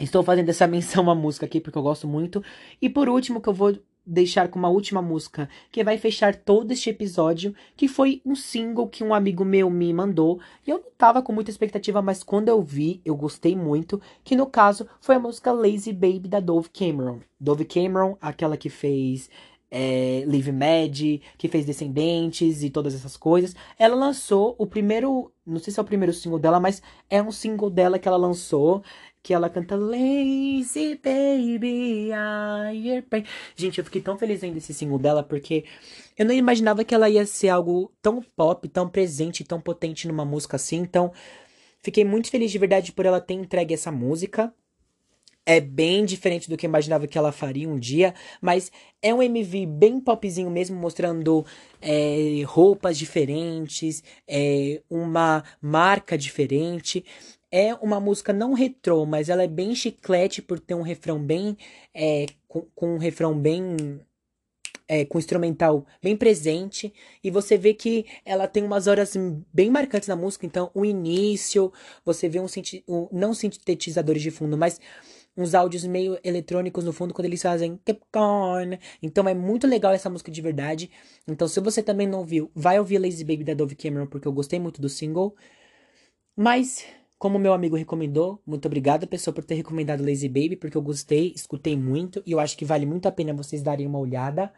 [0.00, 2.42] Estou fazendo essa menção à música aqui porque eu gosto muito.
[2.80, 6.72] E por último, que eu vou deixar com uma última música que vai fechar todo
[6.72, 10.40] este episódio, que foi um single que um amigo meu me mandou.
[10.66, 14.00] E eu não tava com muita expectativa, mas quando eu vi, eu gostei muito.
[14.22, 17.20] Que no caso foi a música Lazy Baby da Dove Cameron.
[17.40, 19.30] Dove Cameron, aquela que fez
[19.70, 23.56] é, Live Mad, que fez Descendentes e todas essas coisas.
[23.76, 27.32] Ela lançou o primeiro, não sei se é o primeiro single dela, mas é um
[27.32, 28.84] single dela que ela lançou
[29.24, 33.24] que ela canta Lazy Baby, I pain.
[33.56, 35.64] Gente, eu fiquei tão feliz vendo esse single dela porque
[36.18, 40.26] eu não imaginava que ela ia ser algo tão pop, tão presente, tão potente numa
[40.26, 40.76] música assim.
[40.76, 41.10] Então,
[41.82, 44.52] fiquei muito feliz de verdade por ela ter entregue essa música.
[45.46, 48.70] É bem diferente do que eu imaginava que ela faria um dia, mas
[49.00, 51.46] é um MV bem popzinho mesmo, mostrando
[51.80, 57.04] é, roupas diferentes, é, uma marca diferente
[57.56, 61.56] é uma música não retrô, mas ela é bem chiclete por ter um refrão bem.
[61.94, 64.00] É, com, com um refrão bem.
[64.88, 66.92] É, com instrumental bem presente.
[67.22, 69.14] E você vê que ela tem umas horas
[69.52, 70.44] bem marcantes na música.
[70.44, 71.72] Então, o início,
[72.04, 72.46] você vê um,
[72.88, 74.80] um não sintetizadores de fundo, mas
[75.36, 78.80] uns áudios meio eletrônicos no fundo quando eles fazem Capcorn.
[79.00, 80.90] Então é muito legal essa música de verdade.
[81.26, 84.32] Então, se você também não viu, vai ouvir Lazy Baby da Dove Cameron, porque eu
[84.32, 85.34] gostei muito do single.
[86.36, 86.84] Mas
[87.24, 91.32] como meu amigo recomendou, muito obrigado, pessoa, por ter recomendado Lazy Baby, porque eu gostei,
[91.34, 94.52] escutei muito e eu acho que vale muito a pena vocês darem uma olhada.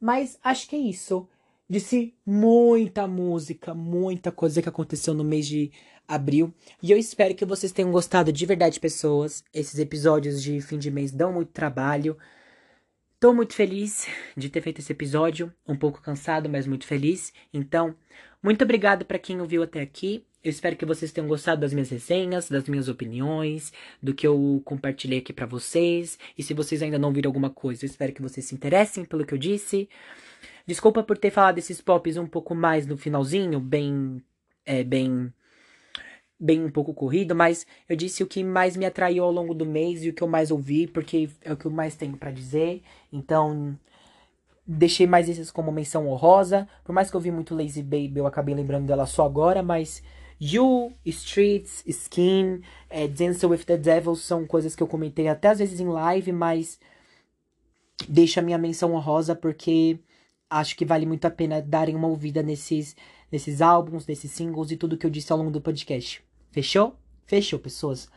[0.00, 1.28] Mas acho que é isso.
[1.70, 5.70] Disse muita música, muita coisa que aconteceu no mês de
[6.08, 6.52] abril.
[6.82, 9.44] E eu espero que vocês tenham gostado de verdade, pessoas.
[9.54, 12.18] Esses episódios de fim de mês dão muito trabalho.
[13.20, 17.32] Tô muito feliz de ter feito esse episódio, um pouco cansado, mas muito feliz.
[17.54, 17.94] Então,
[18.42, 20.26] muito obrigado para quem ouviu até aqui.
[20.46, 24.62] Eu espero que vocês tenham gostado das minhas resenhas, das minhas opiniões, do que eu
[24.64, 26.16] compartilhei aqui para vocês.
[26.38, 29.26] E se vocês ainda não viram alguma coisa, eu espero que vocês se interessem pelo
[29.26, 29.88] que eu disse.
[30.64, 34.22] Desculpa por ter falado esses pops um pouco mais no finalzinho, bem
[34.64, 35.32] é, bem
[36.38, 39.66] bem um pouco corrido, mas eu disse o que mais me atraiu ao longo do
[39.66, 42.30] mês e o que eu mais ouvi, porque é o que eu mais tenho para
[42.30, 42.84] dizer.
[43.12, 43.76] Então,
[44.64, 46.68] deixei mais esses como menção honrosa.
[46.84, 50.04] Por mais que eu vi muito Lazy Baby, eu acabei lembrando dela só agora, mas
[50.40, 52.60] You, Streets, Skin,
[52.90, 56.32] é, Dance with the Devil são coisas que eu comentei até às vezes em live,
[56.32, 56.78] mas
[58.08, 59.98] deixa a minha menção honrosa porque
[60.50, 62.94] acho que vale muito a pena darem uma ouvida nesses,
[63.32, 66.22] nesses álbuns, nesses singles e tudo que eu disse ao longo do podcast.
[66.50, 66.96] Fechou?
[67.26, 68.08] Fechou, pessoas.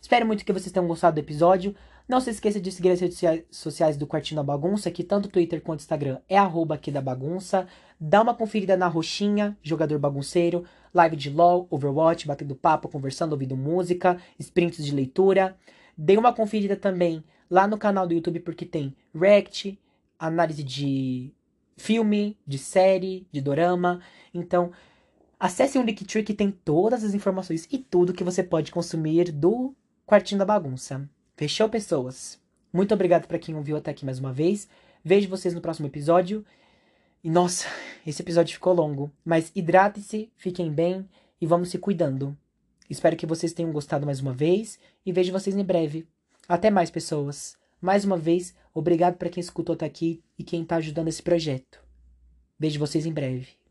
[0.00, 1.74] Espero muito que vocês tenham gostado do episódio.
[2.06, 3.18] Não se esqueça de seguir as redes
[3.50, 7.66] sociais do Quartinho da Bagunça, que tanto Twitter quanto Instagram é arroba aqui da bagunça.
[8.00, 13.56] Dá uma conferida na roxinha, jogador bagunceiro, live de LOL, Overwatch, batendo papo, conversando, ouvindo
[13.56, 15.56] música, sprints de leitura.
[15.96, 19.78] Dê uma conferida também lá no canal do YouTube, porque tem React,
[20.18, 21.32] análise de
[21.76, 24.00] filme, de série, de dorama.
[24.32, 24.72] Então,
[25.38, 29.74] acesse o Linktree que tem todas as informações e tudo que você pode consumir do
[30.06, 31.08] Quartinho da Bagunça.
[31.36, 32.40] Fechou, pessoas?
[32.72, 34.68] Muito obrigado para quem ouviu até aqui mais uma vez.
[35.04, 36.44] Vejo vocês no próximo episódio.
[37.24, 37.66] E nossa,
[38.06, 39.10] esse episódio ficou longo.
[39.24, 41.08] Mas hidrate-se, fiquem bem
[41.40, 42.36] e vamos se cuidando.
[42.88, 46.06] Espero que vocês tenham gostado mais uma vez e vejo vocês em breve.
[46.46, 47.56] Até mais, pessoas.
[47.80, 51.82] Mais uma vez, obrigado para quem escutou até aqui e quem está ajudando esse projeto.
[52.58, 53.63] Vejo vocês em breve.